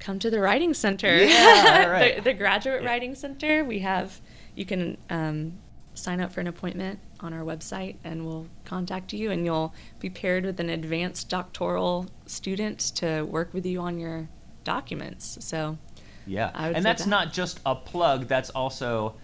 come 0.00 0.18
to 0.18 0.28
the 0.28 0.40
writing 0.40 0.74
center 0.74 1.16
Yeah, 1.16 1.86
right. 1.98 2.16
the, 2.16 2.22
the 2.32 2.34
graduate 2.34 2.82
Yeah. 2.82 2.88
writing 2.90 3.14
center 3.14 3.64
we 3.64 3.78
have 3.78 4.20
you 4.56 4.66
can 4.66 4.98
um, 5.08 5.54
sign 5.94 6.20
up 6.20 6.30
for 6.32 6.40
an 6.40 6.48
appointment 6.48 6.98
on 7.20 7.32
our 7.32 7.42
website 7.52 7.96
and 8.04 8.26
we'll 8.26 8.46
contact 8.66 9.12
you 9.14 9.30
and 9.30 9.46
you'll 9.46 9.72
be 10.00 10.10
paired 10.10 10.44
with 10.44 10.58
an 10.60 10.68
advanced 10.68 11.30
doctoral 11.30 12.06
student 12.26 12.78
to 12.96 13.22
work 13.22 13.54
with 13.54 13.64
you 13.64 13.80
on 13.80 13.98
your 13.98 14.28
documents 14.64 15.38
so 15.40 15.78
Yeah. 16.26 16.50
And 16.54 16.84
that's 16.84 17.04
that. 17.04 17.08
not 17.16 17.32
just 17.32 17.60
a 17.64 17.74
plug, 17.76 18.26
that's 18.28 18.50
also 18.50 19.14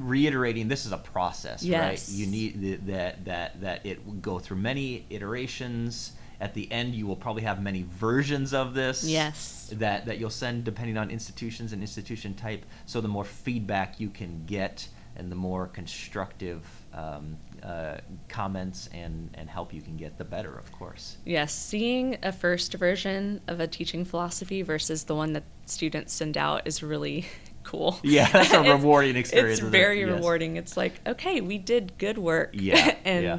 reiterating 0.00 0.68
this 0.68 0.86
is 0.86 0.92
a 0.92 0.98
process, 0.98 1.62
Yes. 1.62 2.08
right? 2.08 2.18
You 2.18 2.26
need 2.26 2.86
that 2.86 3.24
that 3.24 3.60
that 3.60 3.84
it 3.86 4.04
will 4.06 4.14
go 4.14 4.38
through 4.38 4.58
many 4.58 5.06
iterations. 5.10 6.12
At 6.40 6.54
the 6.54 6.72
end, 6.72 6.94
you 6.94 7.06
will 7.06 7.16
probably 7.16 7.42
have 7.42 7.62
many 7.62 7.82
versions 7.82 8.54
of 8.54 8.72
this. 8.72 9.04
Yes. 9.04 9.70
That 9.74 10.06
that 10.06 10.18
you'll 10.18 10.30
send 10.30 10.64
depending 10.64 10.96
on 10.96 11.10
institutions 11.10 11.72
and 11.74 11.82
institution 11.82 12.34
type. 12.34 12.64
So 12.86 13.00
the 13.00 13.08
more 13.08 13.24
feedback 13.24 14.00
you 14.00 14.08
can 14.08 14.44
get, 14.46 14.88
and 15.16 15.30
the 15.30 15.36
more 15.36 15.66
constructive 15.66 16.62
um, 16.94 17.36
uh, 17.62 17.98
comments 18.28 18.88
and 18.94 19.28
and 19.34 19.50
help 19.50 19.74
you 19.74 19.82
can 19.82 19.96
get, 19.98 20.16
the 20.16 20.24
better, 20.24 20.56
of 20.58 20.72
course. 20.72 21.18
yes 21.26 21.52
seeing 21.54 22.16
a 22.22 22.32
first 22.32 22.72
version 22.74 23.40
of 23.46 23.60
a 23.60 23.66
teaching 23.66 24.04
philosophy 24.04 24.62
versus 24.62 25.04
the 25.04 25.14
one 25.14 25.34
that 25.34 25.44
students 25.66 26.12
send 26.14 26.36
out 26.38 26.66
is 26.66 26.82
really 26.82 27.26
cool 27.62 27.98
Yeah, 28.04 28.28
that's 28.30 28.52
a 28.52 28.62
rewarding 28.62 29.16
experience, 29.16 29.58
it's 29.58 29.58
isn't 29.60 29.68
it? 29.74 29.78
very 29.78 30.00
Yes. 30.00 30.08
rewarding 30.10 30.56
it's 30.56 30.76
like 30.76 31.00
okay 31.06 31.40
we 31.40 31.58
did 31.58 31.92
good 31.98 32.18
work 32.18 32.50
Yeah, 32.54 32.94
and 33.04 33.24
yeah. 33.24 33.38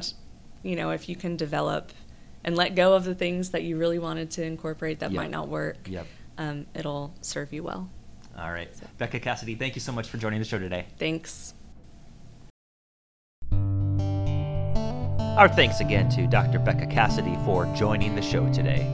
you 0.62 0.76
know 0.76 0.90
if 0.90 1.08
you 1.08 1.16
can 1.16 1.36
develop 1.36 1.92
and 2.44 2.56
let 2.56 2.74
go 2.74 2.94
of 2.94 3.04
the 3.04 3.14
things 3.14 3.50
that 3.50 3.62
you 3.62 3.76
really 3.78 3.98
wanted 3.98 4.30
to 4.32 4.44
incorporate 4.44 5.00
that 5.00 5.10
Yep. 5.12 5.20
might 5.22 5.30
not 5.30 5.48
work 5.48 5.88
Yep. 5.88 6.06
um, 6.38 6.66
it'll 6.74 7.14
serve 7.20 7.52
you 7.52 7.62
well 7.62 7.90
All 8.38 8.50
right. 8.52 8.74
So- 8.74 8.86
Becca 8.98 9.20
Cassady, 9.20 9.58
thank 9.58 9.74
you 9.74 9.80
so 9.80 9.92
much 9.92 10.08
for 10.08 10.16
joining 10.18 10.38
the 10.38 10.44
show 10.46 10.58
today. 10.58 10.86
thanks 10.98 11.54
Our 15.36 15.48
thanks 15.48 15.80
again 15.80 16.10
to 16.10 16.26
Dr. 16.26 16.58
Becca 16.58 16.86
Cassady 16.86 17.42
for 17.46 17.64
joining 17.74 18.14
the 18.14 18.20
show 18.22 18.52
today. 18.52 18.86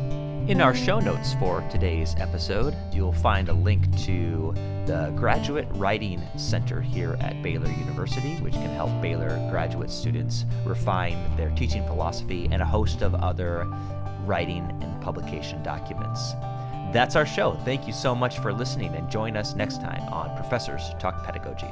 In 0.49 0.62
our 0.62 0.74
show 0.74 0.99
notes 0.99 1.34
for 1.34 1.61
today's 1.70 2.14
episode, 2.18 2.74
you'll 2.90 3.12
find 3.12 3.51
a 3.51 3.53
link 3.53 3.84
to 4.05 4.55
the 4.86 5.12
Graduate 5.14 5.68
Writing 5.72 6.22
Center 6.38 6.80
here 6.80 7.18
at 7.20 7.42
Baylor 7.42 7.70
University, 7.70 8.36
which 8.36 8.55
can 8.55 8.70
help 8.70 8.88
Baylor 9.03 9.28
graduate 9.51 9.90
students 9.90 10.46
refine 10.64 11.36
their 11.36 11.51
teaching 11.51 11.86
philosophy 11.86 12.49
and 12.51 12.62
a 12.62 12.64
host 12.64 13.03
of 13.03 13.14
other 13.16 13.66
writing 14.24 14.64
and 14.80 15.03
publication 15.03 15.62
documents. 15.62 16.32
That's 16.94 17.14
our 17.14 17.26
show. 17.26 17.53
Thank 17.66 17.86
you 17.86 17.92
so 17.92 18.14
much 18.14 18.38
for 18.38 18.51
listening 18.51 18.94
and 18.94 19.11
join 19.11 19.36
us 19.36 19.55
next 19.55 19.82
time 19.82 20.01
on 20.11 20.34
Professors 20.34 20.80
Talk 20.99 21.26
Pedagogy. 21.26 21.68